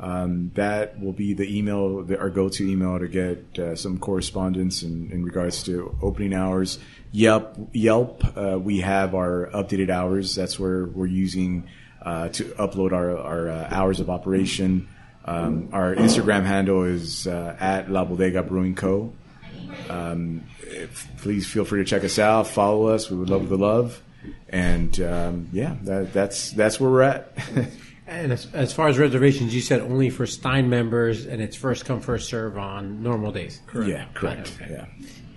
Um, 0.00 0.50
that 0.54 1.00
will 1.00 1.12
be 1.12 1.34
the 1.34 1.56
email, 1.56 2.02
the, 2.02 2.18
our 2.18 2.28
go-to 2.28 2.68
email 2.68 2.98
to 2.98 3.08
get 3.08 3.58
uh, 3.58 3.76
some 3.76 3.98
correspondence 3.98 4.82
in, 4.82 5.10
in 5.12 5.24
regards 5.24 5.62
to 5.64 5.96
opening 6.02 6.34
hours. 6.34 6.78
Yelp, 7.12 7.56
Yelp, 7.72 8.24
uh, 8.36 8.58
we 8.58 8.80
have 8.80 9.14
our 9.14 9.48
updated 9.54 9.90
hours. 9.90 10.34
That's 10.34 10.58
where 10.58 10.86
we're 10.86 11.06
using 11.06 11.68
uh, 12.02 12.28
to 12.30 12.44
upload 12.56 12.92
our, 12.92 13.16
our 13.16 13.48
uh, 13.48 13.68
hours 13.70 14.00
of 14.00 14.10
operation. 14.10 14.88
Um, 15.24 15.70
our 15.72 15.94
Instagram 15.94 16.44
handle 16.44 16.84
is 16.84 17.26
at 17.26 17.90
La 17.90 18.04
Bodega 18.04 18.42
Brewing 18.42 18.74
Co. 18.74 19.12
Um, 19.88 20.44
if, 20.60 21.08
please 21.18 21.46
feel 21.46 21.64
free 21.64 21.80
to 21.82 21.84
check 21.84 22.04
us 22.04 22.18
out, 22.18 22.46
follow 22.46 22.88
us. 22.88 23.10
We 23.10 23.16
would 23.16 23.30
love 23.30 23.48
the 23.48 23.58
love, 23.58 24.02
and 24.48 25.00
um, 25.00 25.48
yeah, 25.52 25.76
that, 25.82 26.12
that's 26.12 26.50
that's 26.52 26.78
where 26.80 26.90
we're 26.90 27.02
at. 27.02 27.36
And 28.06 28.32
as, 28.32 28.52
as 28.52 28.72
far 28.72 28.88
as 28.88 28.98
reservations, 28.98 29.54
you 29.54 29.62
said 29.62 29.80
only 29.80 30.10
for 30.10 30.26
Stein 30.26 30.68
members, 30.68 31.24
and 31.24 31.40
it's 31.40 31.56
first 31.56 31.86
come 31.86 32.00
first 32.00 32.28
serve 32.28 32.58
on 32.58 33.02
normal 33.02 33.32
days. 33.32 33.62
Yeah, 33.74 34.04
correct. 34.12 34.58
Yeah. 34.60 34.86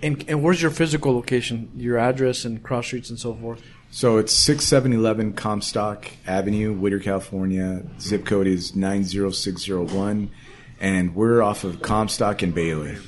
And, 0.02 0.22
and 0.28 0.42
where's 0.42 0.60
your 0.60 0.70
physical 0.70 1.14
location? 1.14 1.70
Your 1.74 1.98
address 1.98 2.44
and 2.44 2.62
cross 2.62 2.86
streets 2.86 3.10
and 3.10 3.18
so 3.18 3.34
forth. 3.34 3.62
So 3.90 4.18
it's 4.18 4.34
six 4.34 4.66
seven 4.66 4.92
eleven 4.92 5.32
Comstock 5.32 6.10
Avenue, 6.26 6.74
Whittier, 6.74 6.98
California. 7.00 7.84
Zip 8.00 8.26
code 8.26 8.46
is 8.46 8.76
nine 8.76 9.04
zero 9.04 9.30
six 9.30 9.62
zero 9.62 9.84
one, 9.84 10.30
and 10.78 11.14
we're 11.14 11.42
off 11.42 11.64
of 11.64 11.80
Comstock 11.80 12.42
and 12.42 12.54
Bailey. 12.54 12.98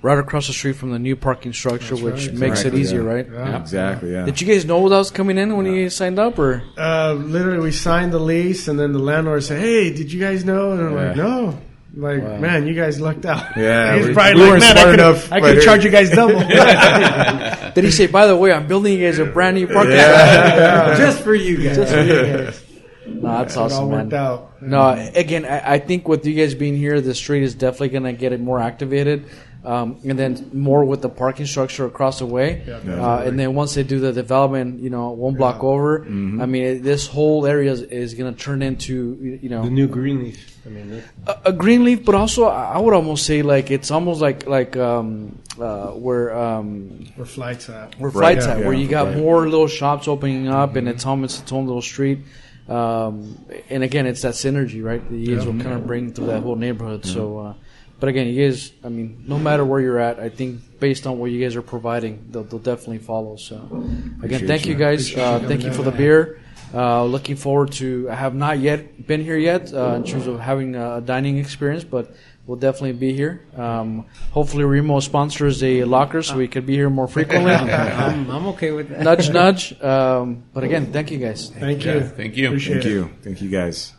Right 0.00 0.18
across 0.18 0.46
the 0.46 0.52
street 0.52 0.74
from 0.76 0.92
the 0.92 0.98
new 0.98 1.16
parking 1.16 1.52
structure, 1.52 1.96
which 1.96 2.28
right. 2.28 2.34
makes 2.36 2.64
it 2.64 2.72
easier, 2.74 3.02
yeah. 3.02 3.08
right? 3.08 3.26
Yeah, 3.30 3.60
exactly. 3.60 4.12
Yeah. 4.12 4.24
Did 4.26 4.40
you 4.40 4.46
guys 4.46 4.64
know 4.64 4.88
that 4.88 4.96
was 4.96 5.10
coming 5.10 5.38
in 5.38 5.56
when 5.56 5.66
you 5.66 5.90
signed 5.90 6.20
up, 6.20 6.38
or 6.38 6.62
Uh, 6.76 7.14
literally, 7.14 7.58
we 7.58 7.72
signed 7.72 8.12
the 8.12 8.20
lease, 8.20 8.68
and 8.68 8.78
then 8.78 8.92
the 8.92 9.00
landlord 9.00 9.42
said, 9.42 9.58
"Hey, 9.60 9.92
did 9.92 10.12
you 10.12 10.20
guys 10.20 10.44
know?" 10.44 10.70
And 10.72 10.80
I'm 10.80 10.94
like, 10.94 11.16
"No." 11.16 11.58
Like, 11.96 12.22
man, 12.22 12.66
you 12.68 12.74
guys 12.74 13.00
lucked 13.00 13.26
out. 13.26 13.56
Yeah, 13.56 13.96
He's 13.98 14.06
we- 14.08 14.14
probably 14.14 14.34
we 14.34 14.40
like, 14.42 14.50
weren't 14.50 14.60
man, 14.60 14.72
smart 14.76 14.86
I 14.86 14.90
could, 14.90 15.00
enough, 15.00 15.32
I 15.32 15.40
could 15.40 15.58
it- 15.58 15.64
charge 15.64 15.84
you 15.84 15.90
guys 15.90 16.10
double. 16.10 16.38
did 17.74 17.82
he 17.84 17.90
say, 17.90 18.06
"By 18.06 18.26
the 18.28 18.36
way, 18.36 18.52
I'm 18.52 18.68
building 18.68 18.92
you 18.96 19.04
guys 19.04 19.18
a 19.18 19.24
brand 19.24 19.56
new 19.56 19.66
parking 19.66 19.96
lot"? 19.96 20.96
Just 20.96 21.24
for 21.24 21.34
you 21.34 21.56
guys. 21.56 21.76
Just 21.76 21.92
for 21.92 22.02
you 22.02 22.22
guys. 22.44 22.64
No, 23.06 23.38
that's 23.38 23.54
it 23.54 23.58
all 23.58 23.64
awesome, 23.64 23.90
man. 23.90 23.98
worked 24.02 24.12
out. 24.12 24.62
No, 24.62 24.90
again, 25.14 25.44
I, 25.46 25.74
I 25.74 25.78
think 25.78 26.06
with 26.06 26.26
you 26.26 26.34
guys 26.34 26.54
being 26.54 26.76
here, 26.76 27.00
the 27.00 27.14
street 27.14 27.42
is 27.42 27.54
definitely 27.54 27.88
going 27.88 28.02
to 28.04 28.12
get 28.12 28.32
it 28.32 28.40
more 28.40 28.60
activated. 28.60 29.24
Um, 29.64 29.98
and 30.08 30.16
then 30.16 30.50
more 30.52 30.84
with 30.84 31.02
the 31.02 31.08
parking 31.08 31.44
structure 31.46 31.84
across 31.84 32.20
the 32.20 32.26
way. 32.26 32.62
uh, 32.70 33.22
and 33.26 33.38
then 33.38 33.54
once 33.54 33.74
they 33.74 33.82
do 33.82 33.98
the 33.98 34.12
development, 34.12 34.80
you 34.80 34.88
know, 34.88 35.10
one 35.10 35.34
block 35.34 35.64
over, 35.64 35.98
Mm-hmm. 36.00 36.40
I 36.40 36.46
mean, 36.46 36.64
it, 36.64 36.82
this 36.84 37.08
whole 37.08 37.44
area 37.44 37.72
is, 37.72 37.82
is 37.82 38.14
going 38.14 38.32
to 38.32 38.40
turn 38.40 38.62
into, 38.62 39.18
you 39.20 39.38
you 39.42 39.48
know, 39.48 39.64
The 39.64 39.70
new 39.70 39.88
green 39.88 40.22
leaf. 40.22 40.56
I 40.64 40.70
mean, 40.70 41.02
a, 41.26 41.36
a 41.46 41.52
green 41.52 41.82
leaf, 41.84 42.04
but 42.04 42.14
also 42.14 42.44
I 42.44 42.74
I 42.74 42.78
would 42.78 42.94
almost 42.94 43.26
say 43.26 43.42
like 43.42 43.70
it's 43.70 43.90
almost 43.90 44.20
like 44.20 44.46
like 44.46 44.76
um, 44.76 45.38
uh, 45.60 45.88
where 45.88 46.36
um, 46.38 47.06
Where 47.16 47.26
flights 47.26 47.68
at? 47.68 47.98
where 47.98 48.10
Right, 48.10 48.34
flights 48.38 48.46
yeah, 48.46 48.52
at, 48.52 48.64
where 48.64 48.72
yeah, 48.74 48.82
you 48.82 48.88
got 48.88 49.06
right. 49.08 49.16
more 49.16 49.48
little 49.48 49.66
shops 49.68 50.06
opening 50.06 50.46
up, 50.48 50.76
and 50.76 50.88
it's 50.88 51.04
almost 51.04 51.42
its 51.42 51.52
own 51.52 51.66
little 51.66 51.82
street. 51.82 52.20
Um, 52.68 53.44
and 53.70 53.82
again, 53.82 54.06
it's 54.06 54.22
that 54.22 54.34
synergy, 54.34 54.84
right? 54.84 55.02
The 55.08 55.16
you 55.16 55.36
guys 55.36 55.46
will 55.46 55.54
kind 55.58 55.72
of 55.74 55.86
bring 55.86 56.12
to 56.14 56.20
that 56.30 56.42
whole 56.42 56.56
neighborhood. 56.56 57.06
So, 57.06 57.38
uh, 57.38 57.54
but 58.00 58.08
again, 58.08 58.28
you 58.28 58.46
guys, 58.46 58.72
I 58.84 58.88
mean, 58.88 59.24
no 59.26 59.38
matter 59.38 59.64
where 59.64 59.80
you're 59.80 59.98
at, 59.98 60.20
I 60.20 60.28
think 60.28 60.78
based 60.80 61.06
on 61.06 61.18
what 61.18 61.30
you 61.30 61.42
guys 61.42 61.56
are 61.56 61.62
providing, 61.62 62.26
they'll, 62.30 62.44
they'll 62.44 62.58
definitely 62.60 62.98
follow. 62.98 63.36
So, 63.36 63.56
again, 63.56 64.14
Appreciate 64.18 64.46
thank 64.46 64.66
you 64.66 64.72
you. 64.72 64.78
guys. 64.78 65.16
Uh, 65.16 65.40
thank 65.40 65.64
you 65.64 65.72
for 65.72 65.82
the 65.82 65.90
beer. 65.90 66.40
Uh, 66.72 67.04
looking 67.04 67.34
forward 67.36 67.72
to. 67.72 68.08
I 68.10 68.14
have 68.14 68.34
not 68.34 68.58
yet 68.58 69.06
been 69.06 69.24
here 69.24 69.38
yet 69.38 69.72
uh, 69.72 69.94
in 69.94 70.04
terms 70.04 70.26
of 70.26 70.38
having 70.38 70.76
a 70.76 71.00
dining 71.00 71.38
experience, 71.38 71.82
but 71.82 72.14
we'll 72.46 72.58
definitely 72.58 72.92
be 72.92 73.14
here. 73.14 73.40
Um, 73.56 74.04
hopefully, 74.32 74.64
Remo 74.64 75.00
sponsors 75.00 75.62
a 75.64 75.84
locker 75.84 76.22
so 76.22 76.36
we 76.36 76.46
could 76.46 76.66
be 76.66 76.74
here 76.74 76.90
more 76.90 77.08
frequently. 77.08 77.52
I'm, 77.52 78.30
I'm 78.30 78.46
okay 78.48 78.70
with 78.72 78.90
that. 78.90 79.00
nudge, 79.02 79.30
nudge. 79.30 79.80
Um, 79.82 80.44
but 80.52 80.62
again, 80.62 80.92
thank 80.92 81.10
you 81.10 81.18
guys. 81.18 81.48
Thank 81.50 81.84
you. 81.86 82.00
Thank 82.02 82.36
you. 82.36 82.48
Appreciate 82.48 82.74
Thank 82.82 82.86
it. 82.86 82.90
you. 82.90 83.10
Thank 83.22 83.40
you 83.40 83.48
guys. 83.48 83.94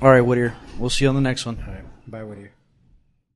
All 0.00 0.10
right, 0.10 0.20
Whittier. 0.22 0.56
We'll 0.78 0.90
see 0.90 1.04
you 1.04 1.08
on 1.08 1.14
the 1.14 1.20
next 1.20 1.46
one. 1.46 1.56
Bye, 2.08 2.24
Whittier. 2.24 2.50